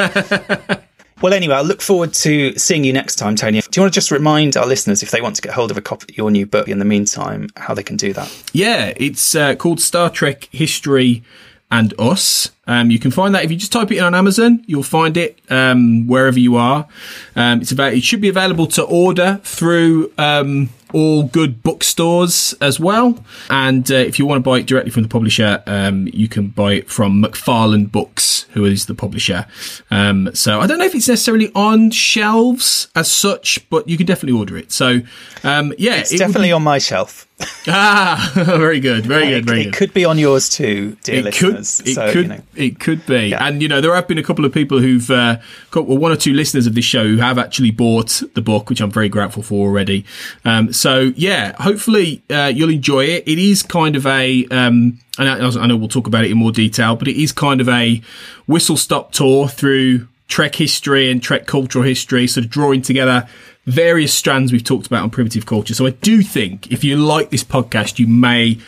[1.20, 3.60] Well, anyway, I look forward to seeing you next time, Tony.
[3.60, 5.76] Do you want to just remind our listeners, if they want to get hold of
[5.76, 8.44] a copy of your new book in the meantime, how they can do that?
[8.52, 11.22] Yeah, it's uh, called Star Trek History
[11.70, 12.50] and Us.
[12.68, 15.16] Um, you can find that if you just type it in on Amazon, you'll find
[15.16, 16.86] it um, wherever you are.
[17.34, 17.94] Um, it's about.
[17.94, 23.24] It should be available to order through um, all good bookstores as well.
[23.50, 26.48] And uh, if you want to buy it directly from the publisher, um, you can
[26.48, 29.46] buy it from McFarland Books, who is the publisher.
[29.90, 34.06] Um, so I don't know if it's necessarily on shelves as such, but you can
[34.06, 34.72] definitely order it.
[34.72, 35.00] So
[35.42, 37.24] um, yeah, It's it definitely be- on my shelf.
[37.70, 39.74] Ah, very good, very good, it, very it good.
[39.74, 41.80] could be on yours too, dear It could, listeners.
[41.86, 42.42] it so, could, you know.
[42.58, 43.46] It could be, Yeah.
[43.46, 45.38] and you know there have been a couple of people who've, uh,
[45.70, 48.68] got, well, one or two listeners of this show who have actually bought the book,
[48.68, 50.04] which I'm very grateful for already.
[50.44, 53.24] Um, so yeah, hopefully uh, you'll enjoy it.
[53.26, 56.38] It is kind of a, um, and I, I know we'll talk about it in
[56.38, 58.02] more detail, but it is kind of a
[58.46, 63.26] whistle stop tour through Trek history and Trek cultural history, sort of drawing together
[63.64, 65.74] various strands we've talked about on primitive culture.
[65.74, 68.58] So I do think if you like this podcast, you may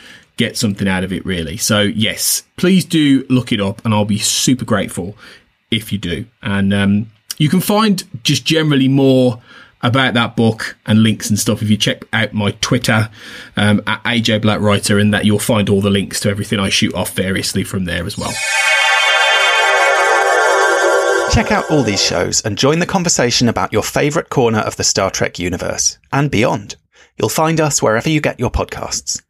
[0.41, 1.59] get something out of it really.
[1.59, 5.15] So yes, please do look it up and I'll be super grateful
[5.71, 6.25] if you do.
[6.43, 9.41] And um, you can find just generally more
[9.83, 13.11] about that book and links and stuff if you check out my Twitter
[13.59, 16.71] um, at AJ Black Writer and that you'll find all the links to everything I
[16.71, 18.33] shoot off variously from there as well.
[21.33, 24.85] Check out all these shows and join the conversation about your favourite corner of the
[24.85, 26.77] Star Trek universe and beyond.
[27.19, 29.21] You'll find us wherever you get your podcasts.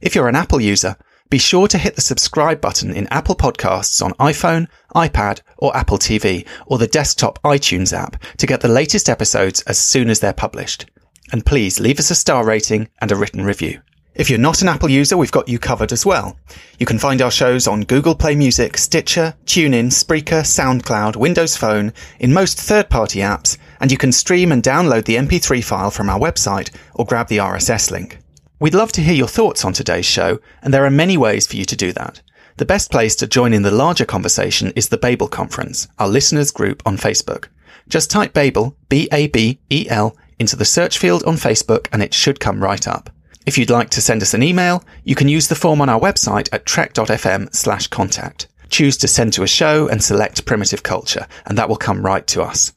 [0.00, 0.96] If you're an Apple user,
[1.28, 5.98] be sure to hit the subscribe button in Apple Podcasts on iPhone, iPad, or Apple
[5.98, 10.32] TV, or the desktop iTunes app to get the latest episodes as soon as they're
[10.32, 10.86] published.
[11.32, 13.80] And please leave us a star rating and a written review.
[14.14, 16.38] If you're not an Apple user, we've got you covered as well.
[16.78, 21.92] You can find our shows on Google Play Music, Stitcher, TuneIn, Spreaker, SoundCloud, Windows Phone,
[22.20, 26.20] in most third-party apps, and you can stream and download the MP3 file from our
[26.20, 28.18] website or grab the RSS link.
[28.60, 31.54] We'd love to hear your thoughts on today's show, and there are many ways for
[31.54, 32.20] you to do that.
[32.56, 36.50] The best place to join in the larger conversation is the Babel Conference, our listeners
[36.50, 37.46] group on Facebook.
[37.88, 42.88] Just type Babel, B-A-B-E-L, into the search field on Facebook and it should come right
[42.88, 43.10] up.
[43.46, 46.00] If you'd like to send us an email, you can use the form on our
[46.00, 48.48] website at trek.fm slash contact.
[48.70, 52.26] Choose to send to a show and select primitive culture, and that will come right
[52.26, 52.72] to us.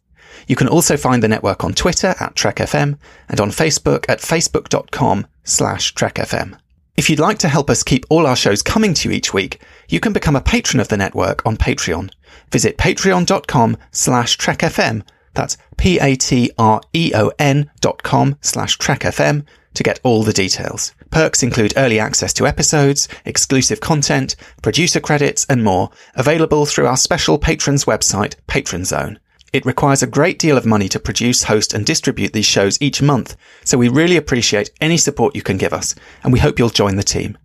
[0.51, 2.97] You can also find the network on Twitter at TrekFM
[3.29, 6.57] and on Facebook at facebook.com slash TrekFM.
[6.97, 9.61] If you'd like to help us keep all our shows coming to you each week,
[9.87, 12.11] you can become a patron of the network on Patreon.
[12.51, 15.03] Visit patreon.com slash trekfm.
[15.35, 16.51] That's P-A-T-R-E-O-N
[17.79, 20.93] dot com slash trekfm to get all the details.
[21.11, 26.97] Perks include early access to episodes, exclusive content, producer credits, and more, available through our
[26.97, 29.17] special patrons website, Patron Zone.
[29.53, 33.01] It requires a great deal of money to produce, host, and distribute these shows each
[33.01, 36.69] month, so we really appreciate any support you can give us, and we hope you'll
[36.69, 37.37] join the team.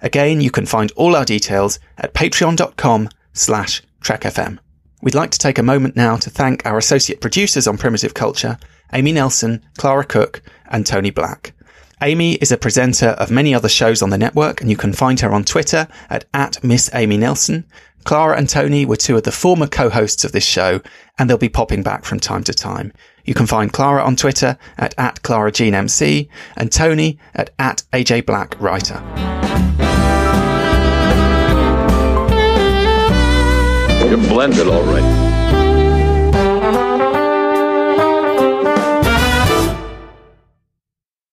[0.00, 4.58] Again, you can find all our details at patreon.com slash trekfm.
[5.02, 8.58] We'd like to take a moment now to thank our associate producers on Primitive Culture,
[8.92, 11.52] Amy Nelson, Clara Cook, and Tony Black.
[12.00, 15.18] Amy is a presenter of many other shows on the network, and you can find
[15.18, 17.64] her on Twitter at, at Miss Amy Nelson.
[18.08, 20.80] Clara and Tony were two of the former co-hosts of this show,
[21.18, 22.90] and they'll be popping back from time to time.
[23.26, 27.82] You can find Clara on Twitter at, at Clara Jean MC, and Tony at, at
[27.92, 29.02] AJ Black Writer.
[34.08, 35.27] You're blended, all right.